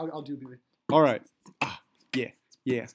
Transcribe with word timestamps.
I'll, 0.00 0.08
I'll 0.14 0.22
do 0.22 0.34
Billy. 0.34 0.56
All 0.90 1.02
right. 1.02 1.20
Ah, 1.60 1.78
yeah, 2.16 2.30
yeah. 2.64 2.86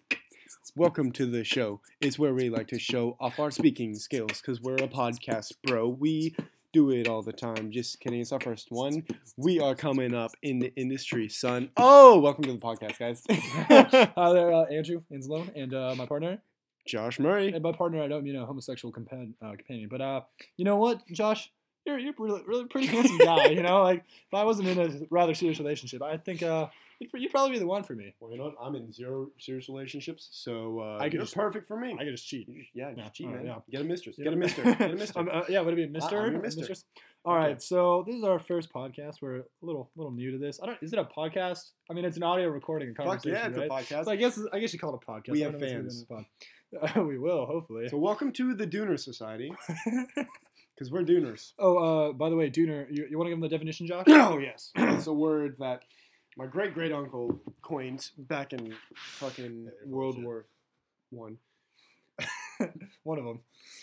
Welcome 0.75 1.11
to 1.11 1.27
the 1.27 1.43
show. 1.43 1.81
It's 2.01 2.17
where 2.17 2.33
we 2.33 2.49
like 2.49 2.67
to 2.69 2.79
show 2.79 3.15
off 3.19 3.39
our 3.39 3.51
speaking 3.51 3.93
skills 3.93 4.41
because 4.41 4.59
we're 4.59 4.73
a 4.77 4.87
podcast, 4.87 5.53
bro. 5.61 5.87
We 5.87 6.35
do 6.73 6.89
it 6.89 7.07
all 7.07 7.21
the 7.21 7.31
time. 7.31 7.69
Just 7.69 7.99
kidding. 7.99 8.21
It's 8.21 8.31
our 8.31 8.39
first 8.39 8.71
one. 8.71 9.05
We 9.37 9.59
are 9.59 9.75
coming 9.75 10.15
up 10.15 10.31
in 10.41 10.57
the 10.57 10.73
industry, 10.75 11.29
son. 11.29 11.69
Oh, 11.77 12.19
welcome 12.21 12.45
to 12.45 12.53
the 12.53 12.57
podcast, 12.57 12.97
guys. 12.97 13.21
Hi 13.29 14.33
there, 14.33 14.51
uh, 14.51 14.63
Andrew 14.63 15.03
Inslow, 15.13 15.47
and 15.55 15.75
uh, 15.75 15.93
my 15.95 16.07
partner. 16.07 16.39
Josh 16.87 17.19
Murray. 17.19 17.51
And 17.51 17.61
by 17.61 17.71
partner, 17.71 18.01
I 18.01 18.07
don't 18.07 18.23
mean 18.23 18.35
a 18.35 18.47
homosexual 18.47 18.91
compan- 18.91 19.33
uh, 19.43 19.51
companion, 19.51 19.89
but 19.91 20.01
uh, 20.01 20.21
you 20.57 20.65
know 20.65 20.77
what, 20.77 21.07
Josh, 21.11 21.51
you're 21.85 21.97
you're 21.99 22.13
really, 22.17 22.41
really 22.45 22.65
pretty 22.65 22.87
handsome 22.95 23.17
guy. 23.17 23.47
you 23.47 23.61
know, 23.63 23.83
like 23.83 24.03
if 24.27 24.33
I 24.33 24.43
wasn't 24.43 24.67
in 24.69 24.79
a 24.79 24.89
rather 25.09 25.33
serious 25.33 25.59
relationship, 25.59 26.01
I 26.01 26.17
think 26.17 26.41
uh, 26.43 26.67
you'd, 26.99 27.09
you'd 27.13 27.31
probably 27.31 27.51
be 27.53 27.59
the 27.59 27.67
one 27.67 27.83
for 27.83 27.93
me. 27.93 28.13
Well, 28.19 28.31
you 28.31 28.37
know 28.37 28.45
what? 28.45 28.55
I'm 28.61 28.75
in 28.75 28.91
zero 28.91 29.29
serious 29.39 29.69
relationships, 29.69 30.27
so 30.31 30.79
uh, 30.79 30.97
I 30.99 31.05
could 31.05 31.13
you're 31.13 31.21
just- 31.23 31.35
perfect 31.35 31.67
for 31.67 31.77
me. 31.77 31.93
I 31.99 32.03
could 32.03 32.11
just 32.13 32.27
cheat. 32.27 32.47
You 32.49 32.61
just- 32.61 32.75
yeah, 32.75 32.89
just 32.91 32.97
Yeah, 32.97 33.09
cheat, 33.09 33.27
alright, 33.27 33.45
man. 33.45 33.55
yeah. 33.69 33.77
Get 33.77 33.81
a 33.81 33.83
mistress. 33.83 34.15
Yeah. 34.17 34.23
Get 34.25 34.33
a 34.33 34.37
mister. 34.37 34.63
Get 34.63 34.81
a 34.91 34.95
mister. 34.95 35.19
Um, 35.19 35.29
uh, 35.31 35.41
yeah, 35.49 35.61
would 35.61 35.73
it 35.73 35.77
be 35.77 35.83
a 35.83 35.87
mister? 35.87 36.19
I'm 36.21 36.31
your 36.31 36.39
A 36.39 36.43
mister. 36.43 36.59
mistress? 36.61 36.85
All 37.23 37.35
Okay. 37.35 37.43
right, 37.47 37.61
so 37.61 38.03
this 38.05 38.15
is 38.15 38.23
our 38.23 38.37
first 38.37 38.71
podcast. 38.71 39.15
We're 39.21 39.37
a 39.37 39.43
little 39.63 39.89
little 39.95 40.11
new 40.11 40.31
to 40.31 40.37
this. 40.37 40.59
I 40.61 40.67
don't. 40.67 40.77
Is 40.81 40.93
it 40.93 40.99
a 40.99 41.05
podcast? 41.05 41.71
I 41.89 41.93
mean, 41.93 42.05
it's 42.05 42.17
an 42.17 42.23
audio 42.23 42.49
recording, 42.49 42.89
a 42.91 42.93
Fuck 42.93 43.05
conversation, 43.05 43.31
yeah, 43.35 43.47
it's 43.47 43.57
right? 43.57 43.67
a 43.67 43.73
podcast. 43.95 44.05
So 44.05 44.11
I 44.11 44.15
guess 44.15 44.39
I 44.53 44.59
guess 44.59 44.73
you 44.73 44.79
call 44.79 44.93
it 44.93 44.99
a 45.07 45.11
podcast. 45.11 45.29
We 45.31 45.41
I 45.41 45.45
have 45.49 45.59
don't 45.59 45.61
know 45.61 45.81
what's 45.83 45.95
fans. 45.97 46.03
gonna 46.03 46.25
be 46.81 46.97
on. 46.97 47.01
Uh, 47.01 47.03
we 47.09 47.17
will 47.17 47.45
hopefully. 47.47 47.89
So 47.89 47.97
welcome 47.97 48.31
to 48.33 48.53
the 48.53 48.67
Dooner 48.67 48.99
Society, 48.99 49.51
because 50.75 50.91
we're 50.91 51.03
Dooners. 51.03 51.53
oh, 51.59 51.77
uh, 52.09 52.13
by 52.13 52.29
the 52.29 52.35
way, 52.35 52.49
Dooner, 52.49 52.87
you, 52.89 53.07
you 53.09 53.17
want 53.17 53.27
to 53.27 53.31
give 53.31 53.39
them 53.39 53.49
the 53.49 53.49
definition, 53.49 53.87
Josh? 53.87 54.05
Oh 54.09 54.37
yes, 54.37 54.71
it's 54.75 55.07
a 55.07 55.13
word 55.13 55.55
that 55.59 55.83
my 56.37 56.45
great 56.45 56.73
great 56.73 56.91
uncle 56.91 57.39
coined 57.61 58.09
back 58.17 58.51
in 58.53 58.73
fucking 58.95 59.65
Yeah, 59.65 59.71
World. 59.89 60.21
War 60.21 60.45
One. 61.11 61.37
One 63.03 63.19
of 63.19 63.25
them. 63.25 63.39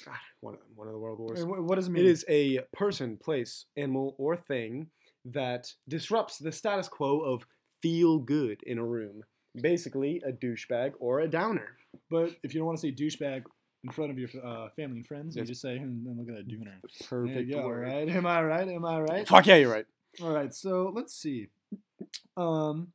God, 0.07 0.15
one 0.41 0.55
of 0.55 0.61
one 0.75 0.87
of 0.89 0.95
the 0.95 0.99
world 0.99 1.19
wars. 1.19 1.45
mean, 1.45 1.67
what 1.67 1.77
does 1.77 1.89
it 1.89 1.91
mean? 1.91 2.05
It 2.05 2.09
is 2.11 2.25
a 2.29 2.61
person, 2.73 3.17
place, 3.19 3.67
animal, 3.77 4.15
or 4.19 4.35
thing 4.37 4.89
that 5.27 5.75
disrupts 5.89 6.39
the 6.39 6.51
status 6.53 6.89
quo 6.89 7.21
of 7.21 7.47
feel 7.83 8.19
good 8.19 8.63
in 8.65 8.79
a 8.79 8.85
room. 8.85 9.23
Basically, 9.61 10.23
a 10.27 10.33
douchebag 10.33 10.93
or 10.99 11.21
a 11.21 11.29
downer. 11.29 11.77
But 12.11 12.31
if 12.43 12.55
you 12.55 12.61
don't 12.61 12.67
want 12.67 12.79
to 12.79 12.83
say 12.87 12.93
douchebag 12.93 13.45
in 13.85 13.91
front 13.91 14.11
of 14.11 14.19
your 14.19 14.29
uh, 14.45 14.69
family 14.71 14.99
and 14.99 15.07
friends, 15.07 15.37
you 15.37 15.45
just 15.45 15.61
say, 15.61 15.79
"Hmm, 15.79 16.07
look 16.19 16.29
at 16.29 16.37
that 16.37 16.49
Dooner. 16.49 16.81
Perfect 17.09 17.51
There 17.51 17.61
go, 17.61 17.67
word. 17.67 17.89
right? 17.89 18.09
Am 18.09 18.27
I 18.27 18.43
right? 18.43 18.69
Am 18.69 18.85
I 18.85 19.01
right? 19.01 19.29
Fuck 19.29 19.47
yeah, 19.47 19.57
you're 19.57 19.73
right. 19.73 19.87
All 20.23 20.31
right, 20.33 20.55
so 20.55 20.93
let's 20.95 21.15
see. 21.15 21.49
Um, 22.37 22.89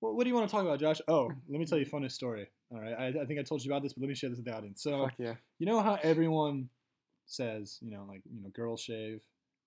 what, 0.00 0.14
what 0.14 0.24
do 0.24 0.30
you 0.30 0.34
want 0.34 0.48
to 0.48 0.52
talk 0.52 0.64
about, 0.64 0.80
Josh? 0.80 1.00
Oh, 1.08 1.30
let 1.48 1.58
me 1.58 1.66
tell 1.66 1.78
you 1.78 1.84
a 1.84 1.88
funny 1.88 2.08
story. 2.08 2.48
All 2.70 2.80
right, 2.80 2.94
I, 2.98 3.06
I 3.20 3.24
think 3.26 3.38
I 3.38 3.42
told 3.42 3.64
you 3.64 3.70
about 3.70 3.82
this, 3.82 3.92
but 3.92 4.02
let 4.02 4.08
me 4.08 4.14
share 4.14 4.30
this 4.30 4.38
with 4.38 4.46
the 4.46 4.56
audience. 4.56 4.82
So 4.82 5.04
Fuck 5.04 5.14
yeah. 5.18 5.34
you 5.58 5.66
know 5.66 5.80
how 5.80 5.98
everyone 6.02 6.68
says, 7.26 7.78
you 7.80 7.90
know, 7.90 8.04
like 8.08 8.22
you 8.30 8.42
know, 8.42 8.48
girls 8.50 8.80
shave 8.80 9.20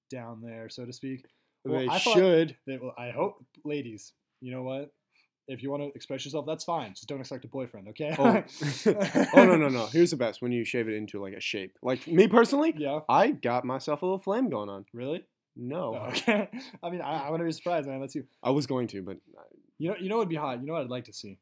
down 0.09 0.41
there, 0.41 0.69
so 0.69 0.85
to 0.85 0.93
speak. 0.93 1.25
Well, 1.63 1.79
they 1.79 1.87
I 1.87 1.97
should. 1.99 2.55
They, 2.65 2.77
well, 2.77 2.93
I 2.97 3.11
hope, 3.11 3.45
ladies, 3.63 4.13
you 4.41 4.51
know 4.51 4.63
what? 4.63 4.91
If 5.47 5.61
you 5.63 5.69
want 5.71 5.83
to 5.83 5.89
express 5.95 6.23
yourself, 6.25 6.45
that's 6.45 6.63
fine. 6.63 6.93
Just 6.93 7.07
don't 7.07 7.19
expect 7.19 7.45
a 7.45 7.47
boyfriend, 7.47 7.87
okay? 7.89 8.15
Oh. 8.17 8.43
oh 9.35 9.43
no 9.45 9.55
no 9.57 9.67
no! 9.69 9.85
Here's 9.87 10.11
the 10.11 10.17
best 10.17 10.41
when 10.41 10.51
you 10.51 10.63
shave 10.63 10.87
it 10.87 10.93
into 10.93 11.21
like 11.21 11.33
a 11.33 11.41
shape. 11.41 11.77
Like 11.81 12.07
me 12.07 12.27
personally, 12.27 12.73
yeah, 12.77 12.99
I 13.09 13.31
got 13.31 13.65
myself 13.65 14.01
a 14.01 14.05
little 14.05 14.19
flame 14.19 14.49
going 14.49 14.69
on. 14.69 14.85
really? 14.93 15.25
No, 15.55 15.95
Oh, 15.95 16.09
okay. 16.09 16.47
I 16.83 16.89
mean, 16.89 17.01
I, 17.01 17.27
I 17.27 17.29
want 17.29 17.41
to 17.41 17.45
be 17.45 17.51
surprised, 17.51 17.85
man. 17.87 17.99
That's 17.99 18.15
you. 18.15 18.23
I 18.41 18.51
was 18.51 18.65
going 18.67 18.87
to, 18.87 19.01
but 19.01 19.17
You 19.79 19.89
know, 19.89 19.95
you 19.99 20.07
know, 20.07 20.15
what 20.15 20.21
would 20.21 20.29
be 20.29 20.35
hot. 20.35 20.61
You 20.61 20.65
know 20.67 20.73
what 20.73 20.83
I'd 20.83 20.89
like 20.89 21.03
to 21.05 21.13
see. 21.13 21.37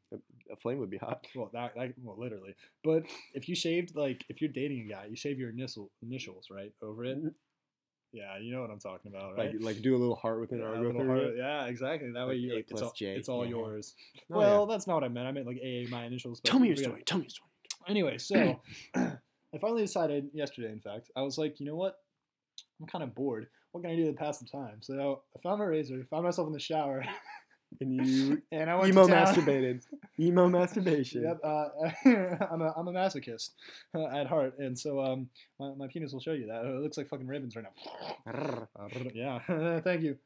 a 0.50 0.56
flame 0.56 0.78
would 0.78 0.90
be 0.90 0.98
hot. 0.98 1.24
Well, 1.36 1.48
that, 1.52 1.74
that 1.76 1.92
well, 2.02 2.16
literally. 2.18 2.56
But 2.82 3.04
if 3.34 3.48
you 3.48 3.54
shaved 3.54 3.94
like 3.94 4.24
if 4.28 4.40
you're 4.40 4.50
dating 4.50 4.80
a 4.80 4.92
guy, 4.92 5.04
you 5.10 5.14
shave 5.14 5.38
your 5.38 5.50
initial 5.50 5.90
initials 6.02 6.48
right 6.50 6.72
over 6.82 7.04
it. 7.04 7.18
Yeah, 8.12 8.38
you 8.38 8.52
know 8.52 8.60
what 8.60 8.70
I'm 8.70 8.80
talking 8.80 9.12
about, 9.12 9.36
right? 9.36 9.54
Like 9.54 9.62
like 9.62 9.82
do 9.82 9.94
a 9.94 9.98
little 9.98 10.16
heart 10.16 10.40
with 10.40 10.52
it 10.52 10.58
yeah, 10.58 10.64
or 10.64 10.92
go 10.92 11.06
heart- 11.06 11.36
yeah, 11.36 11.66
exactly. 11.66 12.10
That 12.10 12.26
way 12.26 12.36
you 12.36 12.56
like, 12.56 12.66
it's 12.68 12.82
all, 12.82 12.92
J, 12.96 13.06
it's 13.16 13.28
all 13.28 13.44
yeah. 13.44 13.50
yours. 13.50 13.94
Oh, 14.32 14.38
well, 14.38 14.66
that's 14.66 14.86
not 14.86 14.94
what 14.94 15.04
I 15.04 15.08
meant. 15.08 15.28
I 15.28 15.32
meant 15.32 15.46
like 15.46 15.60
A, 15.62 15.86
my 15.90 16.04
initials. 16.04 16.40
Tell 16.40 16.58
me 16.58 16.68
your 16.68 16.76
gotta- 16.76 16.88
story. 16.88 17.02
Tell 17.04 17.18
me 17.18 17.24
your 17.24 17.30
story. 17.30 17.48
Anyway, 17.88 18.18
so 18.18 18.60
I 18.94 19.58
finally 19.60 19.82
decided 19.82 20.30
yesterday. 20.32 20.72
In 20.72 20.80
fact, 20.80 21.10
I 21.16 21.22
was 21.22 21.38
like, 21.38 21.60
you 21.60 21.66
know 21.66 21.76
what? 21.76 21.98
I'm 22.80 22.86
kind 22.86 23.04
of 23.04 23.14
bored. 23.14 23.46
What 23.72 23.82
can 23.82 23.92
I 23.92 23.96
do 23.96 24.06
to 24.06 24.12
pass 24.12 24.38
the 24.38 24.46
time? 24.46 24.78
So 24.80 25.22
I 25.36 25.40
found 25.40 25.60
my 25.60 25.66
razor, 25.66 26.04
found 26.10 26.24
myself 26.24 26.46
in 26.48 26.52
the 26.52 26.58
shower, 26.58 27.04
And 27.80 28.06
you 28.06 28.42
and 28.52 28.68
I 28.68 28.74
went 28.76 28.88
emo 28.92 29.06
to 29.06 29.12
town. 29.12 29.26
masturbated. 29.26 29.86
emo 30.20 30.48
masturbation. 30.48 31.22
Yep, 31.22 31.40
uh, 31.44 31.68
I'm 32.50 32.62
a 32.62 32.74
I'm 32.76 32.88
a 32.88 32.92
masochist 32.92 33.50
uh, 33.94 34.06
at 34.06 34.26
heart, 34.26 34.58
and 34.58 34.78
so 34.78 35.00
um, 35.00 35.28
my, 35.58 35.74
my 35.74 35.86
penis 35.86 36.12
will 36.12 36.20
show 36.20 36.32
you 36.32 36.46
that. 36.46 36.64
It 36.64 36.82
looks 36.82 36.96
like 36.96 37.08
fucking 37.08 37.26
ribbons 37.26 37.54
right 37.56 37.64
now. 38.26 38.68
Yeah, 39.14 39.80
thank 39.80 40.02
you. 40.02 40.16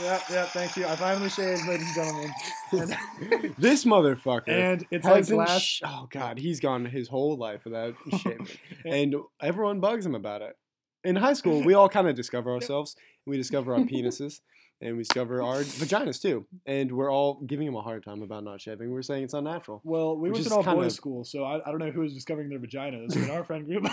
Yeah, 0.00 0.20
yeah, 0.30 0.44
thank 0.46 0.76
you. 0.76 0.86
I 0.86 0.96
finally 0.96 1.28
shaved, 1.28 1.66
ladies 1.66 1.86
and 1.88 1.94
gentlemen, 1.94 2.32
and, 2.72 3.54
this 3.58 3.84
motherfucker. 3.84 4.48
and 4.48 4.86
it's 4.90 5.04
like 5.04 5.16
hasn't 5.16 5.48
sh- 5.60 5.82
oh 5.84 6.08
god, 6.10 6.38
he's 6.38 6.60
gone 6.60 6.86
his 6.86 7.08
whole 7.08 7.36
life 7.36 7.64
without 7.66 7.94
shaving, 8.22 8.48
and 8.86 9.16
everyone 9.42 9.80
bugs 9.80 10.06
him 10.06 10.14
about 10.14 10.40
it. 10.40 10.56
In 11.04 11.16
high 11.16 11.34
school, 11.34 11.62
we 11.62 11.74
all 11.74 11.90
kind 11.90 12.08
of 12.08 12.14
discover 12.14 12.52
ourselves. 12.52 12.96
We 13.26 13.36
discover 13.36 13.74
our 13.74 13.80
penises, 13.80 14.40
and 14.82 14.96
we 14.96 15.02
discover 15.04 15.42
our 15.42 15.60
vaginas 15.80 16.20
too. 16.20 16.46
And 16.66 16.92
we're 16.92 17.10
all 17.10 17.40
giving 17.46 17.66
him 17.66 17.76
a 17.76 17.82
hard 17.82 18.04
time 18.04 18.20
about 18.22 18.44
not 18.44 18.60
shaving. 18.60 18.90
We're 18.90 19.02
saying 19.02 19.24
it's 19.24 19.34
unnatural. 19.34 19.80
well, 19.84 20.16
we 20.16 20.30
went 20.30 20.44
to 20.46 20.54
all 20.54 20.62
boys 20.62 20.86
of- 20.86 20.92
school, 20.92 21.24
so 21.24 21.44
I, 21.44 21.66
I 21.66 21.70
don't 21.70 21.78
know 21.78 21.90
who 21.90 22.00
was 22.00 22.12
discovering 22.12 22.50
their 22.50 22.58
vaginas 22.58 23.16
in 23.16 23.30
our 23.30 23.44
friend 23.44 23.64
group. 23.66 23.86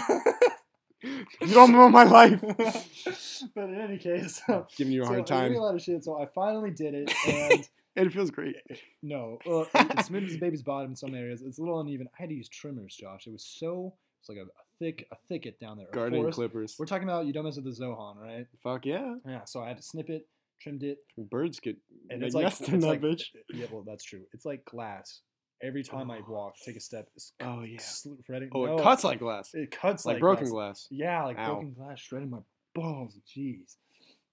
You 1.01 1.53
don't 1.53 1.71
know 1.71 1.87
my 1.87 2.03
life. 2.03 2.41
but 3.55 3.63
in 3.69 3.79
any 3.79 3.97
case, 3.97 4.41
Giving 4.75 4.91
you 4.93 5.03
a 5.03 5.05
so 5.05 5.13
hard 5.13 5.27
time, 5.27 5.55
a 5.55 5.57
lot 5.59 5.73
of 5.75 5.81
shit. 5.81 6.03
So 6.03 6.21
I 6.21 6.25
finally 6.25 6.71
did 6.71 6.93
it, 6.93 7.13
and 7.25 7.69
and 7.95 8.07
it 8.07 8.11
feels 8.11 8.31
great. 8.31 8.57
No, 9.01 9.39
well, 9.45 9.61
it- 9.73 9.87
it's 9.91 10.07
smooth 10.07 10.25
as 10.29 10.35
a 10.35 10.39
baby's 10.39 10.61
bottom 10.61 10.91
in 10.91 10.95
some 10.97 11.15
areas. 11.15 11.41
It's 11.41 11.57
a 11.57 11.61
little 11.61 11.79
uneven. 11.79 12.07
I 12.17 12.21
had 12.23 12.29
to 12.29 12.35
use 12.35 12.49
trimmers, 12.49 12.95
Josh. 12.95 13.27
It 13.27 13.31
was 13.31 13.45
so 13.45 13.93
it's 14.19 14.27
like 14.27 14.39
a, 14.39 14.41
a 14.41 14.63
thick 14.77 15.07
a 15.09 15.15
thicket 15.29 15.57
down 15.57 15.77
there. 15.77 15.87
Garden 15.93 16.29
clippers. 16.31 16.75
We're 16.77 16.85
talking 16.85 17.07
about 17.07 17.25
you 17.25 17.31
don't 17.31 17.45
mess 17.45 17.55
with 17.55 17.63
the 17.63 17.81
Zohan, 17.81 18.17
right? 18.17 18.45
Fuck 18.61 18.85
yeah. 18.85 19.15
Yeah. 19.25 19.45
So 19.45 19.61
I 19.63 19.69
had 19.69 19.77
to 19.77 19.83
snip 19.83 20.09
it, 20.09 20.27
trimmed 20.61 20.83
it, 20.83 20.97
Birds 21.17 21.59
get 21.59 21.77
and 22.09 22.23
it's 22.23 22.35
like 22.35 22.59
in 22.69 22.79
that 22.81 22.87
like 22.87 23.01
bitch. 23.01 23.23
yeah, 23.53 23.65
well 23.71 23.83
that's 23.85 24.03
true. 24.03 24.21
It's 24.33 24.45
like 24.45 24.65
glass. 24.65 25.21
Every 25.61 25.83
time 25.83 26.09
I 26.09 26.21
walk, 26.27 26.55
take 26.65 26.77
a 26.77 26.79
step, 26.79 27.07
it's 27.15 27.33
Oh 27.41 27.63
yeah. 27.63 27.81
shredding. 28.25 28.49
Oh, 28.53 28.65
no, 28.65 28.77
it 28.77 28.83
cuts 28.83 29.03
like 29.03 29.19
glass. 29.19 29.49
It 29.53 29.71
cuts 29.71 30.05
Like, 30.05 30.15
like, 30.15 30.19
broken 30.21 30.49
glass. 30.49 30.87
glass. 30.87 30.87
Yeah, 30.89 31.23
like 31.25 31.37
Ow. 31.37 31.45
broken 31.47 31.73
glass, 31.73 31.99
shredding 31.99 32.29
my 32.29 32.39
balls. 32.73 33.17
Jeez. 33.27 33.75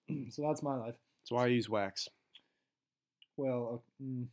so 0.30 0.42
that's 0.42 0.62
my 0.62 0.76
life. 0.76 0.94
That's 1.20 1.30
why 1.32 1.44
I 1.44 1.48
use 1.48 1.68
wax. 1.68 2.08
Well, 3.36 3.82
uh, 4.00 4.02
mm, 4.04 4.26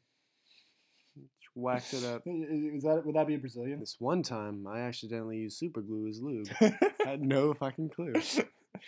Wax 1.55 1.93
it 1.93 2.03
up. 2.05 2.23
i- 2.27 2.29
i- 2.29 2.75
is 2.75 2.83
that 2.83 3.03
would 3.05 3.15
that 3.15 3.27
be 3.27 3.35
a 3.35 3.39
Brazilian? 3.39 3.79
This 3.79 3.95
one 3.99 4.21
time, 4.23 4.65
I 4.67 4.79
accidentally 4.81 5.37
used 5.37 5.57
super 5.57 5.81
glue 5.81 6.07
as 6.07 6.21
lube. 6.21 6.47
had 7.05 7.21
no 7.21 7.53
fucking 7.53 7.89
clue. 7.89 8.13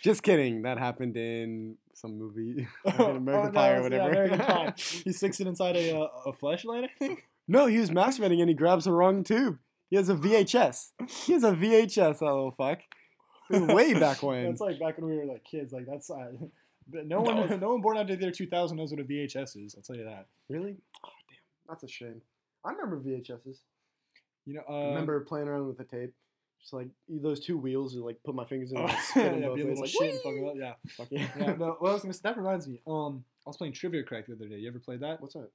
Just 0.02 0.22
kidding. 0.22 0.62
That 0.62 0.78
happened 0.78 1.16
in 1.16 1.76
some 1.94 2.18
movie, 2.18 2.68
American 2.98 3.52
Pie 3.52 3.72
or 3.72 3.82
Oh, 3.84 3.88
no, 3.88 3.96
yeah, 3.96 4.04
whatever. 4.04 4.10
American 4.10 4.38
Pie. 4.38 4.74
He 5.04 5.12
sticks 5.12 5.40
it 5.40 5.46
inside 5.46 5.76
a 5.76 5.98
uh, 5.98 6.08
a 6.26 6.32
flashlight, 6.32 6.84
I 6.84 6.88
think. 6.98 7.26
no, 7.48 7.66
he 7.66 7.78
was 7.78 7.90
masturbating 7.90 8.40
and 8.40 8.48
he 8.48 8.54
grabs 8.54 8.84
the 8.84 8.92
wrong 8.92 9.24
tube. 9.24 9.58
He 9.90 9.96
has 9.96 10.08
a 10.08 10.14
VHS. 10.14 10.92
He 11.08 11.32
has 11.32 11.44
a 11.44 11.52
VHS, 11.52 12.18
that 12.18 12.20
little 12.24 12.50
fuck. 12.50 12.80
Way 13.50 13.94
back 13.94 14.22
when. 14.22 14.44
That's 14.46 14.60
like 14.60 14.78
back 14.80 14.98
when 14.98 15.08
we 15.08 15.16
were 15.16 15.24
like 15.24 15.44
kids. 15.44 15.72
Like 15.72 15.86
that's 15.86 16.10
uh, 16.10 16.32
but 16.88 17.06
no 17.06 17.20
one 17.20 17.36
was- 17.36 17.60
no 17.60 17.68
one 17.70 17.80
born 17.80 17.96
after 17.96 18.14
the 18.16 18.22
year 18.22 18.30
2000 18.32 18.76
knows 18.76 18.90
what 18.90 19.00
a 19.00 19.04
VHS 19.04 19.56
is. 19.64 19.74
I'll 19.76 19.82
tell 19.82 19.96
you 19.96 20.04
that. 20.04 20.26
really? 20.48 20.76
Oh 21.04 21.08
damn, 21.28 21.38
that's 21.68 21.82
a 21.84 21.88
shame. 21.88 22.20
I 22.64 22.72
remember 22.72 22.98
VHSs. 23.00 23.58
You 24.44 24.54
know, 24.54 24.62
I 24.68 24.72
uh, 24.72 24.88
remember 24.88 25.20
playing 25.20 25.48
around 25.48 25.66
with 25.68 25.78
the 25.78 25.84
tape. 25.84 26.12
Just 26.66 26.74
like 26.74 26.88
those 27.08 27.38
two 27.38 27.56
wheels, 27.56 27.94
you 27.94 28.04
like 28.04 28.20
put 28.24 28.34
my 28.34 28.44
fingers 28.44 28.72
in 28.72 28.78
Oh, 28.78 28.86
and 28.86 28.98
spin 28.98 29.40
yeah, 29.40 29.54
be 29.54 29.60
a 29.60 29.66
little 29.66 29.82
Like, 29.82 29.88
shit 29.88 30.14
and 30.14 30.20
fuck 30.20 30.32
"Whee!" 30.32 30.40
it 30.40 30.64
up. 30.64 30.78
Yeah. 30.84 30.90
Fuck 30.96 31.06
yeah. 31.12 31.28
yeah 31.38 31.54
no, 31.54 31.76
well, 31.80 31.92
I 31.92 31.94
was 31.94 32.02
gonna, 32.02 32.14
that 32.24 32.36
reminds 32.36 32.66
me. 32.66 32.80
Um, 32.88 33.24
I 33.46 33.50
was 33.50 33.56
playing 33.56 33.74
Trivia 33.74 34.02
Crack 34.02 34.26
the 34.26 34.32
other 34.32 34.48
day. 34.48 34.56
You 34.56 34.66
ever 34.66 34.80
played 34.80 34.98
that? 34.98 35.22
What's 35.22 35.34
that? 35.34 35.48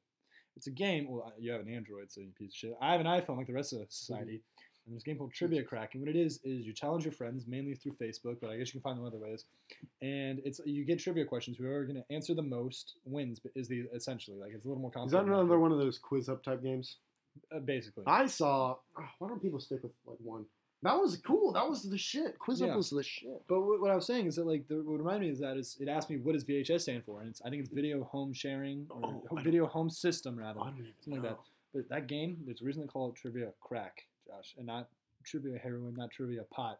It's 0.55 0.67
a 0.67 0.71
game. 0.71 1.09
Well, 1.09 1.33
you 1.37 1.51
have 1.51 1.59
an 1.59 1.67
Android, 1.67 2.09
so 2.13 2.21
you 2.21 2.29
piece 2.37 2.51
of 2.51 2.55
shit. 2.55 2.77
I 2.81 2.93
have 2.93 3.01
an 3.01 3.07
iPhone, 3.07 3.35
like 3.35 3.47
the 3.47 3.53
rest 3.53 3.73
of 3.73 3.81
society. 3.89 4.35
Mm-hmm. 4.35 4.85
And 4.85 4.95
there's 4.95 5.03
a 5.03 5.05
game 5.05 5.17
called 5.17 5.33
Trivia 5.33 5.63
Crack, 5.63 5.95
and 5.95 6.01
what 6.01 6.09
it 6.09 6.15
is 6.15 6.39
is 6.45 6.65
you 6.65 6.71
challenge 6.71 7.03
your 7.03 7.11
friends 7.11 7.45
mainly 7.45 7.75
through 7.75 7.91
Facebook, 8.01 8.37
but 8.39 8.49
I 8.49 8.57
guess 8.57 8.67
you 8.67 8.79
can 8.79 8.81
find 8.81 8.97
them 8.97 9.05
other 9.05 9.19
ways. 9.19 9.43
And 10.01 10.41
it's 10.45 10.61
you 10.65 10.85
get 10.85 10.99
trivia 10.99 11.25
questions. 11.25 11.57
Whoever 11.57 11.83
gonna 11.83 12.05
answer 12.09 12.33
the 12.33 12.41
most 12.41 12.95
wins. 13.03 13.39
But 13.39 13.51
is 13.53 13.67
the 13.67 13.83
essentially 13.93 14.37
like 14.37 14.53
it's 14.53 14.63
a 14.63 14.69
little 14.69 14.81
more 14.81 14.91
Is 15.05 15.11
that 15.11 15.25
another 15.25 15.59
one 15.59 15.73
of 15.73 15.77
those 15.77 15.99
QuizUp 15.99 16.41
type 16.41 16.63
games? 16.63 16.95
Uh, 17.53 17.59
basically. 17.59 18.05
I 18.07 18.27
saw. 18.27 18.77
Oh, 18.97 19.03
why 19.19 19.27
don't 19.27 19.41
people 19.41 19.59
stick 19.59 19.83
with 19.83 19.91
like 20.05 20.17
one? 20.23 20.45
That 20.83 20.95
was 20.99 21.17
cool. 21.17 21.51
That 21.53 21.67
was 21.69 21.83
the 21.83 21.97
shit. 21.97 22.39
Quiz 22.39 22.59
Yeah. 22.61 22.67
up 22.69 22.77
was 22.77 22.89
the 22.89 23.03
shit. 23.03 23.43
But 23.47 23.61
what, 23.61 23.81
what 23.81 23.91
I 23.91 23.95
was 23.95 24.07
saying 24.07 24.25
is 24.25 24.35
that 24.37 24.47
like 24.47 24.67
the, 24.67 24.75
what 24.77 24.97
reminded 24.97 25.21
me 25.21 25.29
is 25.29 25.39
that 25.39 25.55
is 25.57 25.77
it 25.79 25.87
asked 25.87 26.09
me 26.09 26.17
what 26.17 26.33
does 26.33 26.43
VHS 26.43 26.81
stand 26.81 27.03
for, 27.05 27.19
and 27.21 27.29
it's, 27.29 27.41
I 27.45 27.49
think 27.49 27.63
it's 27.63 27.73
video 27.73 28.03
home 28.03 28.33
sharing 28.33 28.87
or 28.89 28.99
Oh, 29.03 29.23
I 29.31 29.35
don't- 29.35 29.43
video 29.43 29.67
home 29.67 29.89
system 29.89 30.35
rather. 30.37 30.59
I 30.59 30.65
don't 30.65 30.79
even 30.79 30.91
Something 31.03 31.21
like 31.21 31.31
that. 31.31 31.39
But 31.73 31.89
that 31.89 32.07
game, 32.07 32.37
there's 32.45 32.61
a 32.61 32.65
reason 32.65 32.81
they 32.81 32.87
call 32.87 33.09
it 33.09 33.15
trivia 33.15 33.53
crack, 33.61 34.07
Josh, 34.27 34.55
and 34.57 34.65
not 34.67 34.89
trivia 35.23 35.57
heroin, 35.59 35.93
not 35.95 36.09
trivia 36.11 36.43
pot, 36.51 36.79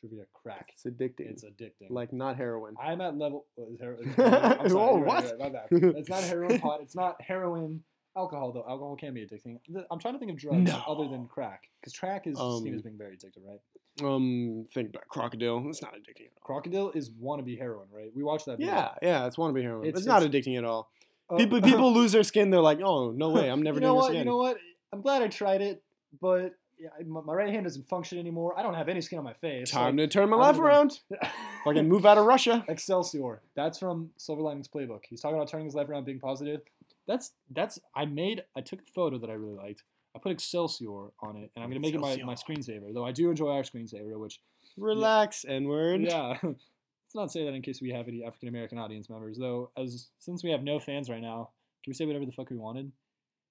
trivia 0.00 0.24
crack. 0.32 0.70
It's 0.72 0.84
addicting. 0.84 1.30
It's 1.30 1.44
addicting. 1.44 1.90
like 1.90 2.12
not 2.12 2.36
heroin. 2.36 2.74
I'm 2.82 3.00
at 3.02 3.16
level. 3.18 3.44
uh, 3.58 3.66
is 3.66 3.78
hero- 3.80 3.98
is 4.00 4.14
heroin- 4.16 4.34
I'm 4.60 4.68
sorry, 4.70 5.00
right, 5.02 5.06
what? 5.06 5.24
right, 5.26 5.38
my 5.38 5.48
bad. 5.50 5.66
It's 5.70 6.08
not 6.08 6.22
heroin 6.24 6.58
pot. 6.58 6.80
It's 6.82 6.96
not 6.96 7.20
heroin. 7.20 7.84
Alcohol 8.16 8.52
though. 8.52 8.64
Alcohol 8.68 8.96
can 8.96 9.14
be 9.14 9.26
addicting. 9.26 9.58
I'm 9.90 9.98
trying 9.98 10.14
to 10.14 10.18
think 10.18 10.30
of 10.30 10.36
drugs 10.36 10.70
No. 10.70 10.82
other 10.86 11.08
than 11.08 11.26
crack, 11.26 11.68
because 11.80 11.94
crack 11.96 12.26
is 12.26 12.36
seen 12.36 12.68
Um, 12.68 12.74
as 12.74 12.82
being 12.82 12.98
very 12.98 13.16
addictive, 13.16 13.46
right? 13.46 13.60
Um, 14.02 14.66
think 14.72 14.90
about 14.90 15.06
crocodile. 15.08 15.66
It's 15.68 15.82
not 15.82 15.94
addicting. 15.94 16.26
At 16.26 16.32
all. 16.36 16.42
Crocodile 16.42 16.90
is 16.92 17.10
wannabe 17.10 17.58
heroin, 17.58 17.88
right? 17.92 18.10
We 18.14 18.22
watched 18.22 18.46
that. 18.46 18.58
Video. 18.58 18.72
Yeah, 18.72 18.88
yeah, 19.02 19.26
it's 19.26 19.36
wannabe 19.36 19.62
heroin. 19.62 19.86
It's, 19.86 20.00
It's- 20.00 20.06
not 20.06 20.22
it's- 20.22 20.44
addicting 20.46 20.58
at 20.58 20.64
all. 20.64 20.90
Uh, 21.30 21.36
People 21.36 21.60
people 21.62 21.92
lose 21.92 22.12
their 22.12 22.22
skin. 22.22 22.50
They're 22.50 22.60
like, 22.60 22.80
oh 22.82 23.10
no 23.12 23.30
way, 23.30 23.48
I'm 23.50 23.62
never 23.62 23.76
you 23.76 23.80
know 23.82 23.88
doing 23.88 23.96
what? 23.96 24.02
this 24.02 24.10
again. 24.10 24.18
You 24.26 24.30
know 24.30 24.36
what? 24.38 24.56
I'm 24.92 25.00
glad 25.00 25.22
I 25.22 25.28
tried 25.28 25.62
it, 25.62 25.82
but 26.20 26.54
yeah, 26.78 26.88
my, 27.06 27.20
my 27.22 27.32
right 27.32 27.48
hand 27.50 27.64
doesn't 27.64 27.88
function 27.88 28.18
anymore. 28.18 28.58
I 28.58 28.62
don't 28.62 28.74
have 28.74 28.88
any 28.88 29.00
skin 29.00 29.18
on 29.18 29.24
my 29.24 29.32
face. 29.34 29.70
Time 29.70 29.96
to 29.98 30.06
turn 30.08 30.28
my 30.28 30.36
life 30.36 30.56
gonna- 30.56 30.66
around. 30.66 31.00
Fucking 31.64 31.88
move 31.88 32.04
out 32.04 32.18
of 32.18 32.26
Russia. 32.26 32.64
Excelsior. 32.68 33.40
That's 33.54 33.78
from 33.78 34.10
Silver 34.16 34.42
Linings 34.42 34.68
Playbook. 34.68 35.02
He's 35.08 35.20
talking 35.20 35.36
about 35.36 35.48
turning 35.48 35.66
his 35.66 35.74
life 35.74 35.88
around, 35.88 36.04
being 36.04 36.18
positive. 36.18 36.60
That's 37.06 37.32
that's. 37.50 37.78
I 37.96 38.04
made. 38.06 38.42
I 38.56 38.60
took 38.60 38.80
a 38.80 38.92
photo 38.94 39.18
that 39.18 39.30
I 39.30 39.34
really 39.34 39.56
liked. 39.56 39.82
I 40.14 40.18
put 40.18 40.32
Excelsior 40.32 40.88
on 41.22 41.36
it, 41.36 41.50
and 41.56 41.64
I'm 41.64 41.70
gonna 41.70 41.80
make 41.80 41.94
it 41.94 42.00
my, 42.00 42.16
my 42.24 42.34
screensaver. 42.34 42.92
Though 42.92 43.04
I 43.06 43.12
do 43.12 43.30
enjoy 43.30 43.50
our 43.52 43.62
screensaver, 43.62 44.18
which 44.18 44.40
Relax, 44.76 45.44
N 45.48 45.68
word. 45.68 46.02
yeah. 46.02 46.36
Let's 46.42 47.14
not 47.14 47.32
say 47.32 47.44
that 47.44 47.52
in 47.54 47.60
case 47.62 47.80
we 47.82 47.90
have 47.90 48.08
any 48.08 48.24
African 48.24 48.48
American 48.48 48.78
audience 48.78 49.10
members. 49.10 49.36
Though, 49.38 49.70
as 49.76 50.08
since 50.18 50.42
we 50.44 50.50
have 50.50 50.62
no 50.62 50.78
fans 50.78 51.10
right 51.10 51.20
now, 51.20 51.50
can 51.84 51.90
we 51.90 51.94
say 51.94 52.04
whatever 52.06 52.24
the 52.24 52.32
fuck 52.32 52.50
we 52.50 52.56
wanted? 52.56 52.92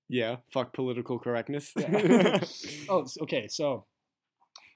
Yeah. 0.09 0.37
Fuck 0.51 0.73
political 0.73 1.19
correctness. 1.19 1.71
Yeah. 1.77 2.39
oh, 2.89 3.03
s- 3.03 3.17
okay. 3.21 3.47
So, 3.47 3.85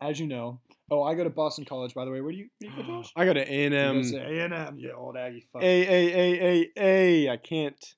as 0.01 0.19
you 0.19 0.27
know, 0.27 0.59
oh, 0.91 1.03
I 1.03 1.13
go 1.15 1.23
to 1.23 1.29
Boston 1.29 1.65
College. 1.65 1.93
By 1.93 2.05
the 2.05 2.11
way, 2.11 2.21
where 2.21 2.31
do 2.31 2.37
you, 2.37 2.47
where 2.59 2.71
do 2.71 2.77
you 2.77 2.83
go, 2.83 3.01
Josh? 3.01 3.11
I 3.15 3.25
got 3.25 3.37
an 3.37 3.45
A 3.47 3.65
and 3.65 3.73
M. 3.75 3.97
A 4.15 4.39
and 4.43 4.53
M. 4.53 4.75
Yeah, 4.79 4.91
old 4.97 5.17
Aggie. 5.17 5.45
Fuck. 5.51 5.63
A 5.63 5.65
A 5.65 6.13
A 6.15 6.51
A 6.53 6.71
A. 6.77 7.29
I 7.31 7.37
can't 7.37 7.95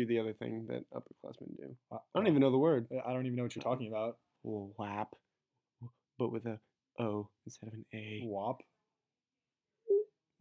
do 0.00 0.06
the 0.06 0.18
other 0.20 0.32
thing 0.32 0.66
that 0.68 0.84
upperclassmen 0.92 1.56
do. 1.56 1.76
I 1.92 1.98
don't 2.14 2.26
even 2.26 2.40
know 2.40 2.50
the 2.50 2.58
word. 2.58 2.86
I 3.06 3.12
don't 3.12 3.26
even 3.26 3.36
know 3.36 3.42
what 3.44 3.54
you're 3.56 3.62
talking 3.62 3.88
about. 3.88 4.16
WAP, 4.42 5.14
but 6.18 6.32
with 6.32 6.46
a 6.46 6.58
O 6.98 7.28
instead 7.46 7.68
of 7.68 7.74
an 7.74 7.84
A. 7.94 8.22
WAP. 8.24 8.60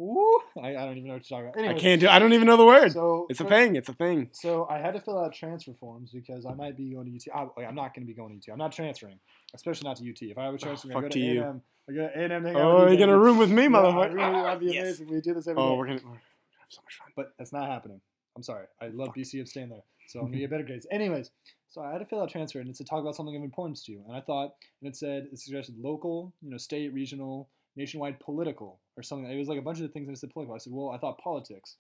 Ooh, 0.02 0.40
I, 0.64 0.70
I 0.78 0.86
don't 0.86 0.96
even 0.98 1.08
know 1.08 1.16
what 1.16 1.30
you're 1.30 1.42
talking 1.42 1.62
about. 1.62 1.76
I 1.76 1.78
can't 1.78 2.00
do. 2.00 2.08
I 2.08 2.20
don't 2.20 2.32
even 2.32 2.48
know 2.48 2.56
the 2.56 2.66
word. 2.66 2.94
So 2.94 3.26
It's 3.30 3.42
a 3.42 3.46
thing. 3.46 3.76
It's 3.76 3.90
a 3.90 3.94
thing. 3.94 4.30
So 4.32 4.66
I 4.70 4.78
had 4.80 4.94
to 4.94 5.02
fill 5.02 5.20
out 5.20 5.34
transfer 5.34 5.74
forms 5.74 6.12
because 6.12 6.46
I 6.46 6.54
might 6.54 6.78
be 6.78 6.94
going 6.94 7.06
to 7.20 7.32
UT. 7.32 7.50
I, 7.58 7.64
I'm 7.66 7.76
not 7.76 7.94
going 7.94 8.08
to 8.08 8.08
be 8.08 8.14
going 8.14 8.30
to 8.40 8.52
UT. 8.52 8.54
I'm 8.54 8.58
not 8.60 8.72
transferring, 8.72 9.20
especially 9.54 9.90
not 9.90 9.98
to 9.98 10.10
UT. 10.10 10.22
If 10.22 10.38
I 10.38 10.48
Oh, 10.48 10.56
transferring, 10.56 10.94
fuck 10.94 11.00
I 11.04 11.08
go 11.08 11.08
to 11.10 11.14
to 11.16 11.20
you. 11.20 11.42
A&M. 11.42 11.62
I 11.90 11.92
go 11.94 12.08
to 12.08 12.18
A&M. 12.18 12.46
hang 12.46 12.56
Oh, 12.56 12.88
you're 12.88 12.98
gonna 12.98 13.20
room 13.20 13.38
with 13.40 13.50
me, 13.52 13.64
Yeah, 13.64 13.70
motherfucker. 13.70 14.14
Really, 14.14 14.24
Ah, 14.24 14.44
that'd 14.44 14.60
be 14.62 14.68
yes. 14.68 14.84
amazing. 15.00 15.10
We 15.10 15.20
do 15.22 15.34
this 15.34 15.48
every 15.50 15.62
Oh, 15.62 15.66
day. 15.72 15.72
we're 15.72 15.78
we're 15.80 15.88
gonna 15.88 16.00
have 16.00 16.70
so 16.70 16.82
much 16.86 16.94
fun. 16.98 17.08
but 17.18 17.34
that's 17.38 17.52
not 17.52 17.68
happening. 17.68 18.00
I'm 18.40 18.44
sorry. 18.44 18.68
I 18.82 18.88
love 18.88 19.10
BC 19.18 19.42
of 19.42 19.50
staying 19.50 19.68
there, 19.68 19.84
so 20.08 20.20
I'm 20.22 20.28
gonna 20.28 20.38
get 20.38 20.50
better 20.50 20.64
grades. 20.64 20.88
Anyways, 20.90 21.32
so 21.70 21.82
I 21.82 21.92
had 21.92 21.98
to 21.98 22.06
fill 22.06 22.22
out 22.22 22.30
transfer, 22.30 22.60
and 22.62 22.70
it's 22.70 22.78
to 22.78 22.86
talk 22.86 23.02
about 23.02 23.16
something 23.18 23.36
of 23.36 23.44
importance 23.44 23.84
to 23.84 23.92
you. 23.92 24.02
And 24.08 24.16
I 24.16 24.22
thought, 24.22 24.56
and 24.82 24.88
it 24.88 24.96
said 24.96 25.28
it 25.34 25.40
suggested 25.40 25.76
local, 25.78 26.32
you 26.42 26.50
know, 26.50 26.58
state, 26.58 26.94
regional, 26.94 27.50
nationwide, 27.76 28.18
political, 28.22 28.80
or 28.96 29.04
something. 29.04 29.30
It 29.30 29.38
was 29.38 29.50
like 29.50 29.60
a 29.60 29.62
bunch 29.62 29.82
of 29.82 29.92
things, 29.92 30.08
and 30.08 30.16
it 30.16 30.20
said 30.22 30.32
political. 30.32 30.56
I 30.56 30.60
said, 30.60 30.72
well, 30.72 30.92
I 30.92 30.98
thought 30.98 31.18
politics, 31.20 31.76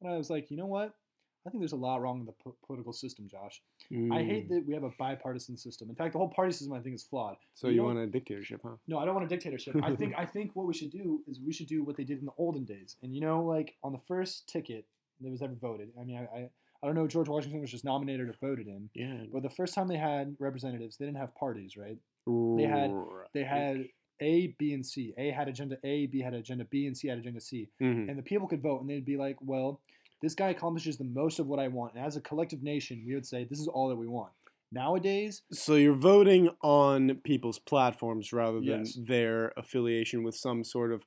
and 0.00 0.10
I 0.12 0.16
was 0.16 0.28
like, 0.28 0.50
you 0.50 0.56
know 0.56 0.66
what? 0.66 0.92
I 1.44 1.50
think 1.50 1.60
there's 1.60 1.72
a 1.72 1.76
lot 1.76 2.00
wrong 2.00 2.20
with 2.24 2.28
the 2.28 2.42
po- 2.44 2.54
political 2.64 2.92
system, 2.92 3.26
Josh. 3.28 3.60
I 3.90 4.22
hate 4.22 4.46
Mm. 4.46 4.48
that 4.50 4.64
we 4.64 4.74
have 4.74 4.84
a 4.84 4.90
bipartisan 4.96 5.56
system. 5.56 5.88
In 5.90 5.96
fact, 5.96 6.12
the 6.12 6.18
whole 6.20 6.28
party 6.28 6.52
system 6.52 6.72
I 6.72 6.78
think 6.80 6.94
is 6.94 7.02
flawed. 7.02 7.36
So 7.52 7.66
you 7.66 7.74
you 7.76 7.82
want 7.82 7.98
a 7.98 8.06
dictatorship, 8.06 8.60
huh? 8.62 8.76
No, 8.86 8.98
I 8.98 9.04
don't 9.04 9.14
want 9.14 9.26
a 9.26 9.28
dictatorship. 9.28 9.74
I 9.82 9.92
think 9.96 10.14
I 10.18 10.24
think 10.24 10.54
what 10.54 10.66
we 10.66 10.74
should 10.74 10.90
do 10.92 11.20
is 11.26 11.40
we 11.40 11.52
should 11.52 11.66
do 11.66 11.82
what 11.82 11.96
they 11.96 12.04
did 12.04 12.20
in 12.20 12.26
the 12.26 12.32
olden 12.38 12.64
days. 12.64 12.96
And 13.02 13.12
you 13.12 13.20
know, 13.20 13.42
like 13.44 13.74
on 13.82 13.90
the 13.92 13.98
first 14.06 14.48
ticket 14.48 14.84
that 15.22 15.30
was 15.30 15.42
ever 15.42 15.54
voted. 15.54 15.90
I 16.00 16.04
mean, 16.04 16.16
I 16.16 16.36
I, 16.38 16.50
I 16.82 16.86
don't 16.86 16.94
know. 16.94 17.06
George 17.06 17.28
Washington 17.28 17.60
was 17.60 17.70
just 17.70 17.84
nominated 17.84 18.28
or 18.28 18.34
voted 18.40 18.66
in. 18.66 18.90
Yeah. 18.94 19.24
But 19.32 19.42
the 19.42 19.50
first 19.50 19.74
time 19.74 19.86
they 19.88 19.96
had 19.98 20.34
representatives, 20.40 20.96
they 20.96 21.04
didn't 21.06 21.18
have 21.18 21.34
parties, 21.36 21.76
right? 21.76 21.96
They 22.26 22.64
had- 22.64 22.92
They 23.34 23.44
had 23.44 23.86
A, 24.20 24.48
B, 24.58 24.72
and 24.74 24.84
C. 24.84 25.14
A 25.18 25.30
had 25.30 25.48
agenda 25.48 25.76
A, 25.84 26.06
B 26.06 26.20
had 26.20 26.34
agenda 26.34 26.64
B, 26.64 26.86
and 26.86 26.96
C 26.96 27.08
had 27.08 27.18
agenda 27.18 27.40
C. 27.40 27.68
Mhm. 27.80 28.08
And 28.08 28.18
the 28.18 28.22
people 28.22 28.46
could 28.48 28.62
vote, 28.62 28.80
and 28.80 28.90
they'd 28.90 29.04
be 29.04 29.16
like, 29.16 29.36
"Well, 29.40 29.80
this 30.20 30.34
guy 30.34 30.50
accomplishes 30.50 30.96
the 30.96 31.04
most 31.04 31.38
of 31.40 31.46
what 31.48 31.58
I 31.58 31.68
want." 31.68 31.94
And 31.94 32.04
as 32.04 32.16
a 32.16 32.20
collective 32.20 32.62
nation, 32.62 33.02
we 33.06 33.14
would 33.14 33.26
say, 33.26 33.44
"This 33.44 33.58
is 33.60 33.66
all 33.68 33.88
that 33.88 33.96
we 33.96 34.06
want." 34.06 34.32
Nowadays, 34.70 35.42
So 35.52 35.74
you're 35.74 35.94
voting 35.94 36.48
on 36.62 37.16
people's 37.24 37.58
platforms 37.58 38.32
rather 38.32 38.58
than 38.60 38.80
Yes. 38.86 38.94
their 38.94 39.52
affiliation 39.56 40.22
with 40.22 40.34
some 40.34 40.64
sort 40.64 40.92
of 40.92 41.04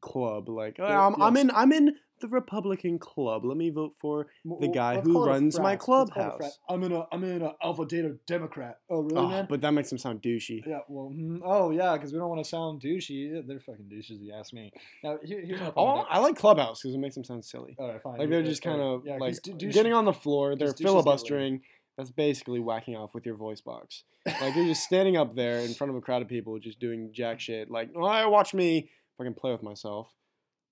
club. 0.00 0.48
Like, 0.48 0.76
"Oh, 0.78 0.84
I'm, 0.86 1.20
I'm 1.20 1.36
in 1.36 1.50
I'm 1.50 1.72
in 1.72 1.96
the 2.20 2.28
Republican 2.28 2.98
club. 2.98 3.44
Let 3.44 3.56
me 3.56 3.70
vote 3.70 3.94
for 4.00 4.26
the 4.60 4.68
guy 4.68 4.96
let's 4.96 5.06
who 5.06 5.12
call 5.14 5.24
it 5.24 5.28
a 5.28 5.30
runs 5.32 5.58
my 5.58 5.62
frat. 5.62 5.72
Let's 5.72 5.84
call 5.84 6.02
it 6.02 6.08
a 6.08 6.12
clubhouse. 6.12 6.58
I'm 6.68 6.82
in 6.84 6.92
a 6.92 7.06
I'm 7.12 7.24
in 7.24 7.42
a 7.42 7.54
Alpha 7.62 7.84
Data 7.86 8.16
Democrat. 8.26 8.78
Oh 8.90 9.00
really, 9.00 9.16
Oh, 9.16 9.28
man? 9.28 9.46
but 9.48 9.60
that 9.62 9.72
makes 9.72 9.90
him 9.92 9.98
sound 9.98 10.22
douchey. 10.22 10.62
yeah. 10.66 10.80
Well, 10.88 11.12
mm, 11.14 11.40
oh 11.44 11.70
yeah, 11.70 11.94
because 11.94 12.12
we 12.12 12.18
don't 12.18 12.28
want 12.28 12.42
to 12.42 12.48
sound 12.48 12.80
douchey. 12.82 13.32
Yeah, 13.34 13.40
They're 13.46 13.60
fucking 13.60 13.88
douches, 13.88 14.18
if 14.20 14.22
you 14.22 14.32
ask 14.34 14.52
me. 14.52 14.70
Now 15.04 15.18
here, 15.24 15.40
here's 15.44 15.60
my 15.60 15.68
Oh, 15.68 15.72
problem. 15.72 16.06
I 16.08 16.18
like 16.18 16.36
Clubhouse 16.36 16.82
because 16.82 16.94
it 16.94 16.98
makes 16.98 17.14
them 17.14 17.24
sound 17.24 17.44
silly. 17.44 17.76
All 17.78 17.88
right, 17.88 18.00
fine. 18.02 18.18
Like 18.18 18.30
they're 18.30 18.42
just 18.42 18.62
kind 18.62 18.80
of 18.80 19.04
like 19.18 19.36
getting 19.58 19.92
on 19.92 20.04
the 20.04 20.12
floor. 20.12 20.56
They're 20.56 20.68
douches 20.68 20.80
get 20.80 20.84
laid. 20.84 20.90
filibustering. 20.92 21.60
That's 21.96 22.10
basically 22.12 22.60
whacking 22.60 22.94
off 22.96 23.12
with 23.12 23.26
your 23.26 23.34
voice 23.34 23.60
box. 23.60 24.04
Like 24.24 24.54
you're 24.54 24.66
just 24.66 24.84
standing 24.84 25.16
up 25.16 25.34
there 25.34 25.58
in 25.60 25.74
front 25.74 25.90
of 25.90 25.96
a 25.96 26.00
crowd 26.00 26.22
of 26.22 26.28
people, 26.28 26.56
just 26.60 26.78
doing 26.78 27.10
jack 27.12 27.40
shit. 27.40 27.70
Like, 27.72 27.90
oh, 27.96 28.28
watch 28.28 28.54
me 28.54 28.88
fucking 29.16 29.34
play 29.34 29.50
with 29.50 29.64
myself 29.64 30.08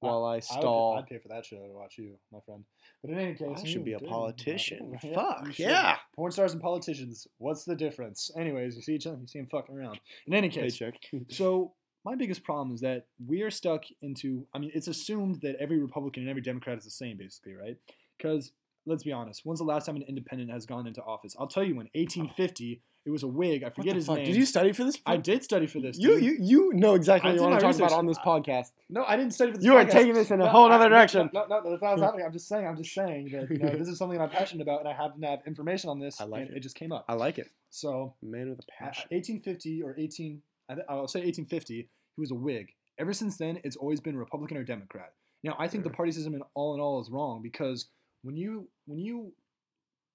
while 0.01 0.25
I 0.25 0.33
I 0.33 0.35
would 0.35 0.45
stall. 0.45 0.97
I'd 0.99 1.07
pay 1.07 1.19
for 1.19 1.29
that 1.29 1.45
show 1.45 1.57
to 1.57 1.73
watch 1.73 1.99
you, 1.99 2.17
my 2.33 2.41
friend. 2.41 2.65
But 3.03 3.11
in 3.11 3.19
any 3.19 3.35
case, 3.35 3.61
I 3.63 3.65
should 3.65 3.85
be 3.85 3.95
a 3.95 3.99
politician. 4.01 4.99
Fuck 5.15 5.59
yeah. 5.59 5.97
Porn 6.15 6.33
stars 6.33 6.53
and 6.53 6.61
politicians. 6.61 7.27
What's 7.39 7.65
the 7.65 7.77
difference? 7.77 8.31
Anyways, 8.37 8.77
you 8.77 8.83
see 8.83 8.95
each 8.95 9.07
other. 9.07 9.19
You 9.21 9.27
see 9.27 9.39
them 9.39 9.49
fucking 9.49 9.77
around. 9.77 10.01
In 10.27 10.35
any 10.35 10.49
case. 10.49 10.81
So 11.29 11.73
my 12.05 12.15
biggest 12.15 12.45
problem 12.45 12.75
is 12.75 12.81
that 12.83 13.07
we 13.27 13.43
are 13.43 13.51
stuck 13.51 13.85
into. 14.03 14.47
I 14.55 14.59
mean, 14.59 14.71
it's 14.75 14.89
assumed 14.89 15.41
that 15.43 15.57
every 15.57 15.79
Republican 15.79 16.23
and 16.23 16.31
every 16.31 16.43
Democrat 16.43 16.79
is 16.79 16.85
the 16.85 16.91
same, 16.91 17.17
basically, 17.17 17.55
right? 17.55 17.77
Because 18.17 18.53
let's 18.87 19.03
be 19.03 19.13
honest, 19.13 19.43
when's 19.45 19.59
the 19.59 19.65
last 19.65 19.87
time 19.87 19.97
an 19.97 20.03
independent 20.03 20.51
has 20.51 20.67
gone 20.67 20.87
into 20.87 21.03
office? 21.03 21.35
I'll 21.39 21.49
tell 21.49 21.65
you, 21.65 21.75
when 21.75 21.89
1850, 21.95 22.81
it 23.07 23.11
was 23.11 23.23
a 23.23 23.29
Whig. 23.29 23.63
I 23.65 23.71
forget 23.71 23.95
his 23.95 24.07
fuck? 24.07 24.17
name. 24.17 24.27
Did 24.27 24.37
you 24.37 24.45
study 24.45 24.73
for 24.73 24.85
this? 24.85 24.99
I 25.07 25.17
did 25.17 25.43
study 25.45 25.67
for 25.67 25.81
this. 25.81 25.97
You 25.99 26.15
dude. 26.17 26.25
you 26.25 26.37
you 26.41 26.73
know 26.75 26.95
exactly 26.95 27.31
I 27.31 27.33
what 27.33 27.35
you 27.35 27.39
did 27.39 27.51
want 27.53 27.63
my 27.65 27.73
to 27.73 27.79
talk 27.79 27.89
about 27.89 27.99
on 27.99 28.07
this 28.07 28.19
podcast. 28.19 28.73
no, 28.91 29.05
I 29.07 29.17
didn't 29.17 29.33
study 29.33 29.53
for 29.53 29.59
this. 29.59 29.65
You 29.65 29.77
are 29.77 29.85
podcast. 29.85 29.91
taking 29.93 30.15
this 30.15 30.31
in 30.31 30.41
a 30.41 30.45
No, 30.45 30.51
whole 30.51 30.71
I- 30.71 30.75
other 30.75 30.91
no, 30.91 30.97
direction. 30.97 31.31
No, 31.33 31.47
no, 31.49 31.61
no, 31.61 31.71
that's 31.71 31.83
not 31.83 31.91
what's 31.93 32.03
happening. 32.07 32.27
I'm 32.27 32.33
just 32.33 32.49
saying. 32.49 32.67
I'm 32.67 32.77
just 32.77 32.93
saying 32.93 33.31
that 33.33 33.51
you 33.51 33.59
know 33.59 33.71
this 33.71 33.89
is 33.89 33.97
something 33.99 34.19
that 34.19 34.25
I'm 34.25 34.31
passionate 34.31 34.63
about, 34.63 34.81
and 34.81 34.89
I 34.89 34.93
happen 34.93 35.21
to 35.23 35.27
have 35.29 35.41
information 35.47 35.89
on 35.89 36.01
this, 36.01 36.21
I 36.21 36.25
like 36.25 36.43
and 36.43 36.51
it. 36.51 36.57
it 36.59 36.61
just 36.61 36.75
came 36.75 36.93
up. 36.93 37.05
I 37.09 37.15
like 37.15 37.39
it. 37.39 37.49
So 37.71 38.15
Man 38.23 38.51
with 38.51 38.59
a 38.59 38.63
at 38.83 38.87
passion. 38.89 39.07
1850 39.11 39.83
or 39.83 39.95
18, 39.99 40.43
I 40.69 40.75
th- 40.75 40.87
I'll 40.89 41.07
say 41.09 41.21
1850, 41.21 41.75
he 41.77 42.21
was 42.21 42.31
a 42.31 42.35
Whig. 42.35 42.73
Ever 42.99 43.13
since 43.13 43.37
then, 43.37 43.61
it's 43.63 43.77
always 43.77 44.01
been 44.01 44.17
Republican 44.17 44.57
or 44.57 44.65
Democrat. 44.65 45.13
Now, 45.45 45.55
I 45.59 45.69
think 45.69 45.85
the 45.85 45.91
party 45.91 46.11
system 46.13 46.35
in 46.35 46.43
all 46.55 46.75
in 46.75 46.81
all 46.81 47.01
is 47.01 47.11
wrong 47.11 47.41
because 47.43 47.87
when 48.23 48.37
you 48.37 48.69
when 48.87 48.99
you 48.99 49.33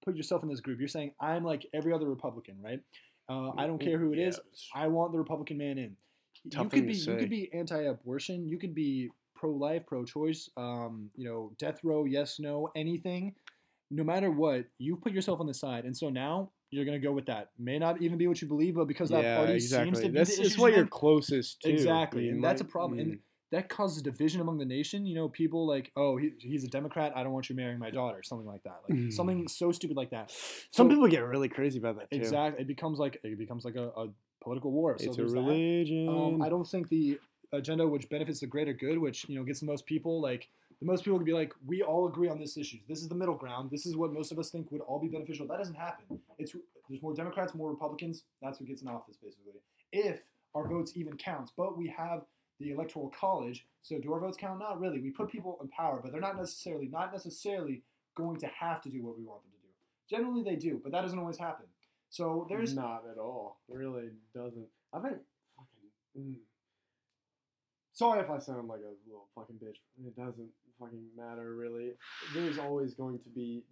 put 0.03 0.15
yourself 0.15 0.43
in 0.43 0.49
this 0.49 0.59
group, 0.59 0.79
you're 0.79 0.87
saying 0.87 1.11
I'm 1.19 1.43
like 1.43 1.65
every 1.73 1.93
other 1.93 2.07
Republican, 2.07 2.57
right? 2.61 2.79
Uh, 3.29 3.51
I 3.57 3.67
don't 3.67 3.79
care 3.79 3.97
who 3.97 4.13
it 4.13 4.19
is. 4.19 4.39
I 4.75 4.87
want 4.87 5.11
the 5.11 5.17
Republican 5.17 5.57
man 5.57 5.77
in. 5.77 5.95
Tough 6.51 6.65
you 6.65 6.69
could 6.69 6.87
be 6.87 6.93
you 6.93 7.15
could 7.15 7.29
be 7.29 7.53
anti-abortion. 7.53 8.47
You 8.47 8.57
could 8.57 8.73
be 8.73 9.09
pro-life, 9.35 9.85
pro-choice. 9.85 10.49
Um, 10.57 11.09
you 11.15 11.25
know, 11.25 11.53
death 11.59 11.79
row, 11.83 12.05
yes, 12.05 12.39
no, 12.39 12.69
anything. 12.75 13.35
No 13.89 14.03
matter 14.03 14.31
what, 14.31 14.65
you 14.77 14.95
put 14.95 15.13
yourself 15.13 15.39
on 15.39 15.47
the 15.47 15.53
side, 15.53 15.85
and 15.85 15.95
so 15.95 16.09
now 16.09 16.51
you're 16.71 16.85
gonna 16.85 16.99
go 16.99 17.11
with 17.11 17.25
that. 17.27 17.49
May 17.59 17.77
not 17.77 18.01
even 18.01 18.17
be 18.17 18.27
what 18.27 18.41
you 18.41 18.47
believe, 18.47 18.75
but 18.75 18.87
because 18.87 19.09
that 19.09 19.23
yeah, 19.23 19.37
party 19.37 19.53
exactly. 19.53 19.93
seems 19.93 20.05
to 20.05 20.09
be 20.09 20.19
it's 20.19 20.39
issues 20.39 20.57
what 20.57 20.73
you're 20.73 20.87
closest 20.87 21.61
to. 21.61 21.69
Exactly, 21.69 22.29
and 22.29 22.43
that's 22.43 22.61
a 22.61 22.65
problem. 22.65 22.99
And 22.99 23.11
mm, 23.13 23.19
that 23.51 23.67
causes 23.69 24.01
division 24.01 24.41
among 24.41 24.57
the 24.57 24.65
nation. 24.65 25.05
You 25.05 25.15
know, 25.15 25.27
people 25.29 25.67
like, 25.67 25.91
oh, 25.95 26.17
he, 26.17 26.31
he's 26.39 26.63
a 26.63 26.67
Democrat. 26.67 27.11
I 27.15 27.23
don't 27.23 27.33
want 27.33 27.49
you 27.49 27.55
marrying 27.55 27.79
my 27.79 27.89
daughter. 27.91 28.23
Something 28.23 28.47
like 28.47 28.63
that. 28.63 28.79
Like 28.89 28.97
Mm. 28.97 29.13
something 29.13 29.47
so 29.47 29.71
stupid 29.71 29.97
like 29.97 30.11
that. 30.11 30.31
some 30.31 30.85
so- 30.85 30.89
people 30.89 31.07
get 31.07 31.23
really 31.25 31.49
crazy 31.49 31.77
about 31.79 31.97
that 31.99 32.09
too. 32.09 32.17
Exactly. 32.17 32.61
It 32.61 32.67
becomes 32.67 32.97
like 32.99 33.19
it 33.23 33.37
becomes 33.37 33.65
like 33.65 33.75
a, 33.75 33.87
a 33.89 34.07
political 34.43 34.71
war. 34.71 34.97
So 34.97 35.09
It's 35.09 35.17
a 35.17 35.25
religion. 35.25 36.07
Um, 36.09 36.41
I 36.41 36.49
don't 36.49 36.67
think 36.67 36.89
the 36.89 37.19
agenda 37.53 37.85
which 37.87 38.07
benefits 38.09 38.39
the 38.39 38.47
greater 38.47 38.73
good, 38.73 38.97
which 38.97 39.27
you 39.27 39.35
know 39.37 39.43
gets 39.43 39.59
the 39.59 39.65
most 39.65 39.85
people, 39.85 40.21
like 40.21 40.47
the 40.79 40.85
most 40.87 41.03
people 41.03 41.19
could 41.19 41.25
be 41.25 41.33
like, 41.33 41.53
we 41.65 41.83
all 41.83 42.07
agree 42.07 42.27
on 42.29 42.39
this 42.39 42.57
issue. 42.57 42.77
This 42.87 43.01
is 43.01 43.07
the 43.09 43.15
middle 43.15 43.35
ground. 43.35 43.69
This 43.69 43.85
is 43.85 43.95
what 43.95 44.11
most 44.13 44.31
of 44.31 44.39
us 44.39 44.49
think 44.49 44.71
would 44.71 44.81
all 44.81 44.99
be 44.99 45.09
beneficial. 45.09 45.45
That 45.47 45.57
doesn't 45.59 45.75
happen. 45.75 46.19
It's 46.39 46.55
there's 46.89 47.01
more 47.03 47.13
Democrats, 47.13 47.53
more 47.53 47.69
Republicans. 47.69 48.23
That's 48.41 48.57
who 48.57 48.65
gets 48.65 48.81
in 48.81 48.87
office, 48.87 49.17
basically. 49.21 49.53
If 49.91 50.21
our 50.55 50.67
votes 50.67 50.93
even 50.95 51.17
counts. 51.17 51.51
But 51.55 51.77
we 51.77 51.93
have 51.95 52.21
the 52.61 52.71
electoral 52.71 53.11
college, 53.17 53.65
so 53.81 53.99
do 53.99 54.13
our 54.13 54.19
votes 54.19 54.37
count? 54.39 54.59
Not 54.59 54.79
really. 54.79 54.99
We 54.99 55.09
put 55.09 55.29
people 55.29 55.57
in 55.61 55.67
power, 55.69 55.99
but 56.01 56.11
they're 56.11 56.21
not 56.21 56.37
necessarily 56.37 56.87
not 56.87 57.11
necessarily 57.11 57.83
going 58.15 58.39
to 58.39 58.47
have 58.47 58.81
to 58.81 58.89
do 58.89 59.03
what 59.03 59.17
we 59.17 59.23
want 59.23 59.43
them 59.43 59.51
to 59.51 59.57
do. 59.57 60.15
Generally, 60.15 60.43
they 60.43 60.55
do, 60.55 60.79
but 60.83 60.91
that 60.91 61.01
doesn't 61.01 61.19
always 61.19 61.37
happen. 61.37 61.65
So 62.09 62.45
there's 62.49 62.75
not 62.75 63.03
at 63.09 63.17
all. 63.17 63.59
It 63.69 63.77
really 63.77 64.09
doesn't. 64.35 64.67
I 64.93 64.99
think 64.99 65.17
fucking. 65.55 66.19
Mm. 66.19 66.35
Sorry 67.93 68.19
if 68.21 68.29
I 68.29 68.37
sound 68.37 68.67
like 68.67 68.81
a 68.81 68.93
little 69.07 69.27
fucking 69.33 69.55
bitch. 69.55 69.77
It 70.05 70.15
doesn't 70.15 70.49
fucking 70.79 71.05
matter 71.15 71.55
really. 71.55 71.91
There's 72.33 72.57
always 72.57 72.93
going 72.93 73.19
to 73.19 73.29
be 73.29 73.63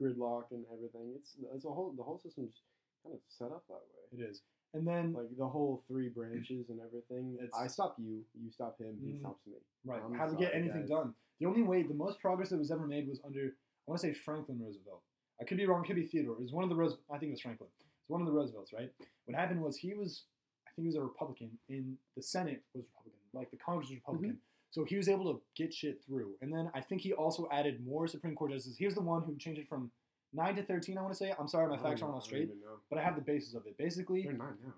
gridlock 0.00 0.44
and 0.50 0.64
everything. 0.72 1.12
It's 1.16 1.36
it's 1.54 1.64
a 1.64 1.68
whole 1.68 1.94
the 1.96 2.02
whole 2.02 2.18
system's 2.18 2.62
kind 3.02 3.14
of 3.14 3.20
set 3.28 3.52
up 3.52 3.64
that 3.68 3.74
way. 3.74 4.18
it 4.18 4.30
is, 4.30 4.42
and 4.74 4.86
then 4.86 5.12
Like 5.12 5.34
the 5.36 5.46
whole 5.48 5.82
three 5.88 6.08
branches 6.08 6.68
and 6.68 6.80
everything. 6.80 7.34
It's- 7.34 7.52
I 7.54 7.66
stop 7.68 7.98
you, 7.98 8.24
you 8.34 8.50
stop 8.50 8.78
him, 8.78 8.98
he 9.00 9.12
Mhm. 9.12 9.20
stops 9.20 9.46
me. 9.46 9.54
Right. 9.84 10.02
I'm 10.02 10.14
How 10.14 10.28
to 10.28 10.36
get 10.36 10.54
anything 10.54 10.80
guys. 10.82 10.88
done. 10.90 11.14
The 11.38 11.46
only 11.46 11.62
way, 11.62 11.82
the 11.82 11.94
most 11.94 12.20
progress 12.20 12.50
that 12.50 12.58
was 12.58 12.70
ever 12.70 12.86
made 12.86 13.08
was 13.08 13.20
under, 13.24 13.56
I 13.86 13.90
want 13.90 14.00
to 14.00 14.06
say 14.08 14.12
Franklin 14.14 14.60
Roosevelt. 14.60 15.02
I 15.40 15.44
could 15.44 15.56
be 15.56 15.66
wrong. 15.66 15.82
It 15.84 15.86
could 15.86 15.96
be 15.96 16.06
Theodore. 16.06 16.34
It 16.36 16.42
was 16.42 16.52
one 16.52 16.64
of 16.64 16.70
the 16.70 16.76
Rose. 16.76 16.96
I 17.10 17.18
think 17.18 17.30
it 17.30 17.32
was 17.32 17.40
Franklin. 17.40 17.70
It's 17.78 18.08
one 18.08 18.20
of 18.20 18.26
the 18.26 18.32
Roosevelts, 18.32 18.72
right? 18.72 18.92
What 19.24 19.34
happened 19.36 19.62
was 19.62 19.76
he 19.76 19.94
was, 19.94 20.26
I 20.66 20.70
think 20.72 20.84
he 20.84 20.88
was 20.88 20.96
a 20.96 21.02
Republican, 21.02 21.58
and 21.68 21.98
the 22.14 22.22
Senate 22.22 22.62
was 22.74 22.84
Republican, 22.84 23.20
like 23.32 23.50
the 23.50 23.56
Congress 23.56 23.88
was 23.88 23.96
Republican. 23.96 24.40
So 24.70 24.82
he 24.84 24.96
was 24.96 25.08
able 25.08 25.32
to 25.32 25.40
get 25.54 25.72
shit 25.72 26.02
through. 26.02 26.36
And 26.40 26.52
then 26.52 26.68
I 26.74 26.80
think 26.80 27.00
he 27.02 27.12
also 27.12 27.48
added 27.50 27.84
more 27.84 28.08
Supreme 28.08 28.34
Court 28.34 28.50
justices. 28.50 28.76
He 28.76 28.84
was 28.86 28.94
the 28.96 29.02
one 29.02 29.22
who 29.22 29.36
changed 29.36 29.60
it 29.60 29.68
from 29.68 29.92
nine 30.34 30.56
to 30.56 30.62
thirteen. 30.62 30.98
I 30.98 31.02
want 31.02 31.14
to 31.14 31.18
say. 31.18 31.32
I'm 31.38 31.48
sorry, 31.48 31.68
my 31.68 31.76
facts 31.76 32.02
aren't 32.02 32.14
all 32.14 32.20
straight, 32.20 32.50
but 32.90 32.98
I 32.98 33.02
have 33.02 33.14
the 33.16 33.22
basis 33.22 33.54
of 33.54 33.66
it. 33.66 33.76
Basically, 33.78 34.22
They're 34.22 34.32
nine 34.32 34.54
now, 34.62 34.68
right? 34.68 34.74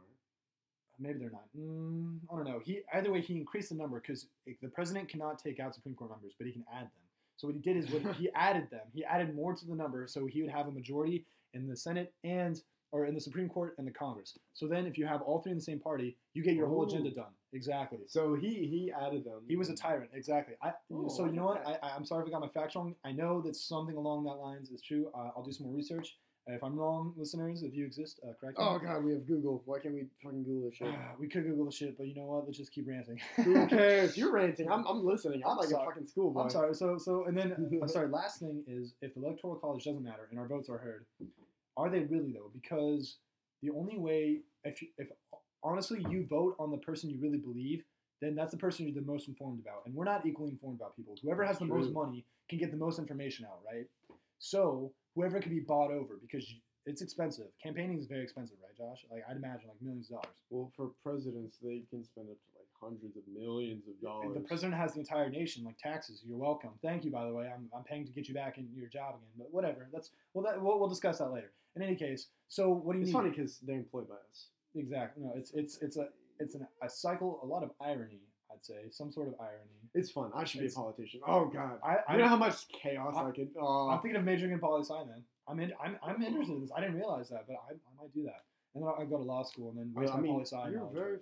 maybe 0.98 1.18
they're 1.18 1.30
not. 1.30 1.44
Mm, 1.58 2.18
I 2.32 2.36
don't 2.36 2.44
know. 2.46 2.60
He 2.64 2.80
either 2.94 3.10
way 3.12 3.20
he 3.20 3.36
increased 3.36 3.70
the 3.70 3.74
number 3.74 4.00
because 4.00 4.26
the 4.46 4.68
president 4.68 5.08
cannot 5.08 5.38
take 5.38 5.58
out 5.60 5.74
Supreme 5.74 5.94
Court 5.94 6.10
members, 6.10 6.34
but 6.38 6.46
he 6.46 6.52
can 6.52 6.64
add 6.72 6.84
them. 6.84 6.90
So 7.36 7.48
what 7.48 7.54
he 7.56 7.60
did 7.60 7.76
is 7.76 7.90
what 7.90 8.14
he 8.16 8.30
added 8.34 8.68
them. 8.70 8.82
He 8.92 9.04
added 9.04 9.34
more 9.34 9.54
to 9.54 9.66
the 9.66 9.74
number, 9.74 10.06
so 10.06 10.26
he 10.26 10.42
would 10.42 10.50
have 10.50 10.68
a 10.68 10.70
majority 10.72 11.24
in 11.54 11.68
the 11.68 11.76
Senate 11.76 12.12
and 12.24 12.60
or 12.92 13.06
in 13.06 13.14
the 13.14 13.20
Supreme 13.20 13.48
Court 13.48 13.74
and 13.78 13.86
the 13.86 13.90
Congress. 13.92 14.38
So 14.54 14.66
then, 14.66 14.86
if 14.86 14.96
you 14.98 15.06
have 15.06 15.22
all 15.22 15.40
three 15.40 15.52
in 15.52 15.58
the 15.58 15.64
same 15.64 15.80
party, 15.80 16.16
you 16.34 16.42
get 16.42 16.54
your 16.54 16.68
whole 16.68 16.84
agenda 16.86 17.10
done. 17.10 17.32
Exactly. 17.52 18.00
So 18.06 18.34
he 18.34 18.48
he 18.66 18.92
added 18.92 19.24
them. 19.24 19.40
He 19.48 19.56
was 19.56 19.68
a 19.70 19.74
tyrant. 19.74 20.10
Exactly. 20.14 20.54
I, 20.62 20.72
Oh, 20.92 21.08
so 21.08 21.24
you 21.26 21.32
know 21.32 21.46
what? 21.46 21.66
I, 21.66 21.78
I'm 21.96 22.04
sorry 22.04 22.22
if 22.22 22.28
I 22.28 22.30
got 22.32 22.40
my 22.40 22.48
facts 22.48 22.76
wrong. 22.76 22.94
I 23.04 23.12
know 23.12 23.40
that 23.42 23.56
something 23.56 23.96
along 23.96 24.24
that 24.24 24.34
lines 24.34 24.70
is 24.70 24.82
true. 24.82 25.10
Uh, 25.14 25.30
I'll 25.36 25.42
do 25.44 25.52
some 25.52 25.66
more 25.66 25.74
research. 25.74 26.16
Uh, 26.48 26.54
if 26.54 26.62
I'm 26.62 26.76
wrong, 26.76 27.12
listeners, 27.16 27.64
if 27.64 27.74
you 27.74 27.84
exist, 27.84 28.20
uh, 28.22 28.32
correct 28.40 28.56
me. 28.58 28.64
Oh 28.64 28.78
god, 28.78 29.02
we 29.04 29.12
have 29.12 29.26
Google. 29.26 29.62
Why 29.64 29.80
can't 29.80 29.94
we 29.94 30.04
fucking 30.22 30.44
Google 30.44 30.68
this 30.68 30.76
shit? 30.76 30.86
Ah, 30.92 31.14
we 31.18 31.26
could 31.28 31.42
Google 31.42 31.64
the 31.64 31.72
shit, 31.72 31.98
but 31.98 32.06
you 32.06 32.14
know 32.14 32.26
what? 32.26 32.44
Let's 32.46 32.56
just 32.58 32.72
keep 32.72 32.86
ranting. 32.86 33.18
Who 33.36 33.66
cares? 33.68 34.16
You're 34.16 34.30
ranting. 34.32 34.70
I'm, 34.70 34.86
I'm 34.86 35.04
listening. 35.04 35.42
I'm 35.44 35.52
I'm 35.52 35.56
like 35.56 35.68
sorry. 35.70 35.82
a 35.82 35.86
fucking 35.86 36.06
schoolboy. 36.06 36.42
I'm 36.42 36.50
sorry. 36.50 36.72
So, 36.74 36.98
so, 36.98 37.24
and 37.26 37.36
then 37.36 37.52
I'm 37.82 37.88
sorry. 37.88 38.08
Last 38.08 38.38
thing 38.38 38.62
is, 38.68 38.94
if 39.02 39.14
the 39.14 39.22
electoral 39.24 39.56
college 39.56 39.82
doesn't 39.84 40.04
matter 40.04 40.28
and 40.30 40.38
our 40.38 40.46
votes 40.46 40.68
are 40.68 40.78
heard, 40.78 41.06
are 41.76 41.90
they 41.90 42.00
really 42.00 42.32
though? 42.32 42.50
Because 42.52 43.16
the 43.62 43.70
only 43.70 43.98
way, 43.98 44.40
if 44.64 44.82
you, 44.82 44.88
if 44.98 45.08
honestly 45.62 46.04
you 46.10 46.26
vote 46.26 46.56
on 46.58 46.70
the 46.70 46.78
person 46.78 47.10
you 47.10 47.18
really 47.20 47.38
believe, 47.38 47.82
then 48.20 48.34
that's 48.34 48.50
the 48.50 48.56
person 48.56 48.86
you're 48.86 48.94
the 48.94 49.06
most 49.06 49.28
informed 49.28 49.60
about. 49.60 49.82
And 49.84 49.94
we're 49.94 50.04
not 50.04 50.24
equally 50.24 50.50
informed 50.50 50.80
about 50.80 50.96
people. 50.96 51.14
Whoever 51.22 51.44
has 51.44 51.58
the 51.58 51.66
most 51.66 51.92
money 51.92 52.24
can 52.48 52.58
get 52.58 52.70
the 52.70 52.76
most 52.76 52.98
information 52.98 53.44
out, 53.44 53.60
right? 53.66 53.86
So 54.38 54.92
whoever 55.14 55.40
can 55.40 55.52
be 55.52 55.60
bought 55.60 55.90
over 55.90 56.14
because 56.20 56.48
you, 56.50 56.56
it's 56.86 57.02
expensive. 57.02 57.46
Campaigning 57.62 57.98
is 57.98 58.06
very 58.06 58.22
expensive, 58.22 58.56
right, 58.62 58.76
Josh? 58.76 59.04
Like 59.10 59.24
I'd 59.28 59.36
imagine 59.36 59.68
like 59.68 59.82
millions 59.82 60.08
of 60.10 60.22
dollars. 60.22 60.36
Well, 60.50 60.72
for 60.76 60.90
presidents, 61.02 61.56
they 61.62 61.82
can 61.90 62.04
spend 62.04 62.28
up 62.30 62.36
to 62.36 62.50
like 62.56 62.65
hundreds 62.80 63.16
of 63.16 63.22
millions 63.32 63.84
of 63.88 64.00
dollars. 64.00 64.34
The 64.34 64.40
president 64.40 64.74
has 64.80 64.94
the 64.94 65.00
entire 65.00 65.28
nation, 65.30 65.64
like 65.64 65.78
taxes. 65.78 66.22
You're 66.26 66.38
welcome. 66.38 66.70
Thank 66.82 67.04
you, 67.04 67.10
by 67.10 67.24
the 67.26 67.32
way. 67.32 67.50
I'm, 67.52 67.68
I'm 67.76 67.84
paying 67.84 68.04
to 68.06 68.12
get 68.12 68.28
you 68.28 68.34
back 68.34 68.58
in 68.58 68.68
your 68.74 68.88
job 68.88 69.14
again. 69.16 69.30
But 69.38 69.52
whatever. 69.52 69.88
That's 69.92 70.10
well. 70.34 70.44
That 70.44 70.62
we'll, 70.62 70.78
we'll 70.78 70.88
discuss 70.88 71.18
that 71.18 71.30
later. 71.32 71.52
In 71.76 71.82
any 71.82 71.94
case, 71.94 72.28
so 72.48 72.70
what 72.70 72.92
do 72.94 72.98
you 72.98 73.02
It's 73.02 73.08
need? 73.08 73.18
funny 73.18 73.30
because 73.30 73.58
they're 73.66 73.76
employed 73.76 74.08
by 74.08 74.14
us. 74.30 74.48
Exactly. 74.74 75.22
No, 75.24 75.32
it's 75.36 75.52
it's 75.52 75.78
it's 75.82 75.96
a 75.96 76.08
it's 76.38 76.54
an, 76.54 76.66
a 76.82 76.88
cycle. 76.88 77.40
A 77.42 77.46
lot 77.46 77.62
of 77.62 77.70
irony, 77.80 78.20
I'd 78.52 78.64
say, 78.64 78.74
some 78.90 79.10
sort 79.12 79.28
of 79.28 79.34
irony. 79.40 79.70
It's 79.94 80.10
fun. 80.10 80.30
I 80.34 80.44
should 80.44 80.60
be 80.60 80.66
a 80.66 80.70
politician. 80.70 81.20
Oh 81.26 81.46
god. 81.46 81.78
I, 81.84 81.96
I 82.08 82.16
you 82.16 82.22
know 82.22 82.28
how 82.28 82.36
much 82.36 82.68
chaos 82.68 83.14
I, 83.16 83.28
I- 83.28 83.30
could. 83.30 83.48
Oh, 83.60 83.88
I'm 83.90 84.00
thinking 84.00 84.18
of 84.18 84.24
majoring 84.24 84.52
in 84.52 84.58
poli 84.58 84.82
sci. 84.84 84.94
Then 85.06 85.22
I'm 85.48 85.60
in, 85.60 85.72
I'm 85.82 85.96
I'm 86.02 86.22
interested 86.22 86.54
in 86.54 86.60
this. 86.62 86.70
I 86.76 86.80
didn't 86.80 86.96
realize 86.96 87.28
that, 87.30 87.44
but 87.46 87.54
I, 87.68 87.72
I 87.72 88.02
might 88.02 88.12
do 88.14 88.22
that. 88.24 88.42
And 88.74 88.84
then 88.84 88.92
I 88.98 89.04
go 89.04 89.16
to 89.16 89.22
law 89.22 89.42
school 89.42 89.70
and 89.70 89.78
then 89.78 89.92
waste 89.94 90.12
I 90.12 90.16
my 90.16 90.22
mean, 90.22 90.32
poli 90.32 90.44
sci. 90.44 90.56
you're 90.70 90.80
knowledge. 90.80 90.94
very 90.94 91.18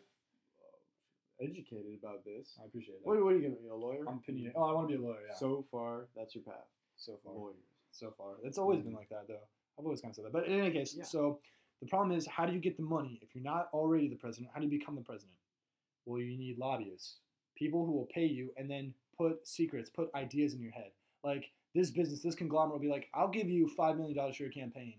educated 1.40 1.98
about 2.02 2.24
this. 2.24 2.58
I 2.62 2.66
appreciate 2.66 3.02
that. 3.02 3.06
What, 3.08 3.22
what 3.22 3.32
are 3.32 3.36
you 3.36 3.42
gonna 3.42 3.60
be 3.60 3.68
a 3.68 3.74
lawyer? 3.74 4.04
I'm 4.08 4.18
opinion. 4.18 4.52
Oh, 4.56 4.64
I 4.64 4.72
want 4.72 4.88
to 4.88 4.96
be 4.96 5.02
a 5.02 5.06
lawyer. 5.06 5.18
Yeah. 5.28 5.34
So 5.36 5.64
far, 5.70 6.06
that's 6.16 6.34
your 6.34 6.44
path. 6.44 6.66
so 6.96 7.18
far. 7.24 7.34
Lawyers. 7.34 7.56
so 7.90 8.12
far. 8.16 8.34
It's 8.42 8.58
always 8.58 8.82
been 8.82 8.92
like 8.94 9.08
that, 9.08 9.26
though. 9.28 9.40
I've 9.78 9.84
always 9.84 10.00
kind 10.00 10.10
of 10.12 10.16
said 10.16 10.24
that. 10.26 10.32
But 10.32 10.46
in 10.46 10.60
any 10.60 10.70
case, 10.70 10.94
Yeah. 10.96 11.04
so 11.04 11.40
the 11.80 11.86
problem 11.88 12.16
is, 12.16 12.26
how 12.26 12.46
do 12.46 12.52
you 12.52 12.60
get 12.60 12.76
the 12.76 12.82
money 12.84 13.18
if 13.22 13.34
you're 13.34 13.42
not 13.44 13.68
already 13.72 14.08
the 14.08 14.16
president? 14.16 14.50
How 14.54 14.60
do 14.60 14.66
you 14.66 14.70
become 14.70 14.94
the 14.94 15.02
president? 15.02 15.36
Well, 16.06 16.20
you 16.20 16.36
need 16.38 16.58
lobbyists, 16.58 17.18
people 17.56 17.84
who 17.84 17.92
will 17.92 18.06
pay 18.14 18.26
you 18.26 18.52
and 18.56 18.70
then 18.70 18.94
put 19.18 19.46
secrets, 19.46 19.90
put 19.90 20.10
ideas 20.14 20.54
in 20.54 20.60
your 20.60 20.72
head. 20.72 20.92
Like 21.24 21.50
this 21.74 21.90
business, 21.90 22.22
this 22.22 22.34
conglomerate 22.36 22.74
will 22.74 22.80
be 22.86 22.88
like, 22.92 23.08
"I'll 23.14 23.28
give 23.28 23.48
you 23.48 23.66
five 23.68 23.96
million 23.96 24.16
dollars 24.16 24.36
for 24.36 24.42
your 24.44 24.52
campaign 24.52 24.94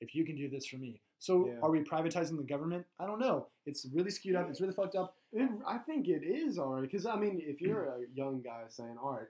if 0.00 0.14
you 0.14 0.24
can 0.24 0.34
do 0.36 0.48
this 0.48 0.66
for 0.66 0.76
me." 0.78 1.00
So, 1.18 1.46
Yeah. 1.48 1.60
are 1.62 1.70
we 1.70 1.80
privatizing 1.80 2.36
the 2.36 2.42
government? 2.42 2.86
I 2.98 3.06
don't 3.06 3.18
know. 3.20 3.48
It's 3.64 3.86
really 3.86 4.10
skewed 4.10 4.36
up. 4.36 4.48
It's 4.50 4.60
really 4.60 4.72
fucked 4.74 4.94
up. 4.96 5.16
It, 5.36 5.50
I 5.66 5.78
think 5.78 6.08
it 6.08 6.22
is 6.24 6.58
already 6.58 6.86
because 6.86 7.06
I 7.06 7.16
mean, 7.16 7.40
if 7.42 7.60
you're 7.60 7.84
a 7.84 7.98
young 8.14 8.42
guy 8.42 8.62
saying, 8.68 8.96
"All 9.02 9.12
right, 9.12 9.28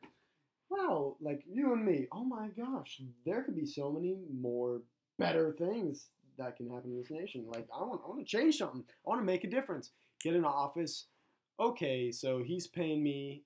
well, 0.69 1.17
like 1.21 1.43
you 1.51 1.73
and 1.73 1.85
me, 1.85 2.07
oh 2.13 2.25
my 2.25 2.49
gosh, 2.49 3.01
there 3.25 3.43
could 3.43 3.57
be 3.57 3.67
so 3.67 3.91
many 3.91 4.17
more 4.33 4.83
better 5.19 5.53
things 5.53 6.09
that 6.39 6.57
can 6.57 6.69
happen 6.71 6.91
in 6.91 6.99
this 6.99 7.11
nation. 7.11 7.45
Like 7.49 7.67
I 7.75 7.83
want, 7.83 8.01
I 8.05 8.09
want 8.09 8.21
to 8.21 8.25
change 8.27 8.59
something. 8.59 8.85
I 9.07 9.09
want 9.09 9.21
to 9.21 9.25
make 9.25 9.45
a 9.45 9.51
difference. 9.51 9.91
Get 10.23 10.35
in 10.35 10.45
office. 10.45 11.07
Okay, 11.59 12.11
so 12.13 12.43
he's 12.43 12.67
paying 12.67 13.03
me. 13.03 13.43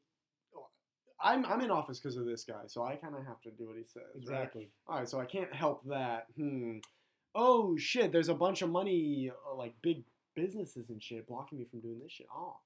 I'm, 1.22 1.44
I'm 1.44 1.60
in 1.60 1.70
office 1.70 1.98
because 2.00 2.16
of 2.16 2.24
this 2.24 2.44
guy, 2.44 2.62
so 2.66 2.82
I 2.82 2.96
kind 2.96 3.14
of 3.14 3.26
have 3.26 3.40
to 3.42 3.50
do 3.50 3.66
what 3.68 3.76
he 3.76 3.84
says. 3.84 4.02
right? 4.14 4.22
Exactly. 4.22 4.70
All 4.88 4.98
right, 4.98 5.08
so 5.08 5.20
I 5.20 5.26
can't 5.26 5.54
help 5.54 5.84
that. 5.84 6.26
Hmm. 6.36 6.78
Oh 7.34 7.76
shit! 7.76 8.10
There's 8.10 8.28
a 8.30 8.34
bunch 8.34 8.62
of 8.62 8.70
money, 8.70 9.30
uh, 9.30 9.54
like 9.54 9.74
big 9.82 10.02
businesses 10.44 10.90
and 10.90 11.02
shit, 11.02 11.26
blocking 11.26 11.58
me 11.58 11.64
from 11.64 11.80
doing 11.80 11.98
this 12.02 12.12
shit. 12.12 12.26
Oh, 12.34 12.56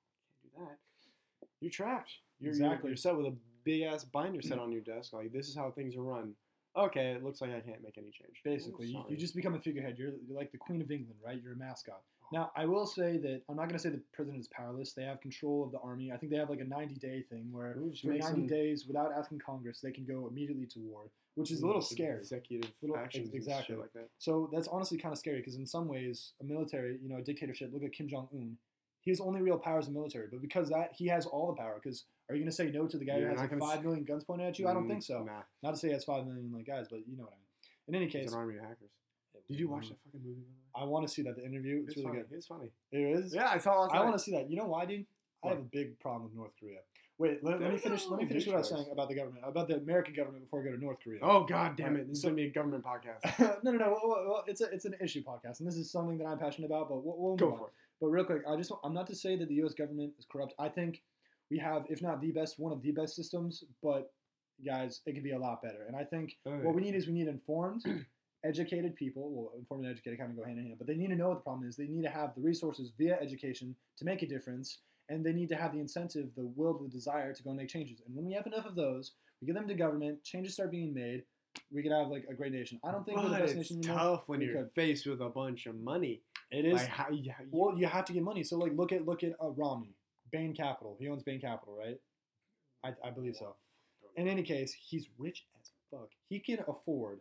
can't 0.42 0.54
do 0.54 0.64
that. 0.64 1.48
You're 1.60 1.70
trapped. 1.70 2.10
You're, 2.40 2.52
you're- 2.54 2.66
Exactly. 2.66 2.90
You're, 2.90 2.96
set 2.96 3.16
with 3.16 3.26
a 3.26 3.34
big 3.64 3.82
ass 3.82 4.04
binder 4.04 4.42
set 4.42 4.58
on 4.58 4.70
your 4.72 4.82
desk. 4.82 5.12
Like 5.12 5.32
this 5.32 5.48
is 5.48 5.56
how 5.56 5.70
things 5.70 5.96
are 5.96 6.02
run. 6.02 6.34
Okay, 6.76 7.10
it 7.12 7.22
looks 7.22 7.40
like 7.40 7.50
I 7.50 7.60
can't 7.60 7.82
make 7.84 7.96
any 7.98 8.10
change. 8.10 8.40
Basically, 8.44 8.92
Oh, 8.96 9.04
you, 9.08 9.10
you 9.10 9.16
just 9.16 9.36
become 9.36 9.54
a 9.54 9.60
figurehead. 9.60 9.96
You're, 9.96 10.10
you're 10.26 10.36
like 10.36 10.50
the 10.50 10.58
Queen 10.58 10.80
of 10.80 10.90
England, 10.90 11.20
right? 11.24 11.40
You're 11.40 11.52
a 11.52 11.56
mascot. 11.56 12.00
Oh. 12.24 12.26
Now, 12.32 12.50
I 12.56 12.66
will 12.66 12.84
say 12.84 13.16
that 13.18 13.42
I'm 13.48 13.54
not 13.54 13.68
going 13.68 13.78
to 13.78 13.78
say 13.78 13.90
the 13.90 14.02
president 14.12 14.40
is 14.40 14.48
powerless. 14.48 14.92
They 14.92 15.04
have 15.04 15.20
control 15.20 15.62
of 15.64 15.70
the 15.70 15.78
army. 15.78 16.10
I 16.10 16.16
think 16.16 16.32
they 16.32 16.38
have 16.38 16.50
like 16.50 16.58
a 16.60 16.64
90 16.64 16.96
day 16.96 17.22
thing 17.30 17.46
where 17.52 17.76
Ooh, 17.78 17.92
for 18.02 18.08
90 18.08 18.22
some- 18.26 18.46
days, 18.48 18.86
without 18.88 19.12
asking 19.16 19.38
Congress, 19.38 19.78
they 19.80 19.92
can 19.92 20.04
go 20.04 20.26
immediately 20.28 20.66
to 20.66 20.80
war, 20.80 21.04
which 21.34 21.50
is 21.50 21.62
a 21.62 21.66
little 21.66 21.80
scary. 21.82 22.18
Executive 22.18 22.70
Little- 22.82 22.96
actions, 22.96 23.34
exactly. 23.34 23.76
like 23.76 23.92
that. 23.94 24.08
So 24.18 24.48
that's 24.52 24.68
honestly 24.68 24.98
kind 24.98 25.12
of 25.12 25.18
scary 25.18 25.38
because 25.38 25.56
in 25.56 25.66
some 25.66 25.88
ways, 25.88 26.32
a 26.40 26.44
military, 26.44 26.98
you 27.02 27.08
know, 27.08 27.16
a 27.16 27.22
dictatorship. 27.22 27.70
Look 27.72 27.82
at 27.82 27.92
Kim 27.92 28.08
Jong 28.08 28.28
Un. 28.32 28.56
His 29.02 29.20
only 29.20 29.42
real 29.42 29.58
power 29.58 29.78
is 29.80 29.86
the 29.86 29.92
military, 29.92 30.28
but 30.30 30.40
because 30.40 30.70
that 30.70 30.92
he 30.96 31.06
has 31.08 31.26
all 31.26 31.48
the 31.48 31.54
power. 31.60 31.78
Because 31.82 32.04
are 32.28 32.34
you 32.34 32.40
going 32.40 32.50
to 32.50 32.56
say 32.56 32.70
no 32.70 32.86
to 32.86 32.96
the 32.96 33.04
guy 33.04 33.16
You're 33.18 33.28
who 33.30 33.36
has 33.36 33.40
like 33.40 33.52
s- 33.52 33.58
five 33.58 33.82
million 33.82 34.04
guns 34.04 34.24
pointed 34.24 34.46
at 34.46 34.58
you? 34.58 34.66
I 34.66 34.72
don't 34.72 34.88
think 34.88 35.00
mm, 35.00 35.06
so. 35.06 35.24
Nah, 35.24 35.42
Not 35.62 35.72
to 35.72 35.76
say 35.76 35.88
he 35.88 35.92
has 35.92 36.04
five 36.04 36.26
million 36.26 36.50
like 36.52 36.66
guys, 36.66 36.86
but 36.90 37.00
you 37.06 37.16
know 37.16 37.24
what 37.24 37.32
I 37.34 37.36
mean. 37.36 37.44
In 37.88 37.94
any 37.96 38.04
it's 38.06 38.14
case, 38.14 38.32
an 38.32 38.38
army 38.38 38.56
of 38.56 38.62
hackers. 38.62 38.92
Did 39.46 39.58
you 39.60 39.68
watch 39.68 39.90
that 39.90 39.98
fucking 40.06 40.20
movie? 40.24 40.40
by 40.72 40.80
the 40.80 40.86
way? 40.86 40.88
I 40.88 40.90
want 40.90 41.06
to 41.06 41.12
see 41.12 41.20
that 41.22 41.36
the 41.36 41.44
interview. 41.44 41.80
It's, 41.82 41.88
It's, 41.88 41.96
really 41.98 42.08
funny. 42.08 42.18
good. 42.30 42.36
It's 42.36 42.46
funny. 42.46 42.70
It 42.92 42.98
is. 43.18 43.34
Yeah, 43.34 43.50
I 43.50 43.58
saw. 43.58 43.86
I 43.88 44.02
want 44.02 44.16
to 44.16 44.18
see 44.18 44.32
that. 44.32 44.48
You 44.48 44.56
know 44.56 44.64
why, 44.64 44.86
dude? 44.86 45.04
I 45.44 45.48
have 45.50 45.58
a 45.58 45.62
big 45.62 45.98
problem 46.00 46.24
with 46.24 46.34
North 46.34 46.52
Korea. 46.58 46.78
Wait, 47.16 47.44
let, 47.44 47.60
let 47.60 47.70
me 47.70 47.78
finish. 47.78 48.06
Let 48.06 48.20
me 48.20 48.26
finish 48.26 48.46
what 48.46 48.56
I 48.56 48.58
was 48.58 48.68
saying 48.68 48.86
about 48.90 49.08
the 49.08 49.14
government, 49.14 49.44
about 49.46 49.68
the 49.68 49.76
American 49.76 50.14
government 50.14 50.44
before 50.44 50.62
I 50.62 50.64
go 50.64 50.72
to 50.72 50.82
North 50.82 50.98
Korea. 51.02 51.20
Oh 51.22 51.44
god 51.44 51.76
damn 51.76 51.94
it! 51.94 52.08
This 52.08 52.18
is 52.18 52.24
gonna 52.24 52.34
be 52.34 52.46
a 52.46 52.50
government 52.50 52.84
podcast. 52.84 53.38
no, 53.62 53.70
no, 53.70 53.78
no. 53.78 53.90
Well, 53.90 54.00
well, 54.04 54.24
well, 54.28 54.44
it's 54.48 54.60
a 54.60 54.64
it's 54.72 54.84
an 54.84 54.96
issue 55.00 55.22
podcast, 55.22 55.60
and 55.60 55.68
this 55.68 55.76
is 55.76 55.92
something 55.92 56.18
that 56.18 56.26
I'm 56.26 56.38
passionate 56.38 56.66
about. 56.66 56.88
But 56.88 57.04
we'll, 57.04 57.16
we'll 57.16 57.36
Go 57.36 57.46
move 57.46 57.52
on. 57.54 57.58
for 57.60 57.66
it. 57.68 57.72
But 58.00 58.06
real 58.08 58.24
quick, 58.24 58.42
I 58.48 58.56
just 58.56 58.72
I'm 58.82 58.94
not 58.94 59.06
to 59.06 59.14
say 59.14 59.36
that 59.36 59.48
the 59.48 59.54
U.S. 59.56 59.74
government 59.74 60.12
is 60.18 60.26
corrupt. 60.30 60.54
I 60.58 60.68
think 60.68 61.02
we 61.52 61.58
have, 61.58 61.86
if 61.88 62.02
not 62.02 62.20
the 62.20 62.32
best, 62.32 62.58
one 62.58 62.72
of 62.72 62.82
the 62.82 62.90
best 62.90 63.14
systems. 63.14 63.62
But 63.80 64.10
guys, 64.66 65.00
it 65.06 65.12
could 65.12 65.22
be 65.22 65.32
a 65.32 65.38
lot 65.38 65.62
better. 65.62 65.84
And 65.86 65.94
I 65.96 66.02
think 66.02 66.36
what 66.42 66.74
we 66.74 66.82
need 66.82 66.96
is 66.96 67.06
we 67.06 67.12
need 67.12 67.28
informed, 67.28 67.84
educated 68.44 68.96
people. 68.96 69.30
Well, 69.30 69.52
informed 69.56 69.84
and 69.84 69.92
educated 69.92 70.18
kind 70.18 70.32
of 70.32 70.36
go 70.36 70.44
hand 70.44 70.58
in 70.58 70.64
hand, 70.66 70.78
but 70.78 70.88
they 70.88 70.96
need 70.96 71.10
to 71.10 71.16
know 71.16 71.28
what 71.28 71.36
the 71.38 71.42
problem 71.42 71.68
is. 71.68 71.76
They 71.76 71.86
need 71.86 72.02
to 72.02 72.10
have 72.10 72.34
the 72.34 72.40
resources 72.40 72.90
via 72.98 73.18
education 73.20 73.76
to 73.98 74.04
make 74.04 74.22
a 74.22 74.26
difference, 74.26 74.78
and 75.08 75.24
they 75.24 75.32
need 75.32 75.48
to 75.50 75.56
have 75.56 75.72
the 75.72 75.80
incentive, 75.80 76.28
the 76.36 76.46
will, 76.56 76.78
the 76.78 76.88
desire 76.88 77.32
to 77.32 77.42
go 77.42 77.50
and 77.50 77.58
make 77.58 77.68
changes. 77.68 78.00
And 78.06 78.14
when 78.14 78.24
we 78.26 78.32
have 78.34 78.46
enough 78.46 78.66
of 78.66 78.74
those, 78.74 79.12
we 79.40 79.46
give 79.46 79.54
them 79.54 79.68
to 79.68 79.74
government. 79.74 80.22
Changes 80.24 80.54
start 80.54 80.70
being 80.70 80.94
made. 80.94 81.24
We 81.72 81.82
could 81.82 81.92
have 81.92 82.08
like 82.08 82.24
a 82.28 82.34
great 82.34 82.52
nation. 82.52 82.80
I 82.84 82.90
don't 82.90 83.04
think 83.04 83.16
we're 83.16 83.24
the 83.24 83.30
but 83.30 83.40
best 83.40 83.54
it's 83.54 83.70
nation 83.70 83.84
anymore. 83.90 84.16
tough 84.16 84.22
when 84.28 84.40
We 84.40 84.46
you're 84.46 84.62
could. 84.64 84.72
faced 84.74 85.06
with 85.06 85.20
a 85.20 85.28
bunch 85.28 85.66
of 85.66 85.76
money. 85.76 86.20
It 86.50 86.64
is. 86.64 86.74
Like, 86.74 86.88
how, 86.88 87.10
you, 87.10 87.32
well, 87.50 87.78
you 87.78 87.86
have 87.86 88.04
to 88.06 88.12
get 88.12 88.22
money. 88.22 88.42
So 88.42 88.56
like, 88.56 88.72
look 88.74 88.92
at 88.92 89.06
look 89.06 89.22
at 89.22 89.32
uh, 89.42 89.50
Romney, 89.50 89.94
Bain 90.32 90.54
Capital. 90.54 90.96
He 90.98 91.08
owns 91.08 91.22
Bain 91.22 91.40
Capital, 91.40 91.76
right? 91.78 91.98
I, 92.84 92.92
I 93.06 93.10
believe 93.10 93.36
so. 93.36 93.54
In 94.16 94.28
any 94.28 94.42
case, 94.42 94.74
he's 94.88 95.08
rich 95.18 95.44
as 95.60 95.70
fuck. 95.90 96.08
He 96.28 96.38
can 96.38 96.58
afford 96.68 97.20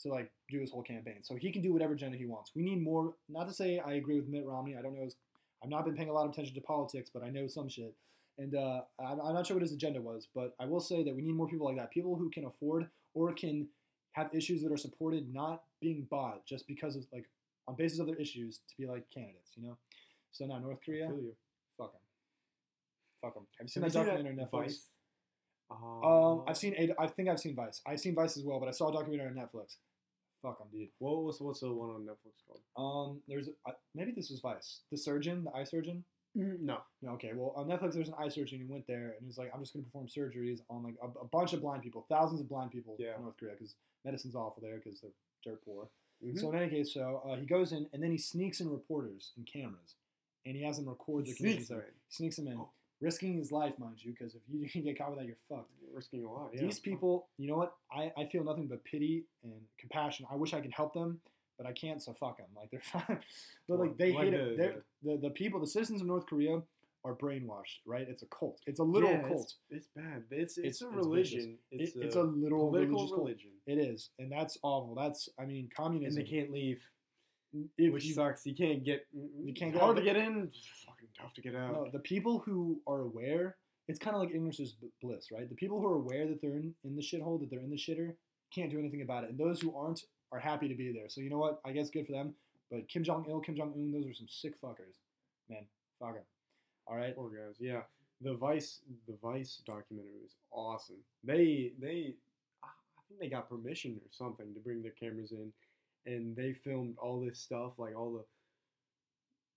to 0.00 0.08
like 0.08 0.30
do 0.50 0.60
his 0.60 0.70
whole 0.70 0.82
campaign, 0.82 1.18
so 1.22 1.36
he 1.36 1.50
can 1.52 1.62
do 1.62 1.72
whatever 1.72 1.92
agenda 1.94 2.16
he 2.16 2.26
wants. 2.26 2.52
We 2.54 2.62
need 2.62 2.82
more. 2.82 3.14
Not 3.28 3.48
to 3.48 3.54
say 3.54 3.78
I 3.78 3.94
agree 3.94 4.16
with 4.18 4.28
Mitt 4.28 4.46
Romney. 4.46 4.76
I 4.78 4.82
don't 4.82 4.94
know. 4.94 5.04
His, 5.04 5.16
I've 5.62 5.70
not 5.70 5.84
been 5.84 5.94
paying 5.94 6.08
a 6.08 6.12
lot 6.12 6.24
of 6.24 6.32
attention 6.32 6.54
to 6.54 6.60
politics, 6.60 7.10
but 7.12 7.22
I 7.22 7.30
know 7.30 7.46
some 7.46 7.68
shit. 7.68 7.94
And 8.38 8.54
uh, 8.54 8.80
I'm, 8.98 9.20
I'm 9.20 9.34
not 9.34 9.46
sure 9.46 9.56
what 9.56 9.62
his 9.62 9.72
agenda 9.72 10.00
was, 10.00 10.28
but 10.34 10.54
I 10.58 10.64
will 10.64 10.80
say 10.80 11.02
that 11.04 11.14
we 11.14 11.22
need 11.22 11.34
more 11.34 11.48
people 11.48 11.66
like 11.66 11.76
that. 11.76 11.90
People 11.90 12.16
who 12.16 12.30
can 12.30 12.46
afford 12.46 12.88
or 13.12 13.32
can 13.34 13.68
have 14.12 14.30
issues 14.34 14.62
that 14.62 14.72
are 14.72 14.78
supported, 14.78 15.32
not 15.32 15.62
being 15.80 16.06
bought 16.10 16.46
just 16.46 16.66
because 16.66 16.96
of 16.96 17.04
like 17.12 17.26
on 17.68 17.76
basis 17.76 17.98
of 17.98 18.06
their 18.06 18.16
issues 18.16 18.60
to 18.68 18.74
be 18.78 18.86
like 18.86 19.04
candidates. 19.12 19.50
You 19.56 19.66
know. 19.66 19.76
So 20.32 20.46
now 20.46 20.58
North 20.58 20.78
Korea, 20.84 21.06
fuck 21.76 21.92
them. 21.92 22.00
Fuck 23.20 23.34
them. 23.34 23.46
Have 23.58 23.66
you 23.66 23.68
seen 23.68 23.82
Have 23.82 23.92
that 23.92 23.98
you 23.98 24.04
seen 24.04 24.14
documentary 24.14 24.42
on 24.42 24.48
Netflix? 24.48 24.64
Vice? 24.64 24.86
Um, 25.70 26.44
I've 26.48 26.56
seen. 26.56 26.74
A, 26.78 27.02
I 27.02 27.06
think 27.06 27.28
I've 27.28 27.40
seen 27.40 27.54
Vice. 27.54 27.80
I've 27.86 28.00
seen 28.00 28.14
Vice 28.14 28.36
as 28.36 28.44
well, 28.44 28.58
but 28.58 28.68
I 28.68 28.72
saw 28.72 28.88
a 28.88 28.92
documentary 28.92 29.28
on 29.28 29.34
Netflix. 29.34 29.76
Fuck 30.42 30.58
them, 30.58 30.68
dude. 30.72 30.88
What 30.98 31.22
was 31.22 31.40
what's 31.40 31.60
the 31.60 31.72
one 31.72 31.90
on 31.90 32.02
Netflix 32.06 32.40
called? 32.46 32.60
Um, 32.76 33.20
there's 33.28 33.48
uh, 33.66 33.72
maybe 33.94 34.12
this 34.12 34.30
was 34.30 34.40
Vice. 34.40 34.80
The 34.90 34.96
surgeon, 34.96 35.44
the 35.44 35.50
eye 35.52 35.64
surgeon. 35.64 36.04
No. 36.34 36.78
No, 37.02 37.10
okay. 37.12 37.32
Well, 37.34 37.52
on 37.56 37.66
Netflix, 37.66 37.94
there's 37.94 38.08
an 38.08 38.14
eye 38.18 38.28
surgeon 38.28 38.60
who 38.60 38.72
went 38.72 38.86
there 38.86 39.06
and 39.08 39.16
he 39.20 39.26
was 39.26 39.36
like, 39.36 39.50
"I'm 39.52 39.60
just 39.60 39.72
going 39.74 39.84
to 39.84 39.90
perform 39.90 40.06
surgeries 40.06 40.60
on 40.70 40.84
like 40.84 40.94
a, 41.02 41.06
a 41.18 41.24
bunch 41.26 41.52
of 41.52 41.60
blind 41.60 41.82
people, 41.82 42.06
thousands 42.08 42.40
of 42.40 42.48
blind 42.48 42.70
people 42.70 42.96
Yeah. 42.98 43.16
in 43.16 43.22
North 43.22 43.34
Korea 43.38 43.54
because 43.58 43.74
medicine's 44.04 44.36
awful 44.36 44.62
there 44.62 44.76
because 44.82 45.00
they're 45.00 45.10
dirt 45.44 45.64
poor." 45.64 45.88
Mhm. 46.24 46.38
So 46.38 46.50
in 46.52 46.58
any 46.58 46.70
case, 46.70 46.94
so 46.94 47.22
uh, 47.28 47.36
he 47.36 47.46
goes 47.46 47.72
in 47.72 47.88
and 47.92 48.02
then 48.02 48.12
he 48.12 48.18
sneaks 48.18 48.60
in 48.60 48.70
reporters 48.70 49.32
and 49.36 49.46
cameras, 49.46 49.96
and 50.46 50.54
he 50.56 50.62
has 50.62 50.76
them 50.76 50.88
record 50.88 51.26
their 51.26 51.34
conditions 51.34 51.66
Sneaks 51.66 51.68
there. 51.68 51.78
them 51.78 51.86
in. 51.88 51.94
Sneaks 52.10 52.36
them 52.36 52.46
in, 52.46 52.58
Oh. 52.58 52.70
Risking 53.00 53.34
his 53.38 53.50
life, 53.52 53.78
mind 53.78 53.96
you, 54.04 54.12
because 54.12 54.34
if 54.34 54.42
you 54.50 54.68
can 54.72 54.82
get 54.82 54.98
caught 54.98 55.10
with 55.10 55.18
that, 55.20 55.26
you're 55.26 55.36
fucked. 55.48 55.70
You're 55.82 55.94
risking 55.94 56.24
a 56.24 56.30
lot. 56.30 56.50
Yeah. 56.52 56.62
These 56.62 56.78
people, 56.80 57.28
you 57.38 57.48
know 57.48 57.56
what? 57.56 57.74
I, 57.92 58.12
I 58.16 58.24
feel 58.26 58.44
nothing 58.44 58.66
but 58.66 58.84
pity 58.84 59.24
and 59.42 59.52
compassion. 59.78 60.26
I 60.30 60.36
wish 60.36 60.54
I 60.54 60.60
could 60.60 60.72
help 60.72 60.92
them, 60.94 61.20
but 61.58 61.66
I 61.66 61.72
can't. 61.72 62.02
So 62.02 62.12
fuck 62.14 62.38
them. 62.38 62.46
Like 62.56 62.70
they're 62.70 62.80
fine, 62.92 63.18
but 63.68 63.78
like 63.78 63.96
they 63.96 64.12
Like 64.12 64.24
hate 64.24 64.30
the- 64.32 64.50
it. 64.52 64.56
They're, 64.58 64.82
the 65.02 65.16
the 65.28 65.30
people, 65.30 65.60
the 65.60 65.66
citizens 65.66 66.00
of 66.00 66.06
North 66.06 66.26
Korea, 66.26 66.60
are 67.02 67.14
brainwashed. 67.14 67.80
Right? 67.86 68.06
It's 68.08 68.22
a 68.22 68.26
cult. 68.26 68.60
It's 68.66 68.78
a 68.80 68.84
literal 68.84 69.12
Yeah, 69.12 69.22
cult. 69.22 69.40
It's, 69.42 69.56
it's 69.70 69.88
bad. 69.96 70.24
It's 70.30 70.58
it's, 70.58 70.58
It's- 70.58 70.82
a 70.82 70.86
it's 70.88 70.96
religion. 70.96 71.58
It- 71.70 71.80
It's, 71.80 71.96
It's, 71.96 72.16
a, 72.16 72.22
literal 72.22 72.68
political 72.68 73.08
religion. 73.16 73.50
It 73.66 73.78
is, 73.78 74.10
and 74.18 74.30
that's 74.30 74.58
awful. 74.62 74.94
That's 74.94 75.28
I 75.38 75.46
mean, 75.46 75.70
communism. 75.74 75.76
And 75.76 75.76
communism. 75.76 76.22
they 76.24 76.30
can't 76.30 76.50
leave, 76.52 76.82
which 77.78 78.14
sucks. 78.14 78.46
You 78.46 78.54
can't 78.54 78.84
get. 78.84 79.06
You 79.12 79.52
can't 79.54 79.72
get 79.72 79.80
hard 79.80 79.96
out. 79.96 80.00
to 80.00 80.04
get 80.04 80.16
in. 80.16 80.50
Fucking 80.86 81.08
tough 81.18 81.34
to 81.34 81.40
get 81.40 81.54
out. 81.54 81.72
No, 81.72 81.88
the 81.92 81.98
people 81.98 82.40
who 82.40 82.80
are 82.86 83.00
aware, 83.00 83.56
it's 83.88 83.98
kind 83.98 84.14
of 84.14 84.22
like 84.22 84.30
ignorance 84.30 84.60
is 84.60 84.76
bliss, 85.02 85.30
right? 85.32 85.48
The 85.48 85.54
people 85.54 85.80
who 85.80 85.86
are 85.86 85.96
aware 85.96 86.26
that 86.26 86.40
they're 86.40 86.56
in, 86.56 86.74
in 86.84 86.96
the 86.96 87.02
shithole, 87.02 87.40
that 87.40 87.50
they're 87.50 87.60
in 87.60 87.70
the 87.70 87.76
shitter, 87.76 88.14
can't 88.54 88.70
do 88.70 88.78
anything 88.78 89.02
about 89.02 89.24
it. 89.24 89.30
And 89.30 89.38
those 89.38 89.60
who 89.60 89.76
aren't 89.76 90.04
are 90.32 90.38
happy 90.38 90.68
to 90.68 90.74
be 90.74 90.92
there. 90.92 91.08
So 91.08 91.20
you 91.20 91.30
know 91.30 91.38
what? 91.38 91.60
I 91.64 91.72
guess 91.72 91.90
good 91.90 92.06
for 92.06 92.12
them. 92.12 92.34
But 92.70 92.88
Kim 92.88 93.02
Jong 93.02 93.26
Il, 93.28 93.40
Kim 93.40 93.56
Jong 93.56 93.72
Un, 93.74 93.90
those 93.92 94.06
are 94.08 94.14
some 94.14 94.28
sick 94.28 94.60
fuckers. 94.60 94.98
Man, 95.48 95.64
fuck 95.98 96.14
'em. 96.16 96.22
All 96.86 96.96
right. 96.96 97.14
Poor 97.14 97.30
guys. 97.30 97.56
Yeah. 97.58 97.82
The 98.20 98.34
Vice 98.34 98.80
the 99.08 99.16
Vice 99.22 99.62
documentary 99.66 100.20
was 100.22 100.36
awesome. 100.52 100.98
They 101.24 101.72
they 101.80 102.14
I 102.62 102.68
think 103.08 103.20
they 103.20 103.28
got 103.28 103.48
permission 103.48 103.96
or 103.96 104.08
something 104.10 104.54
to 104.54 104.60
bring 104.60 104.82
their 104.82 104.92
cameras 104.92 105.32
in 105.32 105.52
and 106.06 106.34
they 106.36 106.52
filmed 106.52 106.96
all 106.98 107.20
this 107.20 107.38
stuff 107.38 107.78
like 107.78 107.96
all 107.96 108.12
the 108.14 108.24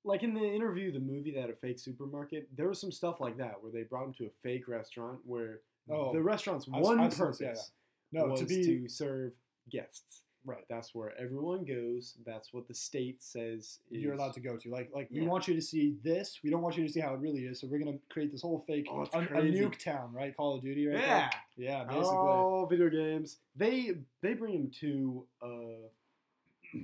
like 0.06 0.24
in 0.24 0.34
the 0.34 0.44
interview 0.54 0.92
the 0.92 1.00
movie 1.00 1.32
that 1.34 1.50
a 1.50 1.54
fake 1.54 1.80
supermarket 1.80 2.48
there 2.56 2.68
was 2.68 2.80
some 2.80 2.92
stuff 2.92 3.22
like 3.22 3.38
that 3.38 3.56
where 3.62 3.72
they 3.72 3.84
brought 3.84 4.06
him 4.06 4.14
to 4.14 4.26
a 4.26 4.30
fake 4.42 4.68
restaurant 4.68 5.20
where 5.26 5.60
Oh. 5.90 6.14
the 6.14 6.22
restaurant's 6.22 6.66
one 6.66 6.98
purpose 7.12 7.40
this, 7.40 7.72
yeah, 8.14 8.22
No, 8.22 8.28
was 8.28 8.40
to 8.40 8.46
be 8.46 8.64
to 8.64 8.88
serve 8.88 9.34
guests. 9.70 10.22
right. 10.46 10.64
That's 10.70 10.96
where 10.96 11.12
everyone 11.20 11.66
goes. 11.66 12.16
That's 12.26 12.54
what 12.54 12.70
the 12.70 12.74
state 12.74 13.22
says 13.22 13.80
is, 13.92 14.02
You're 14.02 14.14
allowed 14.14 14.32
to 14.36 14.40
go 14.40 14.56
to 14.56 14.70
like 14.70 14.90
like 14.94 15.10
we 15.12 15.28
want 15.28 15.46
you 15.50 15.56
to 15.56 15.62
see 15.62 15.96
this. 16.01 16.40
We 16.42 16.50
don't 16.50 16.62
want 16.62 16.77
you 16.77 16.88
to 16.88 16.94
see 16.94 17.01
how 17.01 17.14
it 17.16 17.20
really 17.20 17.42
is. 17.44 17.60
So 17.60 17.68
we're 17.68 17.79
gonna 17.79 17.98
create 18.10 18.32
this 18.32 18.42
whole 18.44 18.64
fake 18.66 18.86
Oh, 18.90 19.01
a, 19.14 19.20
a 19.20 19.42
nuke 19.42 19.77
town, 19.77 20.14
right? 20.14 20.34
Call 20.38 20.56
of 20.56 20.62
Duty, 20.64 20.88
right? 20.88 20.98
there. 21.00 21.06
Yeah. 21.06 21.29
Yeah, 21.58 21.84
basically. 21.84 22.08
Oh, 22.18 22.66
video 22.70 22.90
games. 22.90 23.40
They 23.58 23.92
they 24.22 24.36
bring 24.36 24.53
him 24.53 24.72
to 24.79 25.27
uh, 25.42 25.88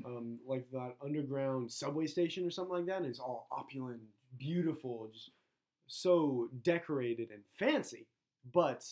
um, 0.06 0.40
like 0.46 0.70
that 0.72 0.96
underground 1.04 1.72
subway 1.72 2.08
station 2.08 2.46
or 2.46 2.52
something 2.52 2.74
like 2.74 2.86
that, 2.88 2.98
and 2.98 3.06
it's 3.06 3.20
all 3.20 3.48
opulent, 3.52 4.02
beautiful, 4.38 5.10
just 5.14 5.32
so 5.88 6.50
decorated 6.64 7.30
and 7.32 7.42
fancy. 7.58 8.06
But 8.54 8.86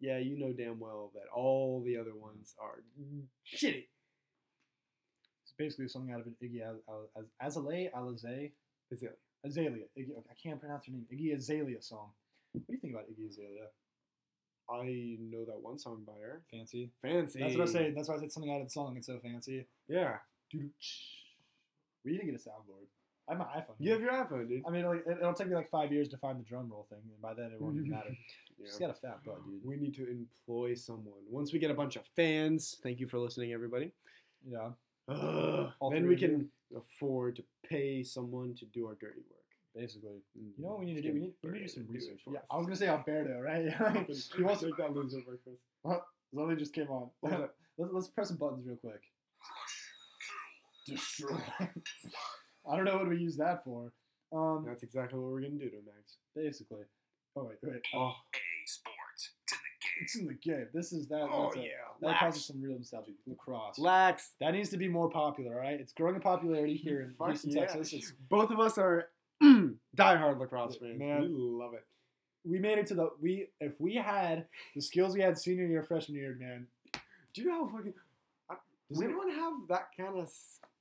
yeah, 0.00 0.18
you 0.18 0.38
know 0.38 0.52
damn 0.52 0.78
well 0.78 1.10
that 1.14 1.24
all 1.34 1.82
the 1.84 1.96
other 1.96 2.14
ones 2.14 2.54
are 2.60 2.82
shitty. 3.46 3.86
It's 5.44 5.52
basically 5.58 5.88
something 5.88 6.12
out 6.12 6.20
of 6.20 6.26
an 6.26 6.36
Iggy 6.42 6.62
Az- 6.62 6.82
Az- 7.16 7.24
Azalea, 7.40 7.90
Alizé, 7.96 8.52
it? 8.90 9.18
Azalea. 9.44 9.84
Iggy, 9.98 10.10
I 10.18 10.34
can't 10.42 10.60
pronounce 10.60 10.86
her 10.86 10.92
name. 10.92 11.06
Iggy 11.12 11.34
Azalea 11.34 11.80
song. 11.82 12.10
What 12.52 12.66
do 12.66 12.72
you 12.72 12.78
think 12.78 12.94
about 12.94 13.06
Iggy 13.10 13.28
Azalea? 13.28 13.68
I 14.70 15.16
know 15.20 15.44
that 15.46 15.60
one 15.60 15.78
song 15.78 16.02
by 16.06 16.12
her. 16.22 16.42
Fancy. 16.50 16.90
Fancy. 17.02 17.40
That's 17.40 17.56
what 17.56 17.68
I 17.68 17.72
say. 17.72 17.92
That's 17.94 18.08
why 18.08 18.16
I 18.16 18.18
said 18.18 18.32
something 18.32 18.52
out 18.52 18.60
of 18.60 18.66
the 18.66 18.70
song. 18.70 18.96
It's 18.96 19.06
so 19.06 19.18
fancy. 19.22 19.66
Yeah. 19.88 20.16
Dude, 20.50 20.70
we 22.04 22.12
need 22.12 22.18
to 22.20 22.26
get 22.26 22.34
a 22.34 22.38
soundboard. 22.38 22.86
I 23.28 23.32
have 23.32 23.38
my 23.38 23.44
iPhone. 23.46 23.74
You 23.78 23.92
have 23.92 24.00
your 24.00 24.12
iPhone, 24.12 24.48
dude. 24.48 24.62
I 24.66 24.70
mean, 24.70 24.86
like, 24.86 25.04
it- 25.06 25.18
it'll 25.20 25.34
take 25.34 25.48
me 25.48 25.54
like 25.54 25.68
five 25.68 25.92
years 25.92 26.08
to 26.08 26.16
find 26.16 26.38
the 26.38 26.44
drum 26.44 26.70
roll 26.70 26.84
thing, 26.88 27.00
and 27.02 27.20
by 27.20 27.34
then 27.34 27.52
it 27.52 27.60
won't 27.60 27.76
even 27.76 27.90
matter. 27.90 28.10
Yeah. 28.60 28.66
She's 28.70 28.78
got 28.78 28.90
a 28.90 28.94
fat 28.94 29.22
butt, 29.24 29.46
dude. 29.46 29.64
We 29.64 29.76
need 29.76 29.94
to 29.94 30.10
employ 30.10 30.74
someone. 30.74 31.14
Once 31.30 31.52
we 31.52 31.60
get 31.60 31.70
a 31.70 31.74
bunch 31.74 31.94
of 31.94 32.02
fans, 32.16 32.76
thank 32.82 32.98
you 32.98 33.06
for 33.06 33.20
listening, 33.20 33.52
everybody. 33.52 33.92
Yeah, 34.44 34.70
Ugh, 35.06 35.70
All 35.78 35.90
then 35.92 36.08
we 36.08 36.16
can 36.16 36.50
afford 36.76 37.36
to 37.36 37.44
pay 37.64 38.02
someone 38.02 38.56
to 38.56 38.64
do 38.66 38.86
our 38.88 38.96
dirty 38.96 39.20
work. 39.30 39.37
Basically. 39.78 40.18
Mm, 40.38 40.50
You 40.56 40.64
know 40.64 40.70
what 40.70 40.80
we 40.80 40.86
need 40.86 40.96
to 40.96 41.02
do? 41.02 41.12
We 41.14 41.20
need, 41.20 41.32
we 41.42 41.50
need 41.50 41.58
to 41.58 41.62
do 41.64 41.68
some 41.68 41.82
to 41.84 41.88
do 41.88 41.94
research. 41.94 42.20
Yeah. 42.30 42.40
I 42.50 42.56
was 42.56 42.66
gonna 42.66 42.76
say 42.76 42.88
Alberto, 42.88 43.40
right? 43.40 43.64
he 44.36 44.42
wants 44.42 44.60
to. 44.60 44.66
make 44.66 44.76
that 44.76 44.92
loser 44.92 45.20
breakfast. 45.26 45.62
Zoe 46.34 46.56
just 46.56 46.74
came 46.74 46.88
on. 46.90 47.10
What 47.20 47.32
was 47.32 47.40
that? 47.40 47.50
let's, 47.78 47.92
let's 47.94 48.08
press 48.08 48.28
some 48.28 48.36
buttons 48.38 48.66
real 48.66 48.76
quick. 48.76 49.00
Destroy. 50.86 51.36
I 52.70 52.76
don't 52.76 52.84
know 52.84 52.96
what 52.98 53.08
we 53.08 53.18
use 53.18 53.36
that 53.36 53.64
for. 53.64 53.92
Um, 54.32 54.64
That's 54.66 54.82
exactly 54.82 55.18
what 55.18 55.30
we're 55.30 55.40
gonna 55.40 55.54
do 55.54 55.70
to 55.70 55.76
Max. 55.86 56.16
basically. 56.34 56.82
Oh 57.36 57.44
wait, 57.44 57.58
wait. 57.62 57.80
Oh, 57.94 58.12
sports 58.66 59.30
to 59.48 59.54
the 59.54 59.60
game. 59.80 60.02
It's 60.02 60.16
in 60.16 60.26
the 60.26 60.34
game. 60.34 60.66
This 60.74 60.92
is 60.92 61.06
that. 61.08 61.28
oh 61.30 61.44
that's 61.44 61.56
a- 61.56 61.60
yeah, 61.60 61.68
That 62.00 62.06
lax. 62.08 62.20
causes 62.20 62.46
some 62.46 62.60
real 62.62 62.76
nostalgia. 62.76 63.12
Lacrosse. 63.26 63.78
lax. 63.78 64.32
that 64.40 64.52
needs 64.52 64.70
to 64.70 64.76
be 64.76 64.88
more 64.88 65.08
popular, 65.10 65.54
all 65.54 65.60
right? 65.60 65.80
It's 65.80 65.92
growing 65.92 66.14
in 66.14 66.20
popularity 66.20 66.74
here 66.76 67.02
in 67.02 67.14
Fuck 67.14 67.28
Houston, 67.28 67.50
yeah. 67.52 67.60
Texas. 67.66 67.92
It's, 67.92 68.12
Both 68.28 68.50
of 68.50 68.58
us 68.60 68.76
are 68.78 69.08
diehard 69.96 70.38
lacrosse 70.38 70.76
fans. 70.76 70.98
Man. 70.98 71.22
we 71.22 71.28
love 71.30 71.74
it. 71.74 71.84
we 72.44 72.58
made 72.58 72.78
it 72.78 72.86
to 72.88 72.94
the 72.94 73.10
we. 73.20 73.48
If 73.60 73.80
we 73.80 73.94
had 73.96 74.46
the 74.74 74.80
skills 74.80 75.14
we 75.14 75.20
had 75.20 75.38
senior 75.38 75.66
year, 75.66 75.82
freshman 75.82 76.16
year, 76.18 76.36
man. 76.38 76.66
Do 77.34 77.42
you 77.42 77.48
know 77.48 77.66
how 77.66 77.76
fucking? 77.76 77.94
I- 78.50 78.54
Does 78.90 79.02
anyone 79.02 79.30
have 79.30 79.52
that 79.68 79.88
kind 79.96 80.18
of 80.18 80.30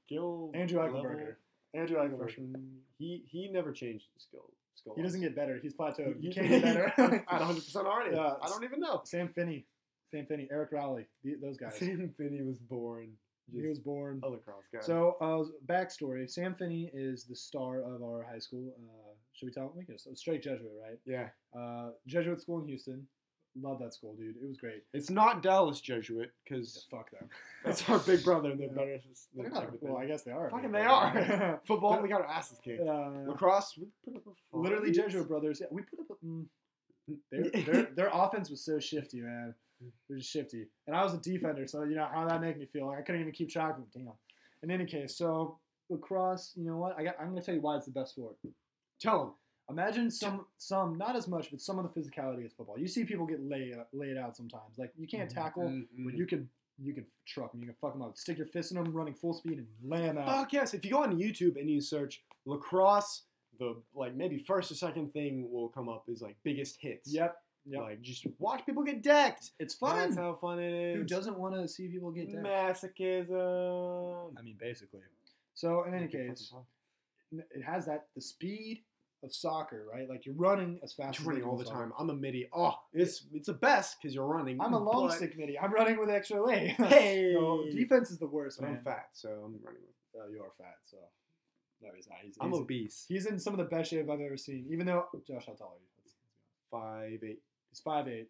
skill? 0.05 0.51
Andrew 0.53 0.81
level? 0.81 1.01
Eichelberger. 1.03 1.35
Andrew 1.73 1.97
Eichelberger. 1.97 2.17
freshman. 2.17 2.77
He 2.97 3.23
he 3.27 3.47
never 3.49 3.71
changed 3.71 4.05
his 4.13 4.23
skill. 4.23 4.49
skill 4.75 4.93
He 4.95 5.01
doesn't 5.03 5.21
get 5.21 5.35
better. 5.35 5.59
He's 5.61 5.73
plateaued. 5.73 6.19
He 6.21 6.27
You 6.27 6.33
can't 6.33 6.47
get 6.49 6.63
better. 6.63 6.85
at 6.97 7.25
100 7.27 7.55
percent 7.55 7.85
already. 7.87 8.15
Yeah. 8.15 8.33
I 8.41 8.47
don't 8.47 8.63
even 8.63 8.79
know. 8.79 9.01
Sam 9.05 9.27
Finney, 9.29 9.65
Sam 10.11 10.25
Finney, 10.25 10.47
Eric 10.51 10.71
Rowley, 10.71 11.07
those 11.41 11.57
guys. 11.57 11.75
Sam 11.77 12.13
Finney 12.17 12.41
was 12.41 12.57
born. 12.57 13.09
He 13.51 13.61
was 13.67 13.79
born. 13.79 14.19
a 14.23 14.29
lacrosse 14.29 14.65
guy. 14.73 14.79
So, 14.81 15.15
uh, 15.21 15.43
backstory: 15.71 16.29
Sam 16.29 16.53
Finney 16.55 16.89
is 16.93 17.23
the 17.25 17.35
star 17.35 17.79
of 17.81 18.01
our 18.03 18.23
high 18.29 18.39
school. 18.39 18.73
Uh, 18.77 19.13
should 19.33 19.45
we 19.47 19.51
tell? 19.51 19.71
We 19.75 19.85
can 19.85 19.95
just 19.95 20.17
Strake 20.17 20.41
Jesuit, 20.43 20.71
right? 20.81 20.97
yeah, 21.05 21.29
Uh, 21.57 21.91
Jesuit 22.07 22.41
school 22.41 22.59
in 22.61 22.67
Houston. 22.67 23.07
Love 23.59 23.79
that 23.79 23.91
school, 23.91 24.13
dude. 24.15 24.35
It 24.35 24.47
was 24.47 24.57
great. 24.57 24.83
it's 24.93 25.09
not 25.09 25.41
Dallas 25.41 25.81
Jesuit 25.81 26.29
because 26.43 26.85
Fuck 26.91 27.09
them. 27.09 27.27
that's 27.65 27.89
our 27.89 27.97
big 27.97 28.23
brother 28.23 28.51
and 28.51 28.59
they're 28.59 28.67
Yeah. 28.75 28.75
better. 28.75 28.99
They're 29.33 29.49
not- 29.49 29.81
well, 29.81 29.97
I 29.97 30.05
guess 30.05 30.21
they 30.21 30.31
are. 30.31 30.47
Fucking 30.51 30.71
they 30.71 30.81
are. 30.83 31.59
Football, 31.65 31.99
we 32.03 32.07
got 32.09 32.21
our 32.21 32.27
asses 32.27 32.59
kicked. 32.63 32.81
Uh, 32.87 33.09
Lacrosse, 33.25 33.75
we 33.79 33.87
put 34.05 34.17
up 34.17 34.23
a 34.53 34.57
literally 34.57 34.91
Jesuit 34.91 35.27
brothers. 35.27 35.59
Yeah, 35.59 35.67
we 35.71 35.81
put 35.81 35.99
up. 36.01 36.05
A, 36.21 36.25
mm, 36.25 36.45
their, 37.31 37.49
their 37.63 37.83
their 37.95 38.09
offense 38.13 38.49
was 38.51 38.63
so 38.63 38.79
shifty, 38.79 39.21
man. 39.21 39.55
They're 40.09 40.17
just 40.17 40.31
shifty, 40.31 40.65
and 40.87 40.95
I 40.95 41.03
was 41.03 41.13
a 41.13 41.17
defender, 41.17 41.67
so 41.67 41.83
you 41.83 41.95
know 41.95 42.07
how 42.11 42.27
that 42.27 42.41
made 42.41 42.57
me 42.57 42.65
feel. 42.65 42.87
Like 42.87 42.99
I 42.99 43.01
couldn't 43.01 43.21
even 43.21 43.33
keep 43.33 43.49
track 43.49 43.71
of 43.77 43.91
them. 43.93 44.05
Damn. 44.05 44.13
In 44.63 44.71
any 44.71 44.85
case, 44.85 45.15
so 45.17 45.59
lacrosse. 45.89 46.53
You 46.55 46.65
know 46.65 46.77
what? 46.77 46.97
I 46.97 47.03
got. 47.03 47.15
I'm 47.19 47.29
gonna 47.29 47.41
tell 47.41 47.53
you 47.55 47.61
why 47.61 47.75
it's 47.77 47.85
the 47.85 47.91
best 47.91 48.11
sport. 48.11 48.35
Tell 48.99 49.19
them. 49.19 49.31
Imagine 49.69 50.09
some, 50.09 50.45
some 50.57 50.97
not 50.97 51.17
as 51.17 51.27
much, 51.27 51.51
but 51.51 51.59
some 51.59 51.77
of 51.77 51.83
the 51.93 51.99
physicality 51.99 52.45
of 52.45 52.53
football. 52.53 52.79
You 52.79 52.87
see 52.87 53.03
people 53.03 53.25
get 53.25 53.41
laid 53.43 53.75
laid 53.91 54.15
out 54.17 54.35
sometimes. 54.35 54.77
Like 54.77 54.91
you 54.97 55.07
can't 55.07 55.29
tackle, 55.29 55.63
Mm-hmm. 55.63 56.05
but 56.05 56.13
you 56.15 56.25
can 56.25 56.49
you 56.81 56.93
can 56.93 57.05
truck 57.27 57.51
them. 57.51 57.59
You 57.61 57.67
can 57.67 57.75
fuck 57.81 57.93
them 57.93 58.01
up. 58.01 58.17
Stick 58.17 58.37
your 58.37 58.47
fist 58.47 58.71
in 58.71 58.81
them, 58.81 58.93
running 58.93 59.13
full 59.13 59.33
speed, 59.33 59.57
and 59.57 59.67
lay 59.83 60.03
them 60.03 60.17
out. 60.17 60.27
Fuck 60.27 60.53
yes! 60.53 60.73
If 60.73 60.85
you 60.85 60.91
go 60.91 61.03
on 61.03 61.17
YouTube 61.19 61.57
and 61.59 61.69
you 61.69 61.81
search 61.81 62.21
lacrosse, 62.45 63.23
the 63.59 63.75
like 63.93 64.15
maybe 64.15 64.37
first 64.39 64.71
or 64.71 64.75
second 64.75 65.11
thing 65.11 65.51
will 65.51 65.67
come 65.69 65.89
up 65.89 66.05
is 66.07 66.21
like 66.21 66.37
biggest 66.43 66.77
hits. 66.79 67.13
Yep. 67.13 67.35
Yep. 67.69 67.81
Like 67.81 68.01
just 68.01 68.25
watch 68.39 68.65
people 68.65 68.83
get 68.83 69.03
decked. 69.03 69.51
it's 69.59 69.75
fun. 69.75 69.97
That's 69.97 70.15
how 70.17 70.33
fun 70.35 70.59
it 70.59 70.71
is. 70.73 70.95
Who 70.97 71.03
doesn't 71.03 71.37
want 71.37 71.55
to 71.55 71.67
see 71.67 71.87
people 71.87 72.11
get 72.11 72.31
down? 72.31 72.43
Masochism. 72.43 74.31
I 74.37 74.41
mean, 74.41 74.55
basically. 74.59 75.01
So 75.53 75.83
in 75.83 75.93
any 75.93 76.03
Make 76.05 76.13
it 76.13 76.17
fucking 76.19 76.35
case, 76.35 76.53
it 77.55 77.63
has 77.63 77.85
that 77.87 78.05
the 78.15 78.21
speed 78.21 78.83
of 79.23 79.33
soccer, 79.33 79.85
right? 79.91 80.07
Like 80.07 80.25
you're 80.25 80.35
running 80.35 80.79
as 80.83 80.93
fast 80.93 81.19
as 81.19 81.25
running 81.25 81.43
all 81.43 81.57
the 81.57 81.65
soccer. 81.65 81.79
time. 81.79 81.93
I'm 81.99 82.09
a 82.09 82.13
middie. 82.13 82.47
Oh, 82.55 82.75
it's 82.93 83.25
it's 83.33 83.47
the 83.47 83.53
best 83.53 83.97
because 83.99 84.13
you're 84.15 84.27
running. 84.27 84.61
I'm 84.61 84.73
a 84.73 84.79
long 84.79 85.07
but- 85.07 85.17
stick 85.17 85.37
middie. 85.37 85.59
I'm 85.59 85.73
running 85.73 85.99
with 85.99 86.09
extra 86.09 86.41
leg. 86.41 86.69
Hey. 86.77 87.33
so 87.35 87.65
defense 87.71 88.11
is 88.11 88.19
the 88.19 88.27
worst, 88.27 88.59
But 88.59 88.67
man. 88.67 88.77
I'm 88.77 88.83
fat, 88.83 89.07
so 89.13 89.29
I'm 89.29 89.59
running 89.63 89.81
with. 89.81 89.95
Oh, 90.23 90.29
you 90.31 90.41
are 90.41 90.51
fat, 90.57 90.75
so 90.85 90.97
no, 91.81 91.89
he's 91.95 92.07
not. 92.07 92.19
He's, 92.23 92.35
I'm 92.39 92.51
he's, 92.51 92.59
obese. 92.61 93.05
he's 93.07 93.25
in 93.25 93.39
some 93.39 93.53
of 93.53 93.57
the 93.59 93.65
best 93.75 93.89
shape 93.89 94.09
I've 94.09 94.21
ever 94.21 94.37
seen. 94.37 94.65
Even 94.71 94.85
though 94.85 95.05
Josh, 95.27 95.45
how 95.47 95.53
tall 95.53 95.75
are 95.75 95.79
you? 95.79 95.87
Five 96.69 97.23
eight. 97.23 97.39
He's 97.77 97.83
five 97.83 98.07
eight. 98.07 98.27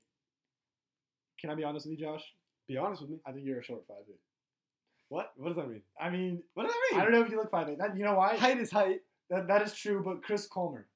Can 1.39 1.49
I 1.49 1.55
be 1.55 1.63
honest 1.63 1.85
with 1.87 1.97
you, 1.97 2.05
Josh? 2.05 2.23
Be 2.67 2.75
honest 2.77 3.01
with 3.01 3.11
me. 3.11 3.17
I 3.25 3.31
think 3.31 3.45
you're 3.45 3.59
a 3.59 3.63
short 3.63 3.83
five 3.87 4.03
eight. 4.09 4.19
What? 5.09 5.31
What 5.37 5.47
does 5.47 5.55
that 5.55 5.69
mean? 5.69 5.81
I 5.99 6.09
mean, 6.09 6.43
What 6.53 6.63
does 6.63 6.73
that 6.73 6.81
mean? 6.91 6.99
I 7.01 7.03
don't 7.05 7.13
know 7.13 7.21
if 7.21 7.29
you 7.31 7.37
look 7.37 7.49
five 7.49 7.69
eight. 7.69 7.77
That, 7.77 7.95
you 7.97 8.03
know 8.03 8.15
why? 8.15 8.35
Height 8.35 8.57
is 8.59 8.71
height. 8.71 8.99
That, 9.29 9.47
that 9.47 9.61
is 9.61 9.73
true. 9.73 10.01
But 10.03 10.21
Chris 10.21 10.47
Colmer, 10.47 10.87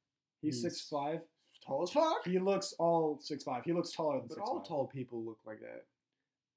he's 0.41 0.55
He's- 0.61 0.63
six 0.63 0.87
five. 0.89 1.21
Tall 1.65 1.83
as 1.83 1.91
fuck. 1.91 2.25
He 2.25 2.39
looks 2.39 2.73
all 2.79 3.19
six 3.21 3.43
five. 3.43 3.63
He 3.63 3.71
looks 3.71 3.91
taller 3.91 4.17
than 4.19 4.27
But 4.29 4.39
all 4.39 4.61
tall 4.61 4.87
people 4.87 5.23
look 5.23 5.37
like 5.45 5.59
that. 5.61 5.85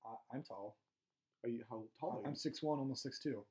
I, 0.05 0.37
I'm 0.37 0.43
tall. 0.43 0.77
Are 1.45 1.49
you? 1.51 1.63
How 1.71 1.83
tall 2.01 2.23
are 2.23 2.27
I'm 2.27 2.31
you? 2.31 2.37
six 2.37 2.63
one, 2.63 2.79
almost 2.79 3.03
six 3.03 3.21
two. 3.21 3.45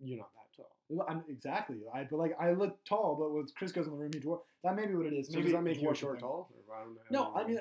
You're 0.00 0.18
not 0.18 0.30
that 0.34 0.56
tall. 0.56 1.06
I'm 1.08 1.24
exactly. 1.28 1.76
I 1.94 2.04
but 2.04 2.18
like 2.18 2.36
I 2.40 2.52
look 2.52 2.84
tall, 2.84 3.16
but 3.18 3.32
when 3.32 3.46
Chris 3.56 3.72
goes 3.72 3.86
in 3.86 3.92
the 3.92 3.98
room, 3.98 4.10
he 4.12 4.20
dwarf. 4.20 4.40
That 4.62 4.76
may 4.76 4.86
be 4.86 4.94
what 4.94 5.06
it 5.06 5.12
is. 5.14 5.28
So 5.28 5.34
Maybe 5.34 5.44
does 5.44 5.52
that 5.52 5.62
make 5.62 5.80
you 5.80 5.90
a 5.90 5.94
short 5.94 6.14
thing. 6.20 6.20
tall? 6.28 6.50
I. 6.70 6.84
No, 7.10 7.32
I 7.34 7.46
mean 7.46 7.58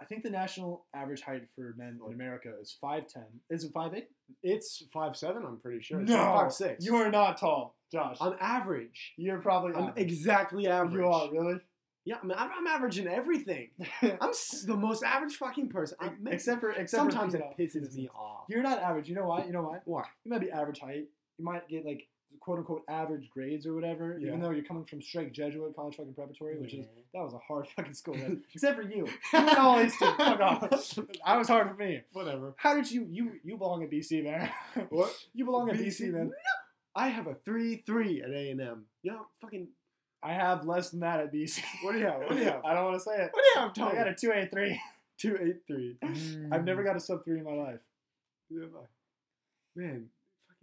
I 0.00 0.04
think 0.04 0.22
the 0.22 0.30
national 0.30 0.84
average 0.94 1.22
height 1.22 1.42
for 1.54 1.74
men 1.76 1.98
in 2.06 2.12
America 2.12 2.52
is 2.60 2.76
five 2.80 3.06
ten. 3.06 3.24
Is 3.50 3.64
it 3.64 3.72
five 3.72 3.94
eight? 3.94 4.08
it's 4.42 4.82
five 4.92 5.16
seven. 5.16 5.44
I'm 5.44 5.58
pretty 5.58 5.82
sure. 5.82 6.00
It's 6.00 6.10
no, 6.10 6.16
five 6.16 6.52
six. 6.52 6.84
You 6.84 6.96
are 6.96 7.10
not 7.10 7.38
tall, 7.38 7.74
Josh. 7.92 8.16
I'm 8.20 8.34
average. 8.40 9.14
You're 9.16 9.40
probably 9.40 9.74
I'm 9.74 9.88
average. 9.90 10.04
exactly 10.10 10.66
average. 10.66 10.94
You 10.94 11.06
are 11.06 11.30
really. 11.32 11.60
Yeah, 12.06 12.16
I 12.22 12.26
mean, 12.26 12.36
I'm, 12.36 12.50
I'm 12.54 12.66
average 12.66 12.98
in 12.98 13.08
everything. 13.08 13.70
I'm 14.02 14.28
s- 14.28 14.64
the 14.66 14.76
most 14.76 15.02
average 15.02 15.36
fucking 15.36 15.70
person. 15.70 15.96
I'm, 16.00 16.18
except 16.30 16.60
for 16.60 16.70
except 16.70 16.90
sometimes 16.90 17.32
for 17.34 17.38
it 17.40 17.56
pisses 17.58 17.94
me 17.94 18.10
off. 18.14 18.44
You're 18.48 18.62
not 18.62 18.78
average. 18.82 19.08
You 19.08 19.14
know 19.14 19.26
why? 19.26 19.44
You 19.46 19.52
know 19.52 19.62
why? 19.62 19.78
Why? 19.86 20.04
You 20.24 20.30
might 20.30 20.42
be 20.42 20.50
average 20.50 20.80
height. 20.80 21.06
You 21.38 21.44
might 21.44 21.68
get 21.68 21.84
like 21.84 22.08
quote 22.40 22.58
unquote 22.58 22.82
average 22.88 23.30
grades 23.30 23.66
or 23.66 23.74
whatever. 23.74 24.18
Yeah. 24.20 24.28
Even 24.28 24.40
though 24.40 24.50
you're 24.50 24.64
coming 24.64 24.84
from 24.84 25.02
Strake 25.02 25.32
Jesuit 25.32 25.74
college 25.74 25.96
fucking 25.96 26.14
preparatory, 26.14 26.58
which 26.58 26.74
is 26.74 26.86
that 27.12 27.22
was 27.22 27.34
a 27.34 27.38
hard 27.38 27.66
fucking 27.68 27.94
school. 27.94 28.16
Except 28.54 28.76
for 28.76 28.82
you. 28.82 29.06
You 29.32 29.44
went 29.44 29.58
all 29.58 29.80
Eastern. 29.80 30.16
Fuck 30.16 30.40
off. 30.40 30.98
I 31.24 31.36
was 31.36 31.48
hard 31.48 31.68
for 31.68 31.74
me. 31.74 32.02
Whatever. 32.12 32.54
How 32.56 32.74
did 32.74 32.90
you 32.90 33.06
you 33.10 33.32
you 33.42 33.56
belong 33.56 33.82
at 33.82 33.90
BC, 33.90 34.24
man? 34.24 34.50
What? 34.90 35.14
You 35.32 35.44
belong 35.44 35.70
at 35.70 35.76
BC, 35.76 36.12
man. 36.12 36.32
I 36.94 37.08
have 37.08 37.26
a 37.26 37.34
three 37.34 37.82
three 37.86 38.22
at 38.22 38.30
A 38.30 38.50
and 38.50 38.60
M. 38.60 38.84
You 39.02 39.12
know, 39.12 39.26
fucking. 39.40 39.68
I 40.22 40.32
have 40.32 40.64
less 40.64 40.88
than 40.88 41.00
that 41.00 41.20
at 41.20 41.34
BC. 41.34 41.60
What 41.82 41.92
do 41.92 41.98
you 41.98 42.06
have? 42.06 42.20
What 42.20 42.30
do 42.30 42.38
you 42.38 42.44
have? 42.44 42.62
I 42.64 42.72
don't 42.72 42.84
want 42.84 42.96
to 42.96 43.00
say 43.00 43.14
it. 43.14 43.30
What 43.32 43.42
do 43.42 43.48
you 43.54 43.60
have, 43.60 43.70
I 43.70 43.72
Tony? 43.72 43.94
got 43.96 44.08
a 44.08 44.14
two 44.14 44.32
eight 44.32 44.50
three. 44.50 44.80
two 45.18 45.38
eight 45.40 45.56
three. 45.66 45.96
I've 46.50 46.64
never 46.64 46.82
mm. 46.82 46.86
got 46.86 46.96
a 46.96 47.00
sub 47.00 47.24
three 47.24 47.38
in 47.38 47.44
my 47.44 47.52
life. 47.52 47.80
I? 48.50 48.86
Man, 49.76 50.08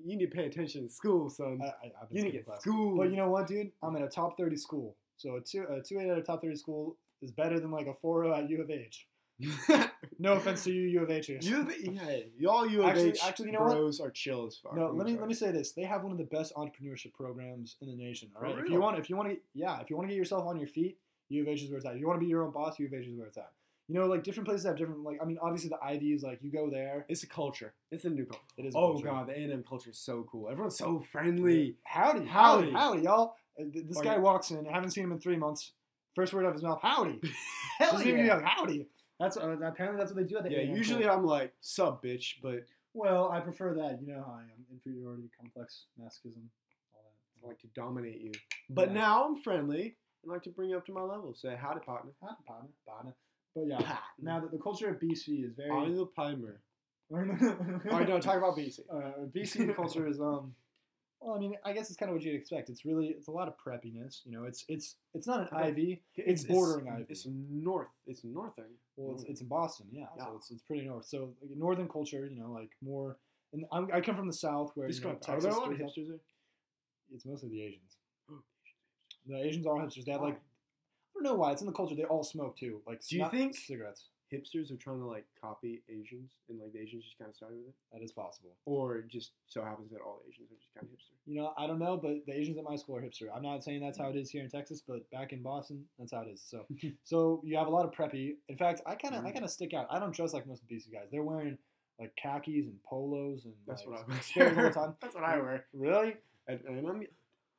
you 0.06 0.18
need 0.18 0.26
to 0.30 0.36
pay 0.36 0.46
attention 0.46 0.84
in 0.84 0.90
school, 0.90 1.30
son. 1.30 1.60
I, 1.62 1.66
I, 1.68 1.92
I've 2.02 2.10
been 2.10 2.18
you 2.18 2.24
need 2.24 2.32
to 2.32 2.38
get 2.38 2.46
class. 2.46 2.62
school. 2.62 2.98
But 2.98 3.10
you 3.12 3.18
know 3.18 3.30
what, 3.30 3.48
dude? 3.48 3.72
I'm 3.84 3.96
in 3.96 4.04
a 4.04 4.10
top 4.10 4.38
thirty 4.38 4.56
school. 4.58 4.96
So 5.18 5.36
a 5.36 5.42
two 5.42 5.66
a 5.70 5.82
two 5.82 6.00
eight 6.00 6.10
at 6.10 6.18
a 6.18 6.22
top 6.24 6.42
thirty 6.42 6.56
school 6.56 6.98
is 7.22 7.32
better 7.32 7.60
than 7.60 7.72
like 7.72 7.88
a 7.88 7.94
four 7.94 8.24
zero 8.24 8.36
at 8.36 8.50
U 8.50 8.62
of 8.62 8.70
H. 8.70 9.08
No 10.20 10.34
offense 10.34 10.64
to 10.66 10.72
you, 10.72 10.84
U 10.84 11.02
of 11.02 11.10
Hers. 11.10 11.28
you, 11.30 11.56
have- 11.64 11.74
yeah, 11.82 12.18
y'all 12.38 12.68
U 12.68 12.84
of 12.84 12.90
Actually- 12.90 13.10
H 13.10 13.20
actually, 13.26 13.46
you 13.48 13.52
know 13.54 13.62
what? 13.62 13.72
bros 13.76 14.00
are 14.00 14.12
chill 14.12 14.46
as 14.46 14.56
fuck. 14.58 14.76
No, 14.76 14.88
I'm 14.90 14.98
let 14.98 15.06
me 15.08 15.14
sorry. 15.14 15.20
let 15.22 15.28
me 15.30 15.34
say 15.34 15.52
this. 15.52 15.72
They 15.72 15.82
have 15.84 16.04
one 16.04 16.12
of 16.12 16.20
the 16.20 16.26
best 16.26 16.54
entrepreneurship 16.56 17.14
programs 17.14 17.76
in 17.82 17.88
the 17.88 17.96
nation. 17.96 18.30
All 18.36 18.44
For. 18.54 18.60
If 18.60 18.70
you 18.70 18.80
want, 18.80 19.00
if 19.00 19.10
you 19.10 19.16
want 19.16 19.30
to, 19.30 19.38
yeah, 19.56 19.80
if 19.80 19.90
you 19.90 19.96
want 19.96 20.08
to 20.10 20.14
get 20.14 20.18
yourself 20.18 20.46
on 20.46 20.58
your 20.60 20.68
feet, 20.68 20.98
U 21.30 21.42
of 21.42 21.48
H 21.48 21.64
is 21.64 21.70
where 21.72 21.78
it's 21.78 21.86
at. 21.88 21.94
If 21.96 22.00
you 22.02 22.08
want 22.08 22.18
to 22.20 22.24
be 22.24 22.30
your 22.30 22.44
own 22.44 22.52
boss, 22.52 22.78
U 22.78 22.86
of 22.86 22.94
H 22.94 23.08
is 23.08 23.16
where 23.18 23.26
it's 23.28 23.38
at. 23.38 23.52
You 23.92 24.00
know, 24.00 24.08
like 24.08 24.24
different 24.24 24.48
places 24.48 24.66
have 24.66 24.78
different. 24.78 25.04
Like 25.04 25.18
I 25.22 25.26
mean, 25.26 25.38
obviously 25.42 25.70
the 25.70 25.84
Ivy 25.84 26.14
is 26.14 26.24
like 26.24 26.40
you 26.42 26.52
go 26.52 26.70
there. 26.70 27.06
It's 27.10 27.24
a 27.24 27.28
culture. 27.28 27.74
It's 27.92 28.06
a 28.06 28.10
new 28.10 28.26
culture. 28.26 28.44
It 28.58 28.66
is. 28.68 28.76
a 28.76 28.78
Oh 28.78 28.94
culture. 28.94 29.06
god, 29.08 29.28
the 29.28 29.34
A 29.34 29.44
and 29.44 29.52
M 29.52 29.64
culture 29.68 29.90
is 29.90 29.98
so 29.98 30.26
cool. 30.32 30.50
Everyone's 30.50 30.78
so 30.78 31.02
friendly. 31.12 31.76
Howdy, 31.84 32.26
Howdy. 32.26 32.28
howdy, 32.28 32.72
howdy, 32.72 33.02
y'all. 33.04 33.36
Uh, 33.60 33.66
This 33.74 33.98
Are 33.98 34.04
guy 34.04 34.16
you- 34.16 34.22
walks 34.22 34.52
in. 34.52 34.66
I 34.68 34.72
haven't 34.72 34.92
seen 34.92 35.04
him 35.04 35.12
in 35.12 35.20
three 35.20 35.36
months. 35.36 35.72
First 36.16 36.34
word 36.34 36.46
out 36.46 36.50
of 36.50 36.54
his 36.56 36.64
mouth, 36.64 36.80
howdy. 36.82 37.20
Hell 37.80 38.02
yeah. 38.02 38.36
like, 38.36 38.44
howdy. 38.46 38.88
That's 39.20 39.38
uh, 39.38 39.50
apparently 39.64 40.00
that's 40.00 40.12
what 40.14 40.18
they 40.22 40.28
do 40.28 40.38
at 40.38 40.44
the 40.44 40.52
Yeah, 40.52 40.60
A&M 40.60 40.76
usually. 40.76 41.08
I'm 41.08 41.26
like 41.26 41.54
sub 41.62 42.02
bitch, 42.04 42.36
but 42.42 42.66
Well, 42.94 43.30
I 43.30 43.40
prefer 43.40 43.74
that. 43.76 44.00
You 44.02 44.08
know 44.14 44.24
how 44.26 44.34
I 44.40 44.44
am. 44.44 44.66
Inferiority 44.72 45.30
complex, 45.38 45.86
masochism, 46.00 46.46
all 46.94 47.04
that. 47.04 47.44
I 47.44 47.48
like 47.48 47.60
to 47.60 47.68
dominate 47.76 48.22
you. 48.22 48.32
But 48.70 48.88
Yeah. 48.90 48.94
now 48.96 49.26
I'm 49.28 49.36
friendly 49.42 49.96
and 50.24 50.32
like 50.32 50.44
to 50.44 50.50
bring 50.50 50.70
you 50.70 50.78
up 50.78 50.86
to 50.88 50.92
my 50.94 51.02
level. 51.02 51.34
Say 51.34 51.56
howdy, 51.60 51.82
partner. 51.82 52.12
Partner, 52.22 52.44
partner, 52.48 52.70
partner. 52.86 53.16
But 53.56 53.68
yeah, 53.68 53.98
now 54.22 54.40
that 54.40 54.52
the 54.52 54.58
culture 54.58 54.90
of 54.90 55.00
BC 55.00 55.46
is 55.46 55.54
very. 55.56 55.72
I'm 55.72 55.96
the 55.96 56.06
Palmer. 56.06 56.62
All 57.12 57.18
All 57.20 58.00
right, 58.00 58.08
no, 58.08 58.20
talk 58.20 58.38
about 58.38 58.58
BC. 58.58 58.80
Uh, 58.92 59.26
BC 59.36 59.76
culture 59.76 60.08
is 60.08 60.20
um. 60.20 60.54
Well, 61.20 61.36
I 61.36 61.40
mean, 61.40 61.54
I 61.64 61.74
guess 61.74 61.90
it's 61.92 61.98
kind 61.98 62.10
of 62.10 62.16
what 62.16 62.24
you'd 62.24 62.34
expect. 62.34 62.70
It's 62.70 62.84
really, 62.84 63.10
it's 63.10 63.28
a 63.28 63.32
lot 63.32 63.48
of 63.48 63.54
preppiness. 63.56 64.22
You 64.26 64.32
know, 64.32 64.46
it's 64.46 64.66
it's 64.68 64.96
it's 65.14 65.28
not 65.28 65.42
an 65.42 65.48
Okay. 65.54 65.68
Ivy. 65.68 66.02
It's 66.16 66.44
bordering 66.46 66.90
Ivy. 66.90 67.06
It's 67.10 67.28
north. 67.28 67.90
It's 68.08 68.24
northern. 68.24 68.72
Well, 68.96 69.14
it's, 69.16 69.26
it's 69.26 69.42
in 69.42 69.48
Boston, 69.48 69.88
yeah. 69.92 70.06
Yeah. 70.18 70.26
So 70.26 70.34
it's, 70.38 70.52
it's 70.52 70.64
pretty 70.64 70.88
north. 70.88 71.06
So 71.06 71.34
like, 71.42 71.56
northern 71.56 71.88
culture, 71.88 72.26
you 72.26 72.40
know, 72.40 72.52
like 72.52 72.72
more. 72.82 73.18
And 73.54 73.66
I'm, 73.72 73.90
I 73.94 74.02
come 74.02 74.16
from 74.16 74.28
the 74.28 74.34
south 74.34 74.72
where 74.74 74.90
you 74.90 75.00
know. 75.02 75.18
Are 75.28 75.40
there 75.40 75.52
a 75.52 75.60
lot 75.60 75.72
of 75.72 75.78
hipsters 75.78 76.08
there? 76.08 76.20
It's 77.14 77.26
mostly 77.26 77.50
the 77.50 77.62
Asians. 77.62 77.98
The 79.28 79.38
Asians 79.38 79.68
are 79.68 79.76
hipsters. 79.76 80.06
They 80.06 80.14
have 80.14 80.22
like 80.22 80.40
don't 81.22 81.32
know 81.34 81.36
why. 81.40 81.52
It's 81.52 81.62
in 81.62 81.68
the 81.68 81.74
culture. 81.74 81.96
They 81.96 82.04
all 82.04 82.24
smoke 82.24 82.58
too. 82.58 82.82
Like 82.88 83.02
Do 83.08 83.16
you 83.16 83.22
not 83.24 83.32
think- 83.32 83.56
cigarettes? 83.56 84.08
Hipsters 84.34 84.72
are 84.72 84.78
trying 84.78 85.00
to 85.00 85.06
like 85.06 85.26
copy 85.42 85.84
Asians, 85.90 86.32
and 86.48 86.58
like 86.58 86.72
the 86.72 86.80
Asians 86.80 87.04
just 87.04 87.18
kind 87.18 87.28
of 87.28 87.36
started 87.36 87.58
with 87.58 87.68
it, 87.68 87.74
That 87.92 88.02
is 88.02 88.14
possible. 88.14 88.52
or 88.64 88.96
it 89.00 89.10
just 89.10 89.32
so 89.50 89.62
happens 89.62 89.92
that 89.92 90.00
all 90.00 90.22
Asians 90.26 90.50
are 90.50 90.56
just 90.56 90.74
kind 90.74 90.88
of 90.88 90.94
hipster. 90.94 91.18
You 91.26 91.36
know, 91.42 91.54
I 91.58 91.68
don't 91.68 91.80
know, 91.80 91.98
but 91.98 92.26
the 92.26 92.32
Asians 92.40 92.58
at 92.58 92.64
my 92.64 92.78
school 92.78 92.96
are 92.96 93.02
hipster. 93.02 93.24
I'm 93.36 93.42
not 93.44 93.62
saying 93.62 93.82
that's 93.82 93.98
how 93.98 94.08
it 94.08 94.16
is 94.16 94.30
here 94.30 94.42
in 94.42 94.50
Texas, 94.50 94.82
but 94.88 95.10
back 95.12 95.34
in 95.34 95.42
Boston, 95.44 95.84
that's 96.00 96.14
how 96.14 96.22
it 96.22 96.30
is. 96.30 96.42
So, 96.48 96.66
so 97.04 97.42
you 97.44 97.58
have 97.58 97.68
a 97.68 97.70
lot 97.70 97.84
of 97.84 97.92
preppy. 97.92 98.36
In 98.48 98.56
fact, 98.56 98.80
I 98.86 98.96
kind 98.96 99.16
of, 99.16 99.26
I 99.26 99.32
kind 99.32 99.44
of 99.44 99.52
stick 99.52 99.74
out. 99.74 99.88
I 99.92 100.00
don't 100.00 100.16
dress 100.16 100.32
like 100.32 100.48
most 100.48 100.62
of 100.64 100.70
these 100.70 100.86
guys. 100.86 101.10
They're 101.12 101.24
wearing 101.24 101.58
like 102.00 102.16
khakis 102.16 102.68
and 102.68 102.82
polos 102.84 103.44
and 103.44 103.54
That's 103.68 103.86
like, 103.86 104.08
what 104.08 104.46
I 104.48 104.54
wear. 104.54 104.58
All 104.58 104.64
the 104.70 104.74
time. 104.74 104.96
That's 105.02 105.14
what 105.16 105.26
I 105.26 105.38
wear. 105.40 105.66
Really? 105.74 106.16
And, 106.48 106.62
and 106.70 106.88
I'm 106.88 107.04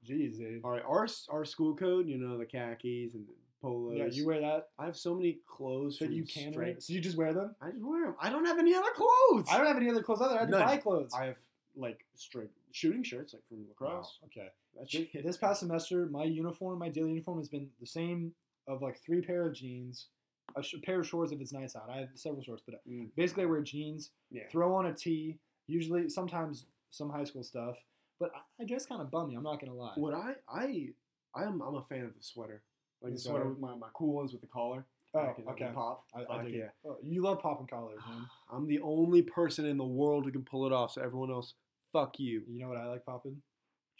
Jeez, 0.08 0.38
dude. 0.38 0.62
all 0.64 0.70
right. 0.70 0.82
Our 0.88 1.06
our 1.30 1.44
school 1.44 1.76
code, 1.76 2.08
you 2.08 2.16
know, 2.16 2.38
the 2.38 2.46
khakis 2.46 3.12
and 3.14 3.26
the 3.26 3.34
polos. 3.62 3.96
Yeah, 3.96 4.06
you 4.06 4.26
wear 4.26 4.40
that 4.40 4.68
I 4.78 4.84
have 4.86 4.96
so 4.96 5.14
many 5.14 5.38
clothes 5.46 5.98
that 6.00 6.10
you 6.10 6.24
can 6.24 6.52
wear. 6.52 6.74
So 6.78 6.92
you 6.92 7.00
just 7.00 7.16
wear 7.16 7.32
them. 7.32 7.54
I 7.62 7.70
just 7.70 7.82
wear 7.84 8.04
them. 8.06 8.16
I 8.20 8.28
don't 8.28 8.44
have 8.44 8.58
any 8.58 8.74
other 8.74 8.90
clothes. 8.94 9.46
I 9.50 9.56
don't 9.56 9.66
have 9.66 9.76
any 9.76 9.88
other 9.88 10.02
clothes 10.02 10.20
either. 10.20 10.36
I 10.36 10.40
had 10.40 10.50
to 10.50 10.58
buy 10.58 10.76
clothes. 10.76 11.12
I 11.18 11.24
have 11.26 11.38
like 11.76 12.04
straight 12.16 12.50
shooting 12.72 13.02
shirts, 13.02 13.32
like 13.32 13.46
from 13.48 13.58
Wow, 13.58 13.64
lacrosse. 13.70 14.18
Okay. 14.26 14.48
That's 14.78 14.96
This 15.24 15.36
past 15.36 15.60
semester, 15.60 16.06
my 16.10 16.24
uniform, 16.24 16.78
my 16.78 16.88
daily 16.88 17.10
uniform, 17.10 17.38
has 17.38 17.48
been 17.48 17.68
the 17.80 17.86
same 17.86 18.32
of 18.66 18.82
like 18.82 18.98
three 19.04 19.20
pair 19.22 19.46
of 19.46 19.54
jeans, 19.54 20.08
a 20.56 20.62
sh- 20.62 20.74
pair 20.82 21.00
of 21.00 21.06
shorts 21.08 21.32
if 21.32 21.40
it's 21.40 21.52
nice 21.52 21.74
out. 21.76 21.88
I 21.90 21.98
have 21.98 22.08
several 22.14 22.42
shorts, 22.42 22.62
but 22.66 22.80
Mm. 22.88 23.08
basically 23.16 23.44
I 23.44 23.46
wear 23.46 23.60
jeans, 23.62 24.10
Yeah. 24.30 24.48
throw 24.50 24.74
on 24.74 24.86
a 24.86 24.94
tee, 24.94 25.38
usually 25.66 26.08
sometimes 26.08 26.66
some 26.90 27.10
high 27.10 27.24
school 27.24 27.42
stuff. 27.42 27.78
But 28.18 28.32
I, 28.34 28.62
I 28.62 28.66
dress 28.66 28.86
kind 28.86 29.00
of 29.02 29.10
bummy. 29.10 29.34
I'm 29.34 29.42
not 29.42 29.60
gonna 29.60 29.74
lie. 29.74 29.94
What 29.96 30.14
I 30.14 30.36
I 30.48 30.88
I 31.34 31.44
am 31.44 31.60
I'm 31.62 31.74
a 31.74 31.82
fan 31.82 32.04
of 32.04 32.14
the 32.14 32.22
sweater. 32.22 32.62
Like 33.02 33.12
The 33.12 33.16
the 33.16 33.18
sweater 33.18 33.38
sweater? 33.40 33.48
with 33.50 33.58
my, 33.60 33.74
my 33.76 33.88
cool 33.94 34.14
ones 34.14 34.32
with 34.32 34.40
the 34.40 34.46
collar. 34.48 34.84
Oh, 35.14 35.34
the 35.36 35.50
okay. 35.50 35.70
Pop. 35.74 36.04
I, 36.14 36.20
I 36.32 36.42
yeah. 36.46 36.68
Oh, 36.86 36.96
you 37.02 37.22
love 37.22 37.40
popping 37.40 37.66
collars, 37.66 37.98
man. 38.08 38.26
I'm 38.52 38.66
the 38.66 38.80
only 38.80 39.22
person 39.22 39.66
in 39.66 39.76
the 39.76 39.84
world 39.84 40.24
who 40.24 40.32
can 40.32 40.42
pull 40.44 40.66
it 40.66 40.72
off. 40.72 40.92
So 40.92 41.02
everyone 41.02 41.30
else, 41.30 41.54
fuck 41.92 42.18
you. 42.18 42.42
You 42.48 42.60
know 42.60 42.68
what 42.68 42.78
I 42.78 42.86
like 42.86 43.04
popping? 43.04 43.36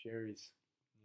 Cherries. 0.02 0.50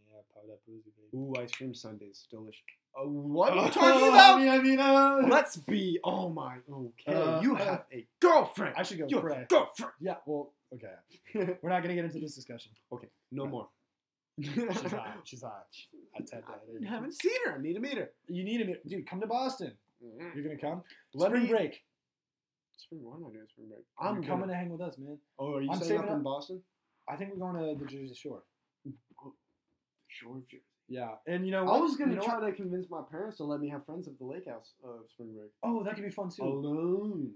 Yeah, 0.09 0.19
pop 0.33 0.43
that 0.47 0.65
boozy, 0.65 0.91
baby. 0.95 1.09
Ooh, 1.21 1.33
ice 1.41 1.51
cream 1.51 1.73
sundaes, 1.73 2.25
delicious. 2.31 2.61
Uh, 2.97 3.05
what 3.07 3.51
are 3.51 3.55
you 3.57 3.61
Oh, 3.63 3.69
talking 3.69 4.07
about? 4.09 4.37
I 4.37 4.39
mean, 4.39 4.49
I 4.49 4.59
mean, 4.59 4.79
uh, 4.79 5.27
Let's 5.29 5.57
be. 5.57 5.99
Oh 6.03 6.29
my. 6.29 6.57
Okay, 6.71 7.13
Uh, 7.13 7.41
you 7.41 7.55
have 7.55 7.83
a 7.91 8.07
girlfriend. 8.21 8.75
I 8.77 8.83
should 8.83 8.97
go 8.99 9.07
You 9.09 9.17
have 9.17 9.25
pray. 9.25 9.45
girlfriend. 9.49 9.91
Yeah, 9.99 10.15
well, 10.25 10.53
okay. 10.73 10.93
We're 11.61 11.69
not 11.69 11.81
gonna 11.83 11.95
get 11.95 12.05
into 12.05 12.19
this 12.19 12.35
discussion. 12.35 12.71
okay, 12.93 13.07
no 13.31 13.43
Right. 13.43 13.51
more. 13.51 13.67
She's 14.41 14.91
hot. 14.91 15.17
She's 15.23 15.41
hot. 15.41 15.65
I 16.15 16.23
said 16.25 16.43
I 16.47 16.51
that. 16.51 16.81
You 16.81 16.87
haven't 16.87 17.13
seen 17.13 17.31
her. 17.45 17.55
I 17.57 17.61
need 17.61 17.73
to 17.73 17.79
meet 17.79 17.97
her. 17.97 18.11
You 18.27 18.43
need 18.43 18.61
him, 18.61 18.75
dude. 18.87 19.07
Come 19.09 19.19
to 19.21 19.27
Boston. 19.27 19.73
Mm-hmm. 20.03 20.37
You're 20.37 20.43
gonna 20.47 20.59
come. 20.59 20.83
Let 21.15 21.29
Spring 21.31 21.47
break. 21.47 21.83
Spring. 22.77 23.01
What 23.03 23.15
am 23.15 23.25
I 23.25 23.33
doing 23.33 23.45
spring 23.49 23.67
break? 23.69 23.85
I'm 23.99 24.17
I'm 24.17 24.23
coming 24.23 24.41
gonna- 24.41 24.53
to 24.53 24.57
hang 24.57 24.69
with 24.69 24.81
us, 24.81 24.97
man. 24.99 25.17
Oh, 25.39 25.55
are 25.55 25.61
you 25.61 25.69
I'm 25.71 25.77
staying 25.77 25.89
saving 25.89 26.03
up 26.05 26.09
in 26.11 26.15
up- 26.17 26.23
Boston? 26.23 26.61
I 27.09 27.15
think 27.15 27.31
we're 27.33 27.39
going 27.51 27.55
to 27.77 27.83
the 27.83 27.89
Jersey 27.89 28.13
Shore. 28.13 28.43
Shore 30.07 30.37
of 30.37 30.47
Jersey. 30.47 30.63
Yeah, 30.89 31.09
and 31.27 31.45
you 31.45 31.51
know 31.51 31.67
I 31.67 31.79
was 31.79 31.97
gonna 31.97 32.11
You 32.13 32.19
know 32.19 32.23
try 32.23 32.39
what? 32.39 32.45
to 32.47 32.53
convince 32.53 32.89
my 32.89 33.01
parents 33.11 33.37
to 33.37 33.43
let 33.43 33.59
me 33.59 33.67
have 33.69 33.85
friends 33.85 34.07
at 34.07 34.17
the 34.17 34.23
lake 34.25 34.47
house 34.47 34.73
of 34.83 35.09
spring 35.09 35.33
break. 35.35 35.51
Oh, 35.61 35.83
that 35.83 35.95
could 35.95 36.03
be 36.05 36.09
fun 36.09 36.29
too. 36.29 36.43
Alone. 36.43 37.31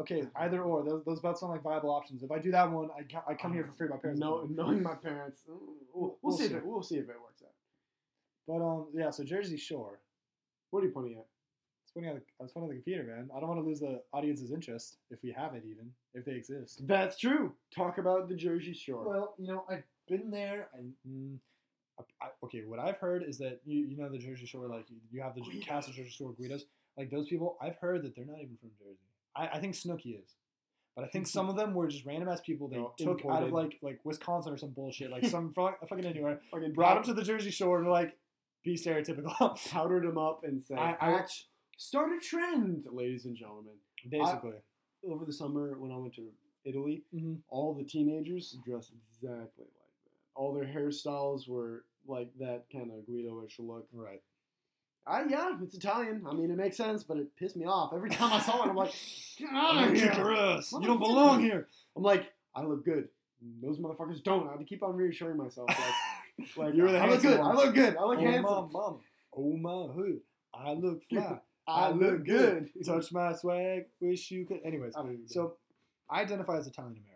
Okay, 0.00 0.22
either 0.36 0.62
or. 0.62 0.82
Those, 0.84 1.04
those 1.04 1.20
both 1.20 1.38
sound 1.38 1.52
like 1.52 1.62
viable 1.62 1.90
options. 1.90 2.22
If 2.22 2.30
I 2.30 2.38
do 2.38 2.50
that 2.52 2.70
one, 2.70 2.88
I, 2.98 3.02
ca- 3.02 3.24
I 3.28 3.34
come 3.34 3.52
here 3.52 3.64
for 3.64 3.72
free. 3.72 3.88
My 3.88 3.98
parents. 3.98 4.20
No, 4.20 4.46
knowing 4.50 4.82
my 4.82 4.94
parents, 4.94 5.38
we'll, 5.92 6.16
we'll, 6.22 6.36
see, 6.36 6.44
see. 6.46 6.50
if 6.54 6.58
it. 6.58 6.66
We'll 6.66 6.82
see 6.82 6.96
if 6.96 7.08
it 7.10 7.16
works 7.20 7.42
out. 7.42 7.52
But 8.48 8.64
um, 8.64 8.86
yeah. 8.94 9.10
So 9.10 9.22
Jersey 9.24 9.56
Shore. 9.58 10.00
What 10.70 10.82
are 10.82 10.86
you 10.86 10.92
pointing 10.92 11.14
at? 11.18 11.26
It's 11.82 11.92
funny. 11.92 12.08
I 12.08 12.14
was 12.42 12.52
pointing 12.52 12.70
at 12.70 12.76
the 12.76 12.82
computer, 12.82 13.02
man. 13.04 13.28
I 13.36 13.40
don't 13.40 13.48
want 13.50 13.60
to 13.60 13.66
lose 13.66 13.80
the 13.80 14.00
audience's 14.14 14.50
interest 14.50 14.96
if 15.10 15.22
we 15.22 15.30
have 15.32 15.54
it, 15.54 15.64
even 15.66 15.90
if 16.14 16.24
they 16.24 16.32
exist. 16.32 16.80
That's 16.86 17.18
true. 17.18 17.52
Talk 17.76 17.98
about 17.98 18.30
the 18.30 18.34
Jersey 18.34 18.72
Shore. 18.72 19.06
Well, 19.06 19.34
you 19.38 19.48
know, 19.48 19.64
I've 19.68 19.82
been 20.08 20.30
there. 20.30 20.68
I, 20.74 20.78
mm, 21.06 21.36
I, 21.98 22.02
I- 22.26 22.30
okay, 22.46 22.62
what 22.66 22.78
I've 22.78 22.98
heard 22.98 23.22
is 23.26 23.38
that 23.38 23.60
you 23.64 23.84
you 23.86 23.96
know 23.96 24.08
the 24.08 24.18
Jersey 24.18 24.46
Shore, 24.46 24.66
like 24.68 24.86
you, 25.10 25.22
have 25.22 25.34
the 25.34 25.42
Guidos. 25.42 25.64
cast 25.64 25.88
of 25.88 25.94
Jersey 25.94 26.10
Shore 26.10 26.32
Guidos. 26.38 26.64
Like 26.96 27.10
those 27.10 27.26
people, 27.28 27.56
I've 27.60 27.76
heard 27.76 28.02
that 28.04 28.14
they're 28.14 28.26
not 28.26 28.36
even 28.40 28.56
from 28.60 28.70
Jersey. 28.78 28.98
I, 29.34 29.56
I 29.56 29.60
think 29.60 29.74
Snooki 29.74 30.18
is, 30.22 30.34
but 30.94 31.04
I 31.04 31.08
think 31.08 31.26
some 31.26 31.48
of 31.48 31.56
them 31.56 31.72
were 31.74 31.88
just 31.88 32.04
random 32.04 32.28
ass 32.28 32.40
people 32.42 32.68
they 32.68 32.76
No, 32.76 32.92
took 32.98 33.22
out 33.30 33.42
of 33.42 33.52
like 33.52 33.78
like 33.82 34.00
Wisconsin 34.04 34.52
or 34.52 34.56
some 34.58 34.70
bullshit, 34.70 35.10
like 35.10 35.24
some 35.26 35.52
fu- 35.54 35.70
fucking 35.88 36.04
anywhere, 36.04 36.40
Fucking 36.50 36.72
brought 36.74 36.94
them 36.96 37.04
to 37.04 37.14
the 37.14 37.24
Jersey 37.26 37.50
Shore 37.50 37.78
and 37.78 37.86
were 37.86 37.92
like, 37.92 38.16
be 38.64 38.76
stereotypical, 38.76 39.56
powdered 39.70 40.04
them 40.06 40.18
up 40.18 40.40
and 40.44 40.62
said, 40.62 40.78
I- 40.78 40.96
I- 41.00 41.24
start 41.78 42.10
a 42.12 42.20
trend, 42.20 42.84
ladies 42.90 43.24
and 43.24 43.36
gentlemen. 43.36 43.74
basically. 44.10 44.52
Over 45.04 45.24
the 45.24 45.32
summer 45.32 45.76
when 45.78 45.90
I 45.92 45.96
went 45.96 46.14
to 46.16 46.28
Italy, 46.64 47.02
Mhm. 47.14 47.38
all 47.48 47.74
the 47.74 47.84
teenagers 47.84 48.56
dressed 48.64 48.92
exactly 49.08 49.64
like. 49.64 49.81
All 50.34 50.54
their 50.54 50.64
hairstyles 50.64 51.48
were 51.48 51.84
like 52.06 52.30
that 52.40 52.64
kind 52.72 52.90
of 52.90 53.06
Guido-ish 53.06 53.58
look. 53.58 53.86
Right. 53.92 54.22
I, 55.06 55.24
yeah, 55.28 55.56
it's 55.62 55.74
Italian. 55.74 56.22
I 56.28 56.32
mean, 56.32 56.50
it 56.50 56.56
makes 56.56 56.76
sense, 56.76 57.02
but 57.02 57.16
it 57.16 57.34
pissed 57.36 57.56
me 57.56 57.64
off 57.64 57.92
every 57.92 58.10
time 58.10 58.32
I 58.32 58.40
saw 58.40 58.64
it. 58.64 58.68
I'm 58.68 58.76
like, 58.76 58.94
get 59.38 59.48
out 59.52 59.88
of 59.88 59.94
here. 59.94 60.12
your 60.12 60.36
ass. 60.36 60.72
You 60.72 60.86
don't 60.86 61.00
belong 61.00 61.40
here. 61.40 61.68
I'm 61.96 62.02
like, 62.02 62.32
I 62.54 62.62
look 62.62 62.84
good. 62.84 63.08
Those 63.60 63.80
motherfuckers 63.80 64.22
don't. 64.22 64.46
I 64.46 64.50
have 64.52 64.60
to 64.60 64.64
keep 64.64 64.82
on 64.82 64.94
reassuring 64.94 65.36
myself. 65.36 65.68
Like, 65.68 66.48
like 66.56 66.74
You're 66.74 66.92
the 66.92 66.98
I 66.98 67.08
look 67.08 67.22
good. 67.22 67.38
one. 67.40 67.50
I 67.50 67.54
look 67.54 67.74
good. 67.74 67.96
I 67.96 68.04
look 68.04 68.18
oh 68.18 68.22
handsome. 68.22 68.42
my 68.44 68.68
mama. 68.72 68.98
Oh 69.36 69.56
my 69.56 69.92
hood. 69.92 70.20
I 70.54 70.72
look 70.74 71.02
fly. 71.08 71.38
I 71.66 71.90
look 71.90 72.24
good. 72.24 72.70
Touch 72.84 73.12
my 73.12 73.32
swag. 73.32 73.86
Wish 74.00 74.30
you 74.30 74.46
could. 74.46 74.60
Anyways, 74.64 74.94
I 74.96 75.02
so 75.26 75.54
I 76.08 76.20
identify 76.20 76.58
as 76.58 76.66
Italian 76.66 76.98
American. 76.98 77.11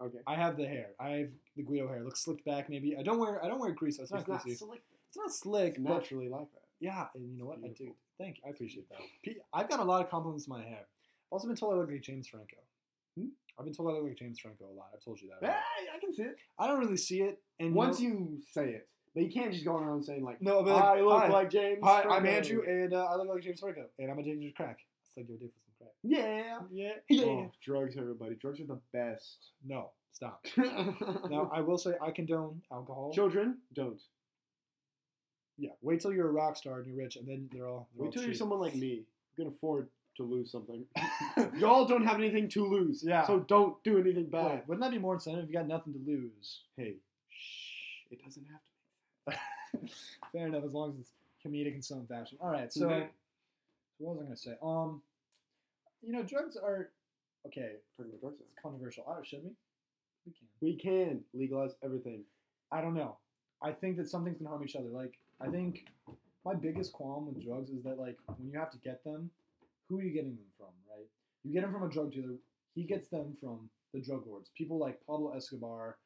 Okay. 0.00 0.18
I 0.26 0.34
have 0.36 0.56
the 0.56 0.66
hair. 0.66 0.88
I 0.98 1.10
have 1.10 1.30
the 1.56 1.62
Guido 1.62 1.88
hair. 1.88 1.98
It 1.98 2.04
looks 2.04 2.20
slicked 2.24 2.44
back. 2.44 2.68
Maybe 2.68 2.96
I 2.96 3.02
don't 3.02 3.18
wear. 3.18 3.44
I 3.44 3.48
don't 3.48 3.60
wear 3.60 3.72
grease. 3.72 3.96
so 3.96 4.02
It's 4.02 4.12
not 4.12 4.20
It's 4.20 4.28
not 4.28 4.42
greasy. 4.42 4.58
slick. 4.58 4.82
it's 5.08 5.16
not 5.16 5.32
slick. 5.32 5.74
It's 5.74 5.78
but 5.82 5.92
naturally 5.94 6.28
like 6.28 6.50
that. 6.52 6.62
yeah, 6.80 7.06
and 7.14 7.30
you 7.30 7.38
know 7.38 7.46
what? 7.46 7.58
I 7.64 7.68
do. 7.68 7.94
Thank 8.18 8.38
you. 8.38 8.42
I 8.46 8.50
appreciate 8.50 8.88
that. 8.90 9.00
I've 9.52 9.68
got 9.68 9.80
a 9.80 9.84
lot 9.84 10.02
of 10.02 10.10
compliments 10.10 10.46
on 10.48 10.58
my 10.58 10.64
hair. 10.64 10.80
I've 10.86 11.32
also 11.32 11.46
been 11.46 11.56
told 11.56 11.74
I 11.74 11.76
look 11.78 11.90
like 11.90 12.02
James 12.02 12.28
Franco. 12.28 12.56
Hmm? 13.18 13.28
I've 13.58 13.64
been 13.64 13.74
told 13.74 13.90
I 13.90 13.92
look 13.94 14.04
like 14.04 14.16
James 14.18 14.38
Franco 14.38 14.64
a 14.64 14.74
lot. 14.76 14.88
I've 14.94 15.02
told 15.04 15.20
you 15.20 15.30
that. 15.40 15.46
Hey. 15.46 15.56
I 15.94 15.98
can 15.98 16.12
see 16.12 16.22
it. 16.22 16.36
I 16.58 16.66
don't 16.66 16.78
really 16.80 16.96
see 16.96 17.22
it. 17.22 17.40
And 17.58 17.74
Once 17.74 18.00
know, 18.00 18.08
you 18.08 18.38
say 18.52 18.70
it, 18.70 18.88
but 19.14 19.22
you 19.22 19.30
can't 19.30 19.52
just 19.52 19.64
go 19.64 19.76
around 19.76 20.02
saying 20.02 20.24
like, 20.24 20.40
no, 20.40 20.62
but 20.62 20.74
like, 20.74 20.84
I 20.84 21.00
look 21.00 21.22
hi, 21.22 21.28
like 21.28 21.50
James. 21.50 21.78
Hi, 21.82 22.02
I'm 22.02 22.08
Franco." 22.22 22.28
Andrew, 22.28 22.62
and 22.66 22.94
uh, 22.94 23.04
I 23.04 23.16
look 23.16 23.28
like 23.28 23.42
James 23.42 23.60
Franco, 23.60 23.86
and 23.98 24.10
I'm 24.10 24.18
a 24.18 24.22
to 24.22 24.52
crack. 24.52 24.78
It's 25.06 25.16
like 25.16 25.28
your 25.28 25.38
some 25.38 25.50
crack. 25.80 25.92
Yeah. 26.02 26.60
Yeah, 26.70 26.92
Yeah. 27.08 27.24
yeah. 27.24 27.46
drugs, 27.64 27.96
everybody. 27.98 28.34
Drugs 28.36 28.60
are 28.60 28.66
the 28.66 28.80
best. 28.92 29.50
No, 29.64 29.90
stop. 30.12 30.44
Now 30.56 31.50
I 31.52 31.60
will 31.60 31.78
say 31.78 31.94
I 32.02 32.10
condone 32.10 32.62
alcohol. 32.72 33.12
Children, 33.12 33.58
don't. 33.72 34.00
Yeah, 35.58 35.70
wait 35.82 36.00
till 36.00 36.12
you're 36.12 36.28
a 36.28 36.32
rock 36.32 36.56
star 36.56 36.78
and 36.78 36.86
you're 36.86 36.96
rich, 36.96 37.16
and 37.16 37.26
then 37.28 37.48
they're 37.52 37.68
all. 37.68 37.88
They're 37.94 38.02
Wait 38.04 38.06
all 38.08 38.12
till 38.12 38.24
you're 38.24 38.34
someone 38.34 38.60
like 38.60 38.74
me 38.74 39.04
You 39.36 39.44
can 39.44 39.48
afford 39.48 39.88
to 40.16 40.22
lose 40.22 40.50
something. 40.50 40.84
Y'all 41.58 41.86
don't 41.86 42.04
have 42.04 42.16
anything 42.16 42.48
to 42.50 42.66
lose. 42.66 43.02
Yeah. 43.06 43.26
So 43.26 43.40
don't 43.40 43.82
do 43.84 43.98
anything 43.98 44.26
bad. 44.30 44.44
Wait, 44.50 44.68
wouldn't 44.68 44.82
that 44.82 44.90
be 44.90 44.98
more 44.98 45.14
incentive 45.14 45.44
if 45.44 45.50
you 45.50 45.56
got 45.56 45.68
nothing 45.68 45.92
to 45.92 45.98
lose? 46.04 46.62
Hey, 46.76 46.96
shh. 47.28 48.10
It 48.10 48.24
doesn't 48.24 48.44
have 48.50 48.60
to. 49.36 49.78
Be 49.82 49.92
fair 50.32 50.46
enough, 50.48 50.64
as 50.64 50.72
long 50.72 50.90
as 50.90 50.96
it's 51.00 51.10
comedic 51.46 51.74
in 51.76 51.82
some 51.82 52.06
fashion. 52.06 52.38
All 52.40 52.50
right, 52.50 52.72
so 52.72 52.88
Mhm. 52.88 53.08
what 53.98 54.16
was 54.16 54.20
I 54.20 54.24
gonna 54.24 54.36
say? 54.36 54.56
Um, 54.62 55.02
you 56.02 56.12
know, 56.12 56.22
drugs 56.22 56.56
are 56.56 56.90
okay. 57.46 57.72
Talking 57.96 58.12
about 58.12 58.20
drugs. 58.20 58.40
It's 58.40 58.52
controversial. 58.60 59.04
I 59.08 59.14
don't 59.14 59.26
should 59.26 59.44
we? 59.44 59.50
We 60.26 60.32
can. 60.32 60.48
We 60.60 60.76
can 60.76 61.20
legalize 61.32 61.72
everything. 61.82 62.24
I 62.72 62.80
don't 62.80 62.94
know. 62.94 63.16
I 63.62 63.72
think 63.72 63.96
that 63.98 64.08
some 64.08 64.24
things 64.24 64.38
can 64.38 64.46
harm 64.46 64.64
each 64.64 64.76
other. 64.76 64.88
Like, 64.88 65.18
I 65.40 65.48
think 65.48 65.86
my 66.44 66.54
biggest 66.54 66.92
qualm 66.92 67.26
with 67.26 67.44
drugs 67.44 67.70
is 67.70 67.82
that, 67.84 67.98
like, 67.98 68.16
when 68.36 68.48
you 68.48 68.58
have 68.58 68.70
to 68.70 68.78
get 68.78 69.02
them, 69.04 69.30
who 69.88 69.98
are 69.98 70.02
you 70.02 70.12
getting 70.12 70.36
them 70.36 70.46
from, 70.56 70.68
right? 70.88 71.06
You 71.44 71.52
get 71.52 71.62
them 71.62 71.72
from 71.72 71.82
a 71.82 71.90
drug 71.90 72.12
dealer. 72.12 72.36
He 72.74 72.84
gets 72.84 73.08
them 73.08 73.36
from 73.40 73.68
the 73.92 74.00
drug 74.00 74.24
lords. 74.26 74.50
People 74.56 74.78
like 74.78 74.98
Pablo 75.06 75.32
Escobar, 75.36 75.98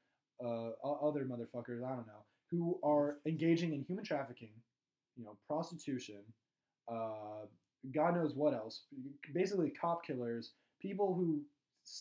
uh, 0.44 0.70
other 0.84 1.24
motherfuckers, 1.24 1.84
I 1.84 1.94
don't 1.94 2.06
know, 2.06 2.24
who 2.50 2.78
are 2.82 3.18
engaging 3.26 3.74
in 3.74 3.82
human 3.82 4.04
trafficking, 4.04 4.52
you 5.16 5.24
know, 5.24 5.36
prostitution, 5.46 6.22
uh, 6.88 7.46
God 7.92 8.14
knows 8.16 8.34
what 8.34 8.54
else. 8.54 8.82
Basically, 9.34 9.70
cop 9.70 10.04
killers, 10.06 10.52
people 10.80 11.14
who 11.14 11.42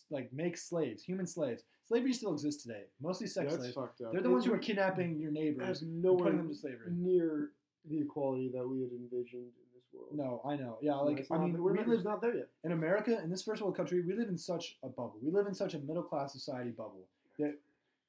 like 0.10 0.32
make 0.34 0.58
slaves, 0.58 1.04
human 1.04 1.26
slaves. 1.28 1.64
Slavery 1.86 2.14
still 2.14 2.32
exists 2.34 2.64
today. 2.64 2.84
Mostly 3.02 3.28
sex 3.28 3.52
That's 3.52 3.64
slaves. 3.64 3.76
fucked 3.76 4.02
up. 4.02 4.14
They're 4.14 4.22
the 4.22 4.30
ones 4.30 4.46
who 4.46 4.54
are 4.54 4.58
kidnapping 4.58 5.20
your 5.20 5.32
neighbors 5.32 5.84
nowhere 5.86 6.24
putting 6.26 6.38
them 6.38 6.48
to 6.50 6.56
slavery. 6.56 6.88
near 6.92 7.50
the 7.90 8.00
equality 8.00 8.50
that 8.54 8.66
we 8.66 8.82
had 8.82 8.92
envisioned 8.92 9.44
in 9.44 9.68
this 9.76 9.84
world. 9.94 10.12
No, 10.14 10.42
I 10.50 10.56
know. 10.56 10.78
Yeah, 10.82 10.94
like 10.96 11.20
it's 11.20 11.30
I 11.30 11.38
mean, 11.38 11.62
we're 11.62 11.74
we 11.74 11.80
not, 11.80 11.88
live 11.90 12.06
not 12.06 12.22
there 12.22 12.34
yet. 12.36 12.48
in 12.64 12.72
America, 12.72 13.20
in 13.22 13.30
this 13.30 13.44
first 13.44 13.62
world 13.62 13.76
country, 13.76 14.02
we 14.02 14.14
live 14.14 14.30
in 14.30 14.38
such 14.38 14.78
a 14.84 14.88
bubble. 14.88 15.18
We 15.22 15.32
live 15.32 15.48
in 15.48 15.54
such 15.54 15.74
a 15.74 15.80
middle 15.80 16.04
class 16.04 16.32
society 16.32 16.70
bubble 16.70 17.08
that, 17.40 17.58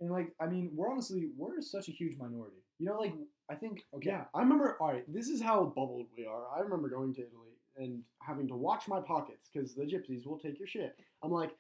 and 0.01 0.11
like, 0.13 0.33
I 0.41 0.47
mean, 0.47 0.71
we're 0.75 0.89
honestly 0.91 1.31
we're 1.37 1.61
such 1.61 1.89
a 1.89 1.93
huge 1.93 2.17
minority. 2.17 2.59
You 2.79 2.87
know, 2.87 2.99
like 3.01 3.15
I 3.51 3.57
think 3.57 3.85
okay, 3.97 4.11
Yeah, 4.11 4.25
I 4.33 4.41
remember. 4.43 4.77
All 4.81 4.93
right, 4.93 5.05
this 5.13 5.27
is 5.29 5.43
how 5.43 5.65
bubbled 5.65 6.07
we 6.17 6.25
are. 6.25 6.43
I 6.57 6.61
remember 6.61 6.89
going 6.89 7.13
to 7.15 7.21
Italy 7.23 7.54
and 7.77 8.03
having 8.21 8.49
to 8.49 8.55
watch 8.55 8.89
my 8.89 9.01
pockets 9.01 9.49
because 9.53 9.75
the 9.75 9.83
gypsies 9.85 10.27
will 10.27 10.39
take 10.39 10.59
your 10.59 10.69
shit. 10.69 10.97
I'm 11.23 11.31
like, 11.31 11.51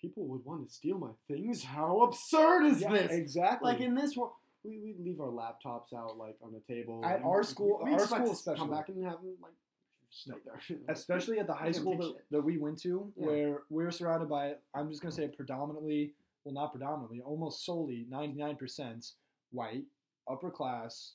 people 0.00 0.26
would 0.28 0.44
want 0.44 0.66
to 0.66 0.72
steal 0.72 0.98
my 0.98 1.10
things. 1.28 1.62
How 1.64 2.02
absurd 2.02 2.64
is 2.66 2.80
yeah, 2.80 2.92
this? 2.92 3.12
exactly. 3.12 3.70
Like 3.70 3.80
in 3.80 3.94
this 3.94 4.16
world, 4.16 4.32
we 4.64 4.78
we 4.78 4.94
leave 4.98 5.20
our 5.20 5.28
laptops 5.28 5.92
out 5.96 6.16
like 6.18 6.36
on 6.42 6.52
the 6.52 6.60
table. 6.72 7.02
At 7.04 7.22
our 7.22 7.42
school- 7.42 7.80
we 7.84 7.92
our 7.92 8.00
school 8.00 8.18
to 8.18 8.24
come 8.24 8.32
especially. 8.32 8.68
back 8.68 8.88
and 8.88 9.04
have 9.04 9.20
them 9.22 9.36
like 9.42 9.52
there. 10.26 10.78
especially 10.88 11.38
at 11.38 11.46
the 11.46 11.54
high 11.54 11.72
school 11.72 11.96
that, 11.96 12.14
that 12.30 12.42
we 12.42 12.58
went 12.58 12.80
to, 12.82 13.12
Yeah. 13.16 13.26
where 13.26 13.62
we're 13.70 13.90
surrounded 13.90 14.28
by, 14.28 14.54
I'm 14.74 14.88
just 14.90 15.02
going 15.02 15.14
to 15.14 15.16
say 15.16 15.28
predominantly, 15.28 16.14
well, 16.44 16.54
not 16.54 16.72
predominantly, 16.72 17.20
almost 17.20 17.64
solely 17.64 18.06
99% 18.10 19.12
white, 19.52 19.84
upper 20.28 20.50
class, 20.50 21.14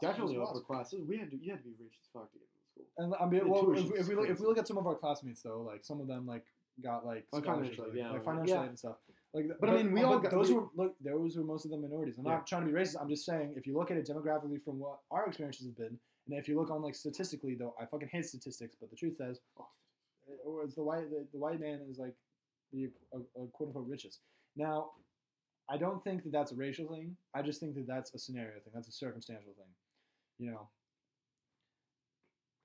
Definitely 0.00 0.38
upper 0.38 0.60
classes. 0.60 1.00
We 1.06 1.16
had 1.18 1.30
to 1.30 1.36
you 1.36 1.52
had 1.52 1.62
to 1.62 1.64
be 1.64 1.74
rich 1.78 1.94
as 2.00 2.08
fuck 2.12 2.32
to 2.32 2.38
get 2.38 2.48
school. 2.78 3.04
And 3.04 3.14
I 3.20 3.26
mean, 3.26 3.48
well, 3.48 3.72
if, 3.76 3.90
if 4.00 4.08
we 4.08 4.14
look, 4.14 4.28
if 4.28 4.40
we 4.40 4.46
look 4.46 4.58
at 4.58 4.66
some 4.66 4.78
of 4.78 4.86
our 4.86 4.94
classmates 4.94 5.42
though, 5.42 5.62
like 5.62 5.84
some 5.84 6.00
of 6.00 6.06
them 6.06 6.26
like 6.26 6.44
got 6.82 7.04
like 7.06 7.26
financial 7.32 7.84
like, 7.86 7.94
yeah, 7.94 8.10
like 8.10 8.24
financial 8.24 8.56
yeah. 8.56 8.62
aid 8.62 8.68
and 8.70 8.78
stuff. 8.78 8.96
Like, 9.34 9.44
th- 9.44 9.56
But 9.60 9.70
I 9.70 9.74
mean, 9.82 9.92
we 9.92 10.02
all 10.02 10.18
got- 10.18 10.30
those 10.30 10.48
we- 10.48 10.54
were 10.54 10.68
look, 10.74 10.94
those 11.04 11.36
were 11.36 11.44
most 11.44 11.64
of 11.64 11.70
the 11.70 11.76
minorities. 11.76 12.16
I'm 12.18 12.24
Yeah. 12.24 12.32
not 12.34 12.46
trying 12.46 12.64
to 12.66 12.72
be 12.72 12.78
racist. 12.78 13.00
I'm 13.00 13.08
just 13.08 13.26
saying 13.26 13.54
if 13.56 13.66
you 13.66 13.74
look 13.76 13.90
at 13.90 13.96
it 13.96 14.06
demographically 14.08 14.62
from 14.62 14.78
what 14.78 15.00
our 15.10 15.26
experiences 15.26 15.66
have 15.66 15.76
been, 15.76 15.98
and 16.26 16.38
if 16.38 16.48
you 16.48 16.58
look 16.58 16.70
on 16.70 16.82
like 16.82 16.94
statistically, 16.94 17.54
though, 17.54 17.74
I 17.80 17.84
fucking 17.86 18.08
hate 18.08 18.26
statistics, 18.26 18.74
but 18.80 18.90
the 18.90 18.96
truth 18.96 19.16
says, 19.16 19.40
or 20.44 20.62
it's 20.64 20.74
the 20.74 20.82
white 20.82 21.10
the, 21.10 21.26
the 21.32 21.38
white 21.38 21.60
man 21.60 21.80
is 21.90 21.98
like 21.98 22.14
the 22.72 22.90
uh, 23.14 23.18
uh, 23.18 23.46
quote 23.52 23.68
unquote 23.68 23.88
richest. 23.88 24.20
Now, 24.56 24.90
I 25.68 25.76
don't 25.76 26.02
think 26.02 26.22
that 26.22 26.32
that's 26.32 26.52
a 26.52 26.54
racial 26.54 26.86
thing. 26.88 27.16
I 27.34 27.42
just 27.42 27.60
think 27.60 27.74
that 27.74 27.86
that's 27.86 28.14
a 28.14 28.18
scenario 28.18 28.54
thing. 28.60 28.72
That's 28.74 28.88
a 28.88 28.92
circumstantial 28.92 29.52
thing. 29.56 29.72
You 30.38 30.52
know, 30.52 30.68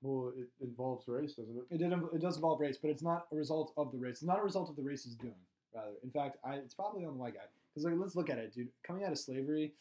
Well, 0.04 0.32
it 0.36 0.48
involves 0.62 1.08
race, 1.08 1.32
doesn't 1.32 1.56
it? 1.56 1.64
it 1.74 1.78
did 1.78 1.90
it 1.92 2.20
does 2.20 2.36
involve 2.36 2.60
race, 2.60 2.76
but 2.80 2.90
it's 2.90 3.02
not 3.02 3.26
a 3.32 3.36
result 3.36 3.72
of 3.78 3.90
the 3.90 3.96
race. 3.98 4.16
It's 4.16 4.22
not 4.22 4.38
a 4.38 4.42
result 4.42 4.68
of 4.68 4.76
the 4.76 4.82
race's 4.82 5.14
doing. 5.14 5.34
Rather, 5.74 5.92
in 6.04 6.10
fact, 6.10 6.36
I, 6.44 6.56
it's 6.56 6.74
probably 6.74 7.04
on 7.06 7.14
the 7.14 7.18
white 7.18 7.34
guy. 7.34 7.46
Because 7.72 7.86
like, 7.86 7.94
let's 7.98 8.14
look 8.14 8.28
at 8.28 8.36
it, 8.38 8.54
dude. 8.54 8.68
Coming 8.86 9.04
out 9.04 9.12
of 9.12 9.18
slavery 9.18 9.72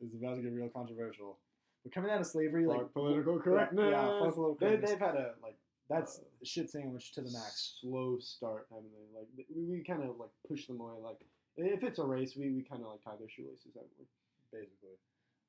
is 0.00 0.14
about 0.14 0.36
to 0.36 0.42
get 0.42 0.52
real 0.52 0.68
controversial. 0.68 1.38
But 1.82 1.92
coming 1.92 2.10
out 2.12 2.20
of 2.20 2.26
slavery, 2.28 2.66
like 2.66 2.92
political 2.92 3.40
correctness. 3.40 3.90
Yeah, 3.90 4.06
fuck 4.20 4.34
political 4.34 4.54
They, 4.60 4.66
correctness. 4.66 4.90
they've 4.90 5.00
had 5.00 5.16
a 5.16 5.34
like 5.42 5.56
That's 5.90 6.20
uh, 6.20 6.22
shit 6.44 6.70
sandwich 6.70 7.12
to 7.14 7.20
the 7.20 7.32
max. 7.32 7.78
slow 7.80 8.18
start, 8.20 8.68
haven't 8.70 8.92
they? 8.92 9.18
Like 9.18 9.28
we, 9.54 9.64
we 9.78 9.82
kind 9.84 10.02
of 10.08 10.16
like 10.18 10.30
push 10.48 10.66
them 10.68 10.80
away. 10.80 10.94
Like 11.02 11.18
if 11.56 11.82
it's 11.82 11.98
a 11.98 12.04
race, 12.04 12.36
we, 12.36 12.50
we 12.50 12.62
kind 12.62 12.80
of 12.82 12.88
like 12.88 13.02
tie 13.02 13.18
their 13.18 13.28
shoelaces, 13.28 13.74
haven't 13.74 13.90
we? 13.98 14.06
basically. 14.52 14.96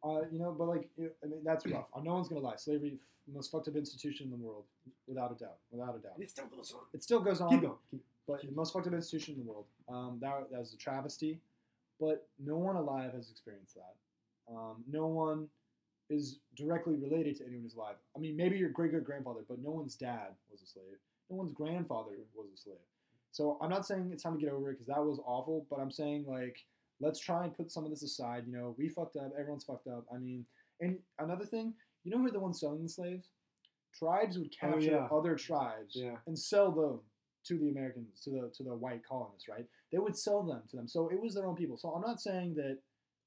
Uh, 0.03 0.21
you 0.31 0.39
know, 0.39 0.53
but 0.57 0.67
like, 0.67 0.89
it, 0.97 1.15
I 1.23 1.27
mean, 1.27 1.43
that's 1.43 1.65
rough. 1.65 1.87
Uh, 1.95 2.01
No 2.01 2.13
one's 2.15 2.27
gonna 2.27 2.41
lie. 2.41 2.55
Slavery, 2.57 2.97
the 3.27 3.33
most 3.33 3.51
fucked 3.51 3.69
up 3.69 3.75
institution 3.75 4.25
in 4.25 4.31
the 4.31 4.37
world, 4.37 4.65
without 5.07 5.31
a 5.31 5.35
doubt, 5.35 5.57
without 5.71 5.95
a 5.95 5.99
doubt. 5.99 6.13
It 6.19 6.29
still 6.29 6.47
goes 6.47 6.73
on. 6.73 6.81
It 6.93 7.03
still 7.03 7.19
goes 7.21 7.39
on. 7.41 7.49
Keep 7.49 7.61
going. 7.61 7.73
Keep 7.89 8.01
but 8.27 8.41
the 8.41 8.51
most 8.51 8.73
fucked 8.73 8.87
up 8.87 8.93
institution 8.93 9.35
in 9.35 9.45
the 9.45 9.49
world. 9.51 9.65
Um, 9.89 10.17
that, 10.21 10.49
that 10.51 10.59
was 10.59 10.73
a 10.73 10.77
travesty, 10.77 11.39
but 11.99 12.27
no 12.39 12.57
one 12.57 12.75
alive 12.75 13.13
has 13.13 13.29
experienced 13.29 13.75
that. 13.75 13.95
Um, 14.53 14.83
no 14.89 15.07
one 15.07 15.47
is 16.09 16.39
directly 16.55 16.95
related 16.95 17.37
to 17.37 17.45
anyone 17.45 17.63
who's 17.63 17.75
alive. 17.75 17.95
I 18.15 18.19
mean, 18.19 18.35
maybe 18.35 18.57
your 18.57 18.69
great 18.69 18.91
great 18.91 19.03
grandfather, 19.03 19.41
but 19.47 19.59
no 19.59 19.71
one's 19.71 19.95
dad 19.95 20.35
was 20.51 20.61
a 20.61 20.67
slave. 20.67 20.99
No 21.29 21.37
one's 21.37 21.53
grandfather 21.53 22.11
was 22.35 22.47
a 22.53 22.57
slave. 22.57 22.75
So 23.31 23.57
I'm 23.61 23.69
not 23.69 23.87
saying 23.87 24.09
it's 24.11 24.23
time 24.23 24.37
to 24.37 24.43
get 24.43 24.53
over 24.53 24.69
it 24.69 24.73
because 24.73 24.87
that 24.87 25.03
was 25.03 25.19
awful, 25.25 25.65
but 25.69 25.79
I'm 25.79 25.91
saying 25.91 26.25
like 26.27 26.57
let's 27.03 27.19
try 27.19 27.43
and 27.43 27.55
put 27.55 27.71
some 27.71 27.83
of 27.83 27.89
this 27.89 28.03
aside. 28.03 28.43
You 28.47 28.53
know, 28.53 28.75
we 28.77 28.89
fucked 28.89 29.15
up. 29.17 29.31
Everyone's 29.37 29.63
fucked 29.65 29.87
up. 29.87 30.05
I 30.13 30.17
mean, 30.17 30.45
and 30.79 30.97
another 31.19 31.45
thing, 31.45 31.73
you 32.03 32.11
know 32.11 32.17
who 32.19 32.27
are 32.27 32.31
the 32.31 32.39
ones 32.39 32.59
selling 32.59 32.83
the 32.83 32.89
slaves? 32.89 33.27
Tribes 33.97 34.37
would 34.39 34.53
Oh, 34.63 34.67
capture 34.67 34.91
yeah. 34.91 35.07
other 35.11 35.35
tribes 35.35 35.95
Yeah. 35.95 36.17
and 36.25 36.37
sell 36.37 36.71
them 36.71 37.01
to 37.45 37.57
the 37.59 37.69
Americans, 37.69 38.21
to 38.23 38.29
the 38.31 38.49
to 38.55 38.63
the 38.63 38.73
white 38.75 39.03
colonists, 39.05 39.47
right? 39.47 39.65
They 39.91 39.99
would 39.99 40.17
sell 40.17 40.41
them 40.43 40.63
to 40.69 40.77
them. 40.77 40.87
So 40.87 41.09
it 41.09 41.21
was 41.21 41.35
their 41.35 41.45
own 41.45 41.55
people. 41.55 41.77
So 41.77 41.89
I'm 41.93 42.01
not 42.01 42.21
saying 42.21 42.55
that 42.55 42.79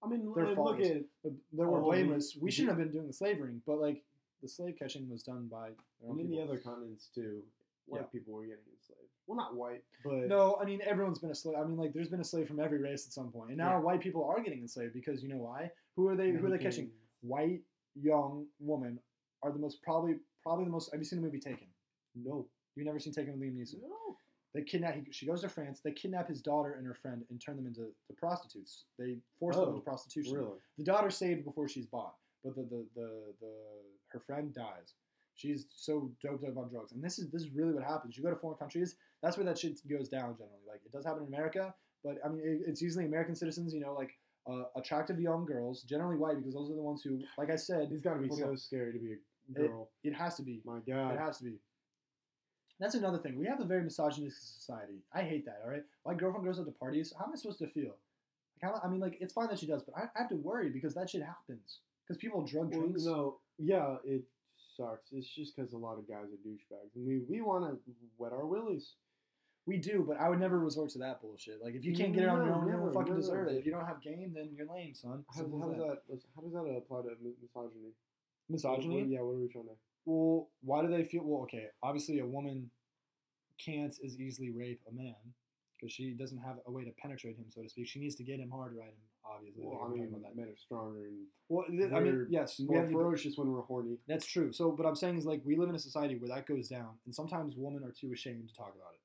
I 0.03 0.09
mean, 0.09 0.31
They're 0.35 0.55
look 0.55 0.81
at 0.81 1.03
they 1.25 1.31
were 1.65 1.79
Oh, 1.81 1.85
blameless. 1.85 2.37
We 2.41 2.51
shouldn't 2.51 2.71
have 2.71 2.79
been 2.85 2.93
doing 2.93 3.07
the 3.07 3.13
slavering, 3.13 3.63
but 3.67 3.79
like 3.79 4.03
the 4.43 4.49
slave 4.49 4.77
catching 4.79 5.09
was 5.09 5.23
done 5.23 5.49
by 5.49 5.71
their 6.01 6.11
I 6.11 6.15
mean 6.15 6.29
the 6.31 6.41
other 6.43 6.59
continents 6.59 7.09
too. 7.15 7.43
White 7.87 8.03
Yeah. 8.03 8.07
people 8.09 8.35
were 8.35 8.43
getting 8.45 8.65
enslaved. 8.73 9.03
Well, 9.27 9.37
not 9.37 9.57
white, 9.57 9.83
but 10.05 10.29
No, 10.29 10.57
I 10.57 10.65
mean 10.65 10.81
everyone's 10.83 11.19
been 11.19 11.31
a 11.31 11.35
slave. 11.35 11.57
I 11.59 11.65
mean, 11.65 11.77
like 11.77 11.93
there's 11.93 12.09
been 12.09 12.21
a 12.21 12.25
slave 12.25 12.47
from 12.49 12.61
every 12.61 12.79
race 12.79 13.07
at 13.07 13.13
some 13.13 13.31
point. 13.33 13.51
and 13.51 13.59
now 13.59 13.77
Yeah. 13.79 13.81
white 13.81 14.01
people 14.01 14.25
are 14.25 14.41
getting 14.43 14.61
enslaved 14.61 14.93
because 14.95 15.23
you 15.23 15.29
know 15.29 15.39
why? 15.39 15.71
Who 15.97 16.07
are 16.09 16.17
they? 16.17 16.31
Who 16.31 16.47
are 16.47 16.51
they 16.51 16.59
catching? 16.59 16.91
White 17.23 17.63
young 17.95 18.47
women 18.61 19.01
are 19.43 19.51
the 19.53 19.59
most 19.59 19.83
probably 19.83 20.21
probably 20.43 20.65
the 20.65 20.71
most. 20.71 20.91
Have 20.93 21.01
you 21.01 21.05
seen 21.05 21.21
the 21.21 21.25
movie 21.25 21.41
Taken? 21.41 21.67
No. 22.15 22.49
You've 22.77 22.87
never 22.87 22.99
seen 23.01 23.13
Taken 23.13 23.33
with 23.39 23.43
Liam 23.43 23.57
Neeson? 23.57 23.83
No. 23.83 24.17
They 24.55 24.63
kidnap. 24.63 24.95
He, 24.95 25.11
she 25.13 25.27
goes 25.27 25.41
to 25.43 25.49
France. 25.49 25.81
They 25.81 25.93
kidnap 25.93 26.29
his 26.29 26.41
daughter 26.41 26.75
and 26.75 26.87
her 26.87 26.95
friend 26.95 27.27
and 27.31 27.41
turn 27.41 27.57
them 27.57 27.67
into 27.67 27.93
the 28.09 28.15
prostitutes. 28.15 28.85
They 28.99 29.19
force 29.39 29.57
them 29.57 29.65
Oh, 29.67 29.69
into 29.71 29.81
prostitution. 29.83 30.35
Really? 30.37 30.59
The 30.79 30.85
daughter 30.85 31.11
saved 31.11 31.45
before 31.45 31.69
she's 31.69 31.87
bought, 31.87 32.17
but 32.45 32.55
the, 32.55 32.63
the, 32.63 32.87
the, 32.95 33.35
the 33.41 33.55
her 34.09 34.21
friend 34.21 34.55
dies. 34.55 34.95
She's 35.37 35.67
so 35.77 36.11
doped 36.23 36.45
up 36.45 36.57
on 36.57 36.69
drugs, 36.69 36.93
and 36.93 37.03
this 37.05 37.19
is 37.19 37.31
this 37.31 37.43
is 37.43 37.51
really 37.51 37.73
what 37.75 37.85
happens. 37.85 38.17
You 38.17 38.23
go 38.23 38.31
to 38.31 38.37
foreign 38.37 38.59
countries, 38.59 38.97
that's 39.23 39.37
where 39.37 39.45
that 39.47 39.59
shit 39.59 39.79
goes 39.89 40.09
down 40.09 40.35
generally. 40.37 40.65
Like 40.67 40.81
it 40.85 40.93
does 40.93 41.05
happen 41.05 41.23
in 41.23 41.29
America, 41.29 41.75
but 42.03 42.17
I 42.25 42.29
mean 42.29 42.41
it, 42.43 42.61
it's 42.67 42.81
usually 42.83 43.05
American 43.05 43.35
citizens. 43.35 43.75
You 43.75 43.81
know, 43.81 43.93
like 43.95 44.13
uh, 44.51 44.65
attractive 44.77 45.21
young 45.21 45.45
girls, 45.45 45.83
generally 45.83 46.17
white, 46.17 46.39
because 46.39 46.55
those 46.55 46.71
are 46.71 46.75
the 46.75 46.83
ones 46.83 47.03
who, 47.03 47.21
like 47.37 47.51
I 47.51 47.57
said, 47.57 47.89
It's 47.93 48.01
got 48.03 48.15
to 48.15 48.21
be 48.21 48.31
so 48.31 48.55
scary 48.55 48.93
to 48.93 48.99
be 48.99 49.17
a 49.55 49.69
girl. 49.69 49.91
it 50.05 50.15
has 50.15 50.37
to 50.37 50.43
be. 50.43 50.61
My 50.65 50.79
God, 50.89 51.15
It 51.15 51.19
has 51.19 51.39
to 51.39 51.45
be. 51.45 51.57
That's 52.79 52.95
another 52.95 53.19
thing. 53.19 53.39
We 53.39 53.47
have 53.47 53.61
a 53.61 53.65
very 53.65 53.83
misogynistic 53.83 54.43
society. 54.43 55.03
I 55.15 55.23
hate 55.23 55.47
that. 55.47 55.61
All 55.65 55.71
right, 55.71 55.83
my 56.05 56.15
girlfriend 56.15 56.47
goes 56.47 56.59
out 56.61 56.67
to 56.67 56.73
parties. 56.73 57.13
How 57.19 57.25
am 57.25 57.33
I 57.33 57.37
supposed 57.37 57.59
to 57.61 57.67
feel? 57.69 57.95
Like, 58.63 58.73
how, 58.73 58.81
I 58.83 58.89
mean, 58.89 59.01
like 59.01 59.17
it's 59.21 59.33
fine 59.33 59.49
that 59.49 59.59
she 59.59 59.67
does, 59.67 59.83
but 59.83 59.95
I, 59.97 60.03
I 60.15 60.21
have 60.21 60.29
to 60.31 60.37
worry 60.37 60.71
because 60.71 60.95
that 60.95 61.11
shit 61.11 61.23
happens. 61.23 61.81
Because 62.07 62.19
people 62.19 62.43
drug 62.45 62.71
Well, 62.71 62.81
drinks. 62.83 63.05
no, 63.05 63.39
yeah, 63.59 63.97
it 64.05 64.23
sucks. 64.77 65.11
It's 65.13 65.29
just 65.29 65.57
because 65.57 65.73
a 65.73 65.79
lot 65.79 65.99
of 65.99 66.09
guys 66.09 66.27
are 66.33 66.49
douchebags, 66.49 66.95
and 66.95 67.07
we 67.07 67.21
we 67.29 67.41
want 67.41 67.65
to 67.65 67.79
wet 68.19 68.33
our 68.33 68.47
willies. 68.47 68.95
We 69.67 69.79
do, 69.79 70.05
but 70.07 70.21
I 70.21 70.29
would 70.29 70.39
never 70.39 70.61
resort 70.61 70.91
to 70.91 70.99
that 71.01 71.21
bullshit. 71.21 71.61
Like, 71.61 71.75
if 71.75 71.85
you 71.85 71.93
can't 71.93 72.15
get 72.15 72.23
it 72.23 72.29
on 72.29 72.47
your 72.47 72.55
own, 72.55 72.67
you 72.69 72.73
don't 72.73 72.95
fucking 72.95 73.17
deserve 73.17 73.49
it. 73.49 73.57
If 73.57 73.67
you 73.67 73.73
don't 73.73 73.85
have 73.85 74.01
game, 74.01 74.33
then 74.33 74.51
you're 74.57 74.67
lame, 74.73 74.95
son. 74.95 75.25
How, 75.35 75.43
how 75.43 75.69
does 75.69 75.79
that 75.79 75.99
how 76.37 76.43
does 76.43 76.53
that 76.53 76.75
apply 76.79 77.03
to 77.03 77.11
misogyny? 77.43 77.93
Misogyny? 78.49 79.01
What- 79.03 79.09
yeah, 79.11 79.21
what 79.23 79.33
are 79.35 79.39
we 79.41 79.49
trying 79.49 79.65
to? 79.65 79.77
Well, 80.05 80.51
why 80.63 80.83
do 80.83 80.89
they 80.89 81.03
feel? 81.03 81.23
Well, 81.25 81.43
okay, 81.43 81.67
obviously 81.83 82.21
a 82.21 82.27
woman 82.27 82.71
can't 83.59 83.93
as 84.05 84.17
easily 84.21 84.51
rape 84.51 84.81
a 84.89 84.95
man 84.95 85.17
because 85.75 85.93
she 85.93 86.13
doesn't 86.13 86.39
have 86.39 86.59
a 86.67 86.71
way 86.71 86.85
to 86.85 86.93
penetrate 87.03 87.37
him, 87.37 87.47
so 87.51 87.63
to 87.63 87.69
speak. 87.69 87.89
She 87.89 87.99
needs 87.99 88.15
to 88.17 88.23
get 88.23 88.39
him 88.39 88.51
hard 88.51 88.77
ride 88.77 88.87
him. 88.95 89.03
Obviously, 89.29 89.65
Well, 89.65 89.81
like, 89.81 89.91
I 89.91 89.95
mean, 89.95 90.05
about 90.09 90.23
that. 90.23 90.37
men 90.37 90.49
are 90.49 90.57
stronger 90.57 91.07
and 91.07 91.27
Well, 91.49 91.67
th- 91.69 91.93
I 91.93 92.01
mean, 92.01 92.27
yes, 92.31 92.59
we 92.61 92.67
more 92.67 92.87
the- 92.87 92.93
ferocious 92.93 93.37
when 93.37 93.53
we're 93.53 93.61
horny. 93.63 93.99
That's 94.07 94.25
true. 94.27 94.53
So, 94.53 94.69
what 94.71 94.87
I'm 94.87 94.95
saying 94.95 95.17
is, 95.19 95.27
like, 95.27 95.43
we 95.45 95.57
live 95.57 95.69
in 95.69 95.75
a 95.75 95.79
society 95.79 96.17
where 96.17 96.29
that 96.29 96.47
goes 96.47 96.69
down, 96.69 96.99
and 97.05 97.15
sometimes 97.15 97.57
women 97.57 97.83
are 97.85 97.93
too 97.93 98.13
ashamed 98.13 98.49
to 98.49 98.55
talk 98.55 98.75
about 98.75 98.95
it. 98.95 99.01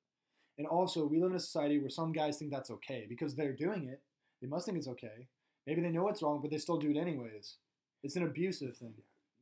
And 0.57 0.67
also, 0.67 1.05
we 1.07 1.19
live 1.19 1.31
in 1.31 1.37
a 1.37 1.39
society 1.39 1.79
where 1.79 1.89
some 1.89 2.11
guys 2.11 2.37
think 2.37 2.51
that's 2.51 2.69
okay 2.71 3.05
because 3.09 3.35
they're 3.35 3.53
doing 3.53 3.87
it. 3.89 4.01
They 4.41 4.47
must 4.47 4.65
think 4.65 4.77
it's 4.77 4.87
okay. 4.89 5.27
Maybe 5.65 5.81
they 5.81 5.89
know 5.89 6.07
it's 6.07 6.21
wrong, 6.21 6.39
but 6.41 6.51
they 6.51 6.57
still 6.57 6.77
do 6.77 6.91
it 6.91 6.97
anyways. 6.97 7.57
It's 8.03 8.15
an 8.15 8.23
abusive 8.23 8.75
thing. 8.77 8.93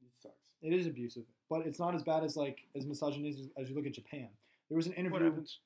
It 0.01 0.11
sucks. 0.21 0.35
It 0.61 0.73
is 0.73 0.87
abusive, 0.87 1.23
but 1.49 1.65
it's 1.65 1.79
not 1.79 1.95
as 1.95 2.03
bad 2.03 2.23
as 2.23 2.35
like 2.37 2.59
as 2.75 2.85
misogynistic 2.85 3.51
as, 3.57 3.69
you 3.69 3.75
look 3.75 3.85
at 3.85 3.93
Japan. 3.93 4.29
There 4.69 4.75
was 4.75 4.87
an 4.87 4.93
interview. 4.93 5.13
What 5.13 5.21
happens? 5.23 5.59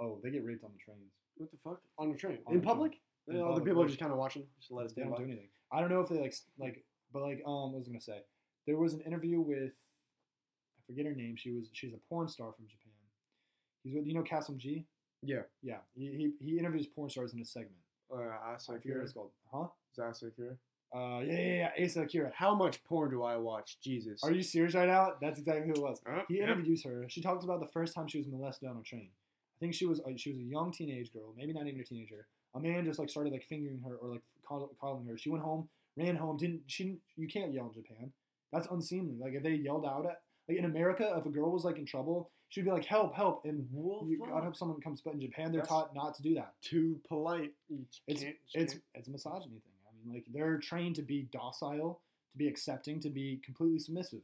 Oh, 0.00 0.18
they 0.22 0.30
get 0.30 0.44
raped 0.44 0.64
on 0.64 0.70
the 0.72 0.78
trains. 0.78 1.12
What 1.36 1.50
the 1.50 1.56
fuck? 1.58 1.80
On 1.98 2.10
the 2.10 2.16
train? 2.16 2.38
On 2.46 2.54
in 2.54 2.60
the 2.60 2.66
public? 2.66 3.00
Other 3.30 3.60
people 3.60 3.82
are 3.82 3.86
just 3.86 3.98
kind 4.00 4.12
of 4.12 4.18
watching. 4.18 4.44
Just 4.60 4.72
let 4.72 4.86
us 4.86 4.92
They 4.92 5.02
don't 5.02 5.10
by. 5.12 5.18
do 5.18 5.24
anything. 5.24 5.48
I 5.72 5.80
don't 5.80 5.90
know 5.90 6.00
if 6.00 6.08
they 6.08 6.18
like 6.20 6.34
like, 6.58 6.84
but 7.12 7.22
like 7.22 7.42
um, 7.46 7.72
what 7.72 7.78
was 7.80 7.88
I 7.88 7.90
gonna 7.90 8.00
say? 8.00 8.20
There 8.66 8.76
was 8.78 8.94
an 8.94 9.00
interview 9.02 9.40
with 9.40 9.72
I 10.78 10.80
forget 10.86 11.06
her 11.06 11.14
name. 11.14 11.36
She 11.36 11.50
was 11.52 11.68
she's 11.72 11.92
a 11.92 11.98
porn 12.08 12.28
star 12.28 12.52
from 12.52 12.66
Japan. 12.66 12.92
He's 13.84 13.94
with 13.94 14.06
you 14.06 14.14
know 14.14 14.22
Kassem 14.22 14.56
G. 14.56 14.86
Yeah. 15.22 15.42
Yeah, 15.62 15.78
he, 15.94 16.32
he, 16.40 16.44
he 16.46 16.58
interviews 16.58 16.86
porn 16.86 17.10
stars 17.10 17.32
in 17.34 17.40
a 17.40 17.44
segment. 17.44 17.74
Uh, 18.12 18.16
I 18.20 18.54
Asa 18.54 18.72
Akira. 18.72 19.02
it's 19.02 19.12
called. 19.12 19.30
Huh? 19.52 19.66
Is 19.92 19.98
Asa 19.98 20.26
Akira? 20.26 20.56
Uh, 20.94 21.20
yeah, 21.20 21.38
yeah, 21.38 21.70
yeah. 21.78 21.84
Asa 21.84 22.02
Akira. 22.02 22.32
How 22.34 22.54
much 22.54 22.82
porn 22.84 23.10
do 23.10 23.22
I 23.22 23.36
watch? 23.36 23.78
Jesus. 23.82 24.22
Are 24.24 24.32
you 24.32 24.42
serious 24.42 24.74
right 24.74 24.88
now? 24.88 25.14
That's 25.20 25.38
exactly 25.38 25.66
who 25.66 25.72
it 25.74 25.82
was. 25.82 26.00
Uh, 26.08 26.20
He 26.28 26.38
yeah. 26.38 26.44
interviews 26.44 26.84
her. 26.84 27.04
She 27.08 27.20
talks 27.20 27.44
about 27.44 27.60
the 27.60 27.66
first 27.66 27.94
time 27.94 28.06
she 28.08 28.18
was 28.18 28.26
molested 28.28 28.68
on 28.70 28.76
a 28.78 28.82
train. 28.82 29.10
I 29.10 29.58
think 29.60 29.74
she 29.74 29.86
was 29.86 30.00
uh, 30.00 30.10
she 30.16 30.30
was 30.30 30.38
a 30.38 30.44
young 30.44 30.70
teenage 30.72 31.12
girl, 31.12 31.34
maybe 31.36 31.52
not 31.52 31.66
even 31.66 31.80
a 31.80 31.84
teenager. 31.84 32.28
A 32.54 32.60
man 32.60 32.84
just 32.84 32.98
like 32.98 33.10
started 33.10 33.32
like 33.32 33.44
fingering 33.44 33.80
her 33.86 33.94
or 33.96 34.08
like 34.10 34.22
call, 34.46 34.70
calling 34.80 35.06
her. 35.06 35.18
She 35.18 35.30
went 35.30 35.44
home, 35.44 35.68
ran 35.96 36.16
home. 36.16 36.36
Didn't 36.36 36.62
she? 36.66 36.84
Didn't, 36.84 37.00
you 37.16 37.28
can't 37.28 37.52
yell 37.52 37.66
in 37.66 37.82
Japan. 37.82 38.12
That's 38.52 38.66
unseemly. 38.70 39.16
Like 39.20 39.34
if 39.34 39.42
they 39.42 39.50
yelled 39.54 39.84
out 39.84 40.06
at 40.06 40.22
like 40.48 40.58
in 40.58 40.64
America, 40.64 41.14
if 41.18 41.26
a 41.26 41.28
girl 41.30 41.50
was 41.52 41.64
like 41.64 41.76
in 41.78 41.84
trouble, 41.84 42.30
she'd 42.48 42.64
be 42.64 42.70
like 42.70 42.86
help, 42.86 43.14
help, 43.14 43.44
and 43.44 43.68
Well, 43.70 44.04
you. 44.08 44.18
God 44.18 44.42
hope 44.44 44.56
someone 44.56 44.80
comes. 44.80 45.02
But 45.02 45.14
in 45.14 45.20
Japan, 45.20 45.52
they're 45.52 45.60
That's- 45.60 45.68
taught 45.68 45.94
not 45.94 46.14
to 46.16 46.22
do 46.22 46.34
that. 46.36 46.54
Too 46.62 47.00
polite. 47.06 47.52
It's 48.06 48.24
it's 48.54 48.76
it's 48.94 49.08
a 49.08 49.10
misogyny 49.10 49.60
thing. 49.60 49.72
I 49.86 49.90
mean, 50.06 50.14
like 50.14 50.24
they're 50.32 50.56
trained 50.58 50.96
to 50.96 51.02
be 51.02 51.28
docile, 51.30 52.00
to 52.32 52.38
be 52.38 52.48
accepting, 52.48 52.98
to 53.00 53.10
be 53.10 53.40
completely 53.44 53.78
submissive. 53.78 54.20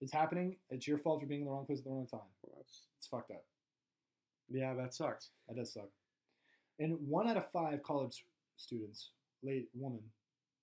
It's 0.00 0.12
happening. 0.12 0.56
It's 0.70 0.88
your 0.88 0.98
fault 0.98 1.20
for 1.20 1.26
being 1.26 1.42
in 1.42 1.46
the 1.46 1.52
wrong 1.52 1.66
place 1.66 1.78
at 1.78 1.84
the 1.84 1.90
wrong 1.90 2.06
time. 2.06 2.20
well, 2.42 2.56
that's- 2.56 2.86
It's 2.98 3.06
fucked 3.06 3.30
up. 3.30 3.44
yeah, 4.50 4.74
that 4.74 4.92
sucks. 4.94 5.28
That 5.46 5.56
does 5.56 5.72
suck. 5.72 5.88
And 6.80 6.96
one 7.06 7.28
out 7.28 7.36
of 7.36 7.48
five 7.52 7.82
college 7.82 8.24
students, 8.56 9.10
late 9.42 9.68
woman, 9.74 10.00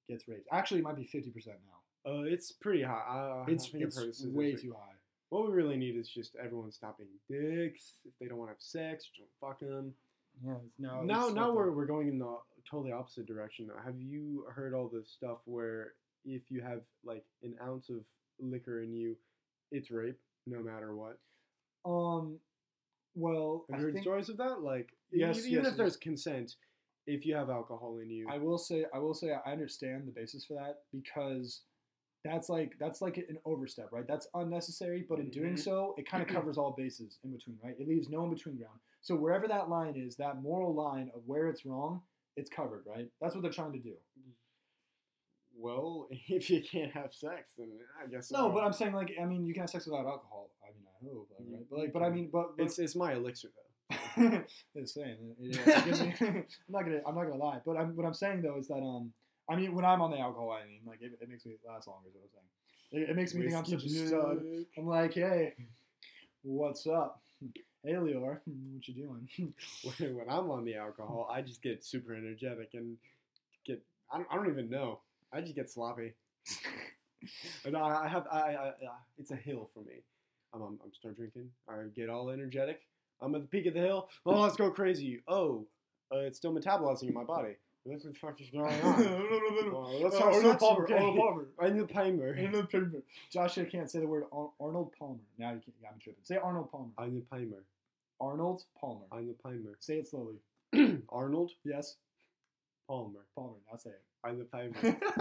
gets 0.10 0.28
raped. 0.28 0.48
Actually, 0.52 0.80
it 0.80 0.84
might 0.84 0.98
be 0.98 1.06
fifty 1.06 1.30
percent 1.30 1.58
now. 1.66 2.12
Uh, 2.12 2.24
it's 2.24 2.52
pretty 2.52 2.84
high. 2.84 3.04
I, 3.08 3.18
I 3.18 3.46
It's 3.48 3.70
I've 3.74 3.82
it's 3.82 3.98
way 4.26 4.52
statistic. 4.56 4.62
too 4.70 4.74
high. 4.74 4.96
What 5.30 5.46
we 5.48 5.54
really 5.54 5.78
need 5.78 5.96
is 5.98 6.10
just 6.10 6.36
everyone 6.44 6.72
stopping 6.72 7.08
dicks. 7.30 7.94
If 8.06 8.14
they 8.20 8.28
don't 8.28 8.38
want 8.38 8.50
to 8.50 8.54
have 8.54 8.62
sex, 8.62 9.10
don't 9.18 9.30
fuck 9.42 9.60
them. 9.60 9.94
Yeah. 10.46 10.54
No. 10.80 11.02
now, 11.02 11.30
now 11.30 11.52
we're, 11.52 11.72
we're 11.72 11.86
going 11.88 12.08
in 12.08 12.18
the 12.20 12.38
totally 12.70 12.92
opposite 12.94 13.26
direction. 13.26 13.68
Though. 13.68 13.82
Have 13.84 14.00
you 14.00 14.46
heard 14.54 14.74
all 14.74 14.88
this 14.88 15.10
stuff 15.10 15.40
where 15.46 15.94
if 16.26 16.44
you 16.50 16.62
have 16.62 16.84
like 17.04 17.26
an 17.44 17.56
ounce 17.62 17.90
of 17.90 18.06
liquor 18.40 18.82
in 18.84 18.94
you, 18.94 19.18
it's 19.72 19.92
rape, 19.92 20.18
no 20.46 20.62
matter 20.62 20.96
what? 20.96 21.20
um. 21.86 22.40
Well, 23.16 23.66
Have 23.72 23.76
I 23.76 23.80
you 23.80 23.86
heard 23.86 23.94
think 23.96 24.04
stories 24.04 24.30
of 24.30 24.38
that? 24.38 24.62
Like, 24.62 24.90
Yes, 25.12 25.40
even, 25.40 25.64
yes, 25.64 25.68
if 25.68 25.78
there's 25.78 25.98
consent, 25.98 26.56
if 27.06 27.26
you 27.26 27.36
have 27.36 27.50
alcohol 27.50 28.00
in 28.00 28.10
you, 28.10 28.28
I 28.30 28.38
will 28.38 28.58
say 28.58 28.86
I 28.94 29.00
will 29.00 29.14
say 29.14 29.32
I 29.32 29.52
understand 29.52 30.08
the 30.08 30.12
basis 30.12 30.46
for 30.46 30.56
that 30.56 30.80
because 30.92 31.62
that's 32.26 32.50
like 32.50 32.74
that's 32.80 33.02
like 33.02 33.18
an 33.18 33.38
overstep, 33.46 33.92
right? 33.92 34.06
That's 34.08 34.28
unnecessary, 34.34 35.06
but 35.08 35.20
in 35.20 35.30
doing 35.30 35.54
Mhm. 35.54 35.60
so, 35.60 35.96
it 35.98 36.06
kind 36.10 36.22
of 36.22 36.28
covers 36.36 36.58
all 36.58 36.72
bases 36.78 37.20
in 37.24 37.32
between, 37.32 37.58
right? 37.64 37.76
It 37.80 37.88
leaves 37.88 38.10
no 38.10 38.24
in 38.26 38.30
between 38.34 38.58
ground. 38.58 38.80
So 39.02 39.16
wherever 39.16 39.48
that 39.48 39.70
line 39.70 39.96
is, 39.96 40.18
that 40.18 40.42
moral 40.42 40.74
line 40.74 41.10
of 41.16 41.22
where 41.26 41.48
it's 41.48 41.66
wrong, 41.66 42.02
it's 42.36 42.50
covered, 42.50 42.84
right? 42.86 43.10
That's 43.22 43.34
what 43.36 43.42
they're 43.44 43.52
trying 43.52 43.74
to 43.74 43.80
do. 43.80 43.96
well, 45.56 46.08
if 46.28 46.50
you 46.50 46.62
can't 46.62 46.92
have 46.92 47.14
sex, 47.14 47.52
then 47.58 47.72
I 48.04 48.08
guess 48.08 48.32
No, 48.32 48.50
but 48.50 48.64
I'm 48.64 48.74
saying 48.74 48.94
like 48.94 49.14
I 49.22 49.26
mean 49.26 49.46
you 49.46 49.54
can 49.54 49.62
have 49.62 49.70
sex 49.70 49.86
without 49.86 50.06
alcohol. 50.06 50.52
I 50.64 50.74
mean 50.76 50.86
I 50.88 51.06
hope, 51.06 51.30
like, 51.40 51.48
right? 51.50 51.66
But 51.70 51.80
like 51.80 51.94
but 51.94 52.04
I 52.04 52.10
mean 52.10 52.30
but, 52.32 52.58
but 52.58 52.64
it's 52.66 52.78
it's 52.80 52.96
my 52.96 53.14
elixir 53.14 53.50
though. 53.56 53.67
it's 54.76 54.94
saying 54.94 55.18
it- 55.40 55.56
it- 55.56 55.88
it 55.88 56.22
me- 56.22 56.28
I'm 56.68 56.72
not 56.74 56.84
gonna 56.84 57.02
I'm 57.08 57.16
not 57.16 57.24
gonna 57.26 57.36
lie, 57.44 57.60
but 57.66 57.78
I'm, 57.78 57.96
what 57.96 58.06
I'm 58.06 58.14
saying 58.14 58.42
though 58.42 58.58
is 58.58 58.68
that 58.68 58.76
um 58.82 59.12
I 59.50 59.56
mean 59.56 59.74
when 59.74 59.86
I'm 59.86 60.02
on 60.02 60.12
the 60.12 60.20
alcohol, 60.20 60.52
I 60.52 60.66
mean 60.68 60.82
like 60.86 61.02
it, 61.02 61.18
it 61.22 61.30
makes 61.30 61.46
me 61.46 61.54
last 61.66 61.88
longer. 61.88 62.10
Is 62.10 62.16
what 62.16 62.24
I'm 62.24 62.30
saying. 62.92 63.04
It, 63.04 63.10
it 63.12 63.16
makes 63.16 63.34
me 63.34 63.42
think 63.44 63.56
I'm 63.56 63.66
such 63.66 63.84
a 63.86 63.90
stud. 64.08 64.38
I'm 64.78 64.88
like, 64.88 65.14
hey, 65.14 65.54
what's 66.44 66.86
up? 66.88 67.22
Hey 67.84 67.94
Leor, 67.94 68.40
what 68.46 68.88
you 68.88 68.94
doing? 68.94 69.30
when, 70.00 70.16
when 70.18 70.30
I'm 70.30 70.50
on 70.52 70.66
the 70.66 70.76
alcohol, 70.76 71.30
I 71.32 71.42
just 71.42 71.62
get 71.62 71.86
super 71.86 72.14
energetic 72.14 72.70
and 72.74 72.98
get 73.66 73.82
I 74.12 74.18
don't, 74.18 74.28
I 74.32 74.36
don't 74.36 74.50
even 74.50 74.70
know. 74.70 75.00
I 75.32 75.42
just 75.42 75.56
get 75.56 75.70
sloppy. 75.70 76.14
And 77.66 77.76
I, 77.76 78.04
I 78.06 78.08
have, 78.08 78.26
I, 78.32 78.38
I, 78.40 78.68
I, 78.68 78.74
it's 79.18 79.32
a 79.32 79.36
hill 79.36 79.70
for 79.74 79.80
me. 79.82 80.04
I'm, 80.54 80.62
I'm, 80.62 80.80
I'm 80.84 80.94
start 80.94 81.18
drinking. 81.18 81.50
I 81.68 81.74
get 81.96 82.10
all 82.10 82.30
energetic. 82.30 82.82
I'm 83.22 83.34
at 83.36 83.42
the 83.42 83.48
peak 83.48 83.66
of 83.66 83.74
the 83.74 83.80
hill. 83.80 84.10
Oh, 84.26 84.42
let's 84.42 84.56
go 84.56 84.70
crazy. 84.72 85.22
Oh, 85.28 85.66
uh, 86.14 86.20
it's 86.20 86.38
still 86.38 86.54
metabolizing 86.54 87.08
in 87.10 87.14
my 87.14 87.24
body. 87.24 87.56
What 87.84 88.04
the 88.04 88.14
fuck 88.14 88.40
is 88.42 88.50
going 88.50 88.66
on? 88.82 89.04
Oh, 89.74 90.00
let's 90.04 90.16
Uh, 90.16 90.20
talk 90.20 90.34
Arnold 90.34 90.60
Palmer. 90.60 90.84
okay? 90.84 90.94
Arnold 90.96 91.18
Palmer. 91.18 91.46
Arnold 91.60 91.90
Palmer. 91.90 92.36
Arnold 92.38 92.70
Palmer. 92.72 93.04
Josh 93.32 93.56
here 93.56 93.66
can't 93.66 93.90
say 93.90 94.00
the 94.00 94.08
word 94.08 94.26
Ar- 94.32 94.52
Arnold 94.60 94.92
Palmer. 94.98 95.20
Now 95.38 95.52
you 95.52 95.62
can't. 95.62 95.82
Got 95.82 95.96
me 95.96 96.02
tripping. 96.04 96.24
Say 96.24 96.36
Arnold 96.38 96.72
Palmer. 96.72 96.92
Arnold 96.98 97.30
Palmer. 97.30 97.64
Arnold 98.20 98.64
Palmer. 98.80 99.06
Arnold 99.12 99.38
Palmer. 99.42 99.78
Say 99.80 100.00
it 100.00 100.08
slowly. 100.08 100.36
Arnold 101.10 101.52
Yes, 101.64 101.96
Palmer. 102.88 103.26
Palmer. 103.36 103.56
Now 103.72 103.78
say 103.78 103.92
Arnold 104.24 104.52
Palmer. 104.52 104.72
it. 104.84 104.98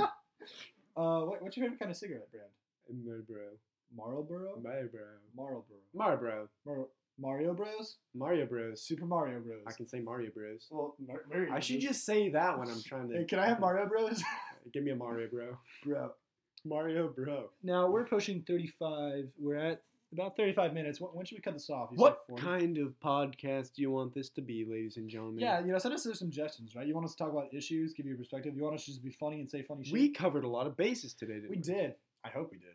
uh, 0.96 1.20
what, 1.20 1.42
what's 1.42 1.56
your 1.56 1.66
favorite 1.66 1.78
kind 1.78 1.90
of 1.90 1.96
cigarette 1.96 2.28
brand? 2.32 2.50
Marlboro. 3.06 3.58
Marlboro. 3.94 4.48
Marlboro. 4.62 5.06
Marlboro. 5.36 5.78
Marlboro. 5.94 6.48
Mar- 6.66 6.86
Mario 7.18 7.54
Bros. 7.54 7.96
Mario 8.14 8.46
Bros. 8.46 8.82
Super 8.82 9.06
Mario 9.06 9.40
Bros. 9.40 9.62
I 9.66 9.72
can 9.72 9.86
say 9.86 10.00
Mario 10.00 10.30
Bros. 10.34 10.66
Well, 10.70 10.94
Mar- 11.06 11.22
Mario 11.30 11.52
I 11.52 11.60
should 11.60 11.80
Bros. 11.80 11.88
just 11.92 12.04
say 12.04 12.28
that 12.30 12.58
when 12.58 12.68
I'm 12.68 12.82
trying 12.82 13.08
to. 13.10 13.16
Hey, 13.18 13.24
can 13.24 13.38
I 13.38 13.46
have 13.46 13.60
Mario 13.60 13.86
Bros? 13.86 14.22
Give 14.72 14.82
me 14.84 14.90
a 14.90 14.96
Mario 14.96 15.28
Bro. 15.28 15.58
Bro. 15.84 16.12
Mario 16.64 17.08
Bro. 17.08 17.50
Now 17.62 17.88
we're 17.88 18.04
pushing 18.04 18.42
35. 18.42 19.30
We're 19.38 19.56
at 19.56 19.82
about 20.12 20.36
35 20.36 20.72
minutes. 20.74 21.00
When, 21.00 21.10
when 21.12 21.24
should 21.26 21.38
we 21.38 21.42
cut 21.42 21.54
this 21.54 21.70
off? 21.70 21.88
You 21.92 21.98
What 21.98 22.18
40? 22.28 22.42
kind 22.42 22.78
of 22.78 22.98
podcast 23.00 23.74
do 23.74 23.82
you 23.82 23.90
want 23.90 24.14
this 24.14 24.28
to 24.30 24.40
be, 24.42 24.64
ladies 24.68 24.96
and 24.96 25.08
gentlemen? 25.08 25.40
Yeah, 25.40 25.60
you 25.60 25.72
know, 25.72 25.78
send 25.78 25.94
us 25.94 26.02
some 26.04 26.14
suggestions, 26.14 26.74
right? 26.74 26.86
You 26.86 26.94
want 26.94 27.06
us 27.06 27.12
to 27.12 27.18
talk 27.18 27.30
about 27.32 27.52
issues, 27.54 27.92
give 27.92 28.06
you 28.06 28.14
a 28.14 28.16
perspective. 28.16 28.54
You 28.56 28.62
want 28.62 28.74
us 28.76 28.84
to 28.84 28.90
just 28.90 29.04
be 29.04 29.10
funny 29.10 29.40
and 29.40 29.48
say 29.48 29.62
funny 29.62 29.84
shit. 29.84 29.92
We 29.92 30.10
covered 30.10 30.44
a 30.44 30.48
lot 30.48 30.66
of 30.66 30.76
bases 30.76 31.12
today, 31.14 31.34
didn't 31.34 31.50
we? 31.50 31.56
we 31.56 31.62
did. 31.62 31.94
I 32.24 32.28
hope 32.30 32.50
we 32.50 32.58
did. 32.58 32.74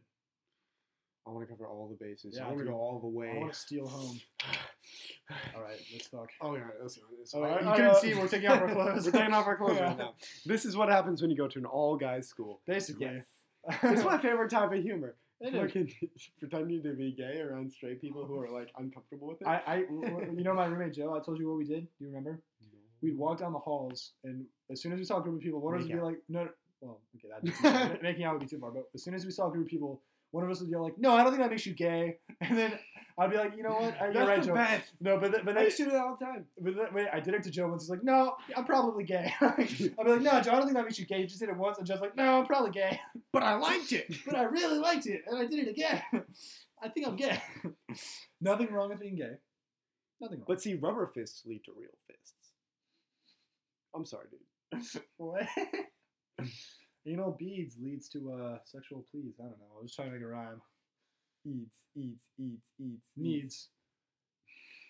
I 1.27 1.29
want 1.29 1.47
to 1.47 1.51
cover 1.53 1.67
all 1.67 1.87
the 1.87 2.03
bases. 2.03 2.35
Yeah, 2.37 2.45
I 2.45 2.47
want 2.47 2.59
to 2.59 2.65
go 2.65 2.73
all 2.73 2.99
the 2.99 3.07
way. 3.07 3.31
I 3.35 3.39
want 3.39 3.53
to 3.53 3.59
steal 3.59 3.87
home. 3.87 4.19
All 5.55 5.61
right, 5.61 5.79
let's 5.93 6.07
fuck. 6.07 6.29
Oh 6.41 6.55
yeah, 6.55 6.63
let's 6.81 6.97
go. 6.97 7.03
Let's 7.17 7.33
you 7.33 7.43
I- 7.45 7.75
couldn't 7.75 7.91
uh, 7.91 7.93
see, 7.95 8.13
we're 8.15 8.27
taking 8.27 8.49
off 8.49 8.61
our 8.61 8.69
clothes. 8.73 9.05
we're 9.05 9.11
taking 9.11 9.33
off 9.33 9.45
our 9.47 9.55
clothes 9.55 9.77
Yeah. 9.77 9.87
right 9.87 9.97
now. 10.05 10.13
This 10.45 10.65
is 10.65 10.75
what 10.75 10.89
happens 10.89 11.21
when 11.21 11.31
you 11.31 11.37
go 11.37 11.47
to 11.47 11.59
an 11.59 11.65
all 11.65 11.95
guys 11.95 12.27
school. 12.27 12.61
Basically. 12.67 13.05
Yes. 13.05 13.25
It's 13.83 14.03
my 14.03 14.17
favorite 14.17 14.49
type 14.49 14.73
of 14.73 14.81
humor. 14.83 15.15
It 15.39 15.53
is. 15.53 15.61
Fucking 15.61 15.93
pretending 16.39 16.83
to 16.83 16.93
be 16.93 17.11
gay 17.11 17.39
around 17.39 17.71
straight 17.71 18.01
people 18.01 18.25
who 18.25 18.37
are 18.39 18.49
like 18.49 18.69
uncomfortable 18.77 19.27
with 19.29 19.41
it. 19.41 19.47
I, 19.47 19.61
I, 19.67 19.75
you 19.77 20.43
know 20.43 20.53
my 20.53 20.65
roommate 20.65 20.93
Joe. 20.93 21.15
I 21.15 21.19
told 21.23 21.39
you 21.39 21.47
what 21.47 21.57
we 21.57 21.65
did. 21.65 21.81
Do 21.97 22.05
you 22.05 22.07
remember? 22.07 22.41
We'd 23.01 23.17
walk 23.17 23.39
down 23.39 23.53
the 23.53 23.59
halls, 23.59 24.11
and 24.23 24.45
as 24.71 24.81
soon 24.81 24.91
as 24.93 24.99
we 24.99 25.05
saw 25.05 25.19
a 25.19 25.21
group 25.23 25.35
of 25.37 25.41
people, 25.41 25.59
one 25.61 25.73
of 25.75 25.81
us 25.81 25.87
would 25.87 25.95
be 25.95 26.01
like, 26.01 26.17
"No, 26.29 26.43
no." 26.43 26.49
well, 26.81 26.99
okay, 27.15 27.29
that 27.63 28.01
making 28.03 28.25
out 28.25 28.33
would 28.33 28.41
be 28.41 28.47
too 28.47 28.59
far." 28.59 28.69
But 28.71 28.89
as 28.93 29.03
soon 29.03 29.15
as 29.15 29.25
we 29.25 29.31
saw 29.31 29.47
a 29.47 29.51
group 29.51 29.65
of 29.65 29.71
people, 29.71 30.01
one 30.31 30.43
of 30.43 30.49
us 30.49 30.59
would 30.61 30.69
yell 30.69 30.83
like, 30.83 30.97
"No, 30.97 31.13
I 31.13 31.23
don't 31.23 31.31
think 31.31 31.41
that 31.43 31.49
makes 31.51 31.65
you 31.65 31.73
gay," 31.73 32.17
and 32.41 32.57
then 32.57 32.77
I'd 33.17 33.29
be 33.29 33.37
like, 33.37 33.55
"You 33.55 33.63
know 33.63 33.71
what? 33.73 34.01
I- 34.01 34.09
You're 34.11 34.25
right, 34.25 34.43
Joe." 34.43 34.53
best. 34.53 34.91
No, 34.99 35.17
but 35.19 35.45
but 35.45 35.57
I 35.57 35.63
used 35.65 35.77
to 35.77 35.83
do 35.85 35.91
that 35.91 36.01
all 36.01 36.15
the 36.19 36.25
time. 36.25 36.45
but 36.59 36.75
then, 36.75 36.87
wait, 36.93 37.07
I 37.13 37.19
did 37.19 37.33
it 37.33 37.43
to 37.43 37.51
Joe 37.51 37.67
once. 37.67 37.83
He's 37.83 37.89
like, 37.89 38.03
"No, 38.03 38.35
I'm 38.55 38.65
probably 38.65 39.03
gay." 39.03 39.33
I'd 39.41 39.57
be 39.57 39.91
like, 39.97 40.21
"No, 40.21 40.41
Joe, 40.41 40.51
I 40.51 40.55
don't 40.55 40.63
think 40.63 40.75
that 40.75 40.83
makes 40.85 40.97
you 40.99 41.05
gay. 41.05 41.19
You 41.21 41.27
just 41.27 41.39
did 41.39 41.49
it 41.49 41.57
once." 41.57 41.77
And 41.77 41.85
Joe's 41.85 42.01
like, 42.01 42.15
"No, 42.15 42.39
I'm 42.39 42.45
probably 42.45 42.71
gay, 42.71 42.99
But 43.33 43.43
I 43.43 43.55
liked 43.55 43.91
it. 43.91 44.13
but 44.25 44.35
I 44.35 44.43
really 44.43 44.79
liked 44.79 45.05
it, 45.07 45.21
and 45.27 45.37
I 45.37 45.45
did 45.45 45.67
it 45.67 45.71
again. 45.71 46.01
I 46.81 46.87
think 46.89 47.07
I'm 47.07 47.15
gay." 47.15 47.41
Nothing 48.39 48.71
wrong 48.71 48.89
with 48.89 48.99
being 48.99 49.15
gay. 49.15 49.33
Nothing 50.19 50.39
wrong. 50.39 50.45
But 50.47 50.61
see, 50.61 50.75
rubber 50.75 51.07
fists 51.07 51.43
lead 51.45 51.63
to 51.65 51.71
real 51.77 51.89
fists. 52.07 52.33
I'm 53.93 54.05
sorry, 54.05 54.27
dude. 54.31 55.01
What? 55.17 55.45
Anal 57.05 57.31
beads 57.37 57.75
leads 57.81 58.07
to 58.09 58.33
uh, 58.33 58.57
sexual 58.65 59.03
pleas. 59.11 59.33
I 59.39 59.43
don't 59.43 59.59
know. 59.59 59.65
I 59.79 59.81
was 59.81 59.95
trying 59.95 60.09
to 60.09 60.13
make 60.13 60.23
a 60.23 60.27
rhyme. 60.27 60.61
Eats, 61.45 61.77
eats, 61.95 62.23
eats, 62.39 62.67
eats, 62.79 63.07
Needs. 63.17 63.67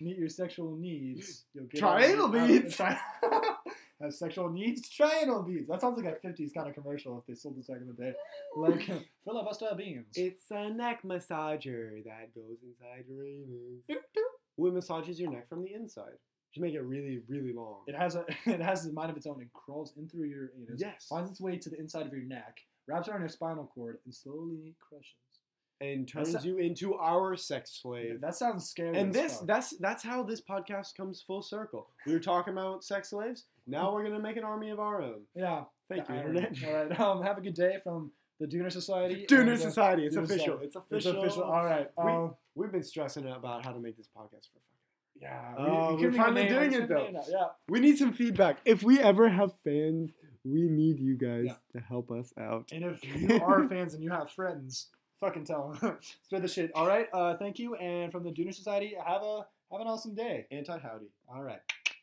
Meet 0.01 0.17
your 0.17 0.29
sexual 0.29 0.75
needs. 0.75 1.45
You'll 1.53 1.65
get 1.65 1.79
out- 1.83 2.31
beads. 2.33 2.75
tri- 2.75 2.99
Have 4.01 4.13
sexual 4.15 4.49
needs? 4.49 4.89
Triangle 4.89 5.43
beads. 5.43 5.67
That 5.67 5.79
sounds 5.79 6.01
like 6.01 6.07
a 6.11 6.27
50s 6.27 6.53
kind 6.55 6.67
of 6.67 6.73
commercial 6.73 7.19
if 7.19 7.25
they 7.27 7.35
sold 7.35 7.55
this 7.55 7.67
back 7.67 7.77
in 7.81 7.87
the 7.87 7.93
day. 7.93 8.13
Like, 8.57 8.89
filibuster 9.23 9.69
beans. 9.77 10.07
It's 10.15 10.49
a 10.49 10.71
neck 10.71 11.03
massager 11.03 12.03
that 12.03 12.33
goes 12.33 12.57
inside 12.63 13.05
your 13.07 13.23
anus. 13.25 13.85
It 13.87 14.73
massages 14.73 15.19
your 15.19 15.29
neck 15.31 15.47
from 15.47 15.63
the 15.63 15.73
inside. 15.75 16.17
Just 16.53 16.61
make 16.61 16.73
it 16.73 16.81
really, 16.81 17.21
really 17.27 17.53
long. 17.53 17.77
It 17.87 17.95
has 17.95 18.15
a 18.15 18.25
it 18.45 18.59
has 18.61 18.85
a 18.85 18.91
mind 18.93 19.09
of 19.11 19.17
its 19.17 19.25
own. 19.25 19.41
It 19.41 19.53
crawls 19.53 19.93
in 19.97 20.07
through 20.09 20.25
your 20.27 20.51
anus, 20.57 20.79
Yes. 20.81 21.05
finds 21.09 21.31
its 21.31 21.39
way 21.41 21.57
to 21.57 21.69
the 21.69 21.79
inside 21.79 22.05
of 22.05 22.13
your 22.13 22.23
neck, 22.23 22.59
wraps 22.87 23.07
around 23.07 23.21
your 23.21 23.29
spinal 23.29 23.71
cord, 23.73 23.99
and 24.05 24.13
slowly 24.13 24.75
crushes. 24.79 25.15
and 25.79 26.07
turns 26.07 26.27
That's- 26.27 26.45
you 26.45 26.57
into 26.57 26.93
our 26.95 27.35
sex 27.35 27.71
slave. 27.81 28.21
That 28.21 28.35
sounds 28.35 28.69
scary. 28.69 28.97
And 28.99 29.09
as 29.09 29.15
this 29.15 29.37
fuck. 29.37 29.47
that's 29.47 29.69
that's 29.77 30.03
how 30.03 30.21
this 30.23 30.41
podcast 30.41 30.95
comes 30.95 31.21
full 31.21 31.41
circle. 31.41 31.87
We 32.05 32.13
were 32.13 32.19
talking 32.19 32.53
about 32.53 32.83
sex 32.83 33.09
slaves. 33.11 33.45
Now 33.65 33.93
we're 33.93 34.03
gonna 34.03 34.19
make 34.19 34.37
an 34.37 34.43
army 34.43 34.69
of 34.71 34.79
our 34.79 35.01
own. 35.01 35.21
yeah. 35.35 35.63
Thank 35.89 36.05
the 36.07 36.13
you, 36.13 36.19
irony. 36.19 36.39
Internet. 36.47 36.67
All 36.67 36.85
right. 36.85 36.99
Um, 36.99 37.23
have 37.23 37.37
a 37.37 37.41
good 37.41 37.53
day 37.55 37.77
from 37.83 38.11
the 38.39 38.45
Dooner 38.47 38.71
Society. 38.71 39.25
And, 39.31 39.49
uh, 39.49 39.57
Society, 39.57 40.05
it's 40.05 40.15
Dooner 40.15 40.23
official. 40.23 40.45
Society. 40.59 40.65
It's 40.65 40.75
It's 40.75 40.85
official. 40.85 41.19
official. 41.23 41.43
All 41.43 41.65
right. 41.65 41.89
We- 41.97 42.11
Um, 42.11 42.35
We've 42.55 42.71
been 42.71 42.83
stressing 42.83 43.25
about 43.27 43.63
how 43.65 43.71
to 43.71 43.79
make 43.79 43.95
this 43.97 44.07
podcast 44.15 44.47
for 44.51 44.59
fucking. 44.59 44.80
Yeah. 45.21 45.53
Oh, 45.57 45.95
couldn't 45.97 45.97
we're 45.97 45.97
think 45.97 46.03
of 46.03 46.13
a 46.13 46.17
finally 46.17 46.47
doing 46.47 46.73
it, 46.73 46.87
though. 46.89 46.95
think 46.95 47.09
of 47.09 47.15
a 47.15 47.17
name. 47.17 47.21
Yeah. 47.29 47.47
We 47.69 47.79
need 47.79 47.97
some 47.97 48.13
feedback. 48.13 48.57
If 48.65 48.83
we 48.83 48.99
ever 48.99 49.29
have 49.29 49.51
fans, 49.63 50.11
we 50.43 50.63
need 50.63 50.99
you 50.99 51.15
guys 51.15 51.45
Yeah. 51.47 51.53
to 51.73 51.79
help 51.79 52.09
us 52.11 52.33
out. 52.39 52.71
And 52.71 52.83
if 52.83 53.03
you 53.03 53.39
are 53.41 53.67
fans 53.67 53.93
and 53.93 54.03
you 54.03 54.09
have 54.11 54.31
friends, 54.31 54.87
fucking 55.19 55.45
tell 55.45 55.73
them. 55.79 55.97
Spread 56.25 56.41
the 56.41 56.47
shit. 56.47 56.71
All 56.73 56.87
right. 56.87 57.07
Uh, 57.13 57.35
thank 57.37 57.59
you. 57.59 57.75
And 57.75 58.11
from 58.11 58.23
the 58.23 58.31
Dooner 58.31 58.53
Society, 58.53 58.95
have 59.05 59.21
a 59.21 59.45
have 59.71 59.79
an 59.81 59.87
awesome 59.87 60.15
day. 60.15 60.47
Anti 60.51 60.77
howdy. 60.79 61.05
All 61.33 61.43
right. 61.43 61.59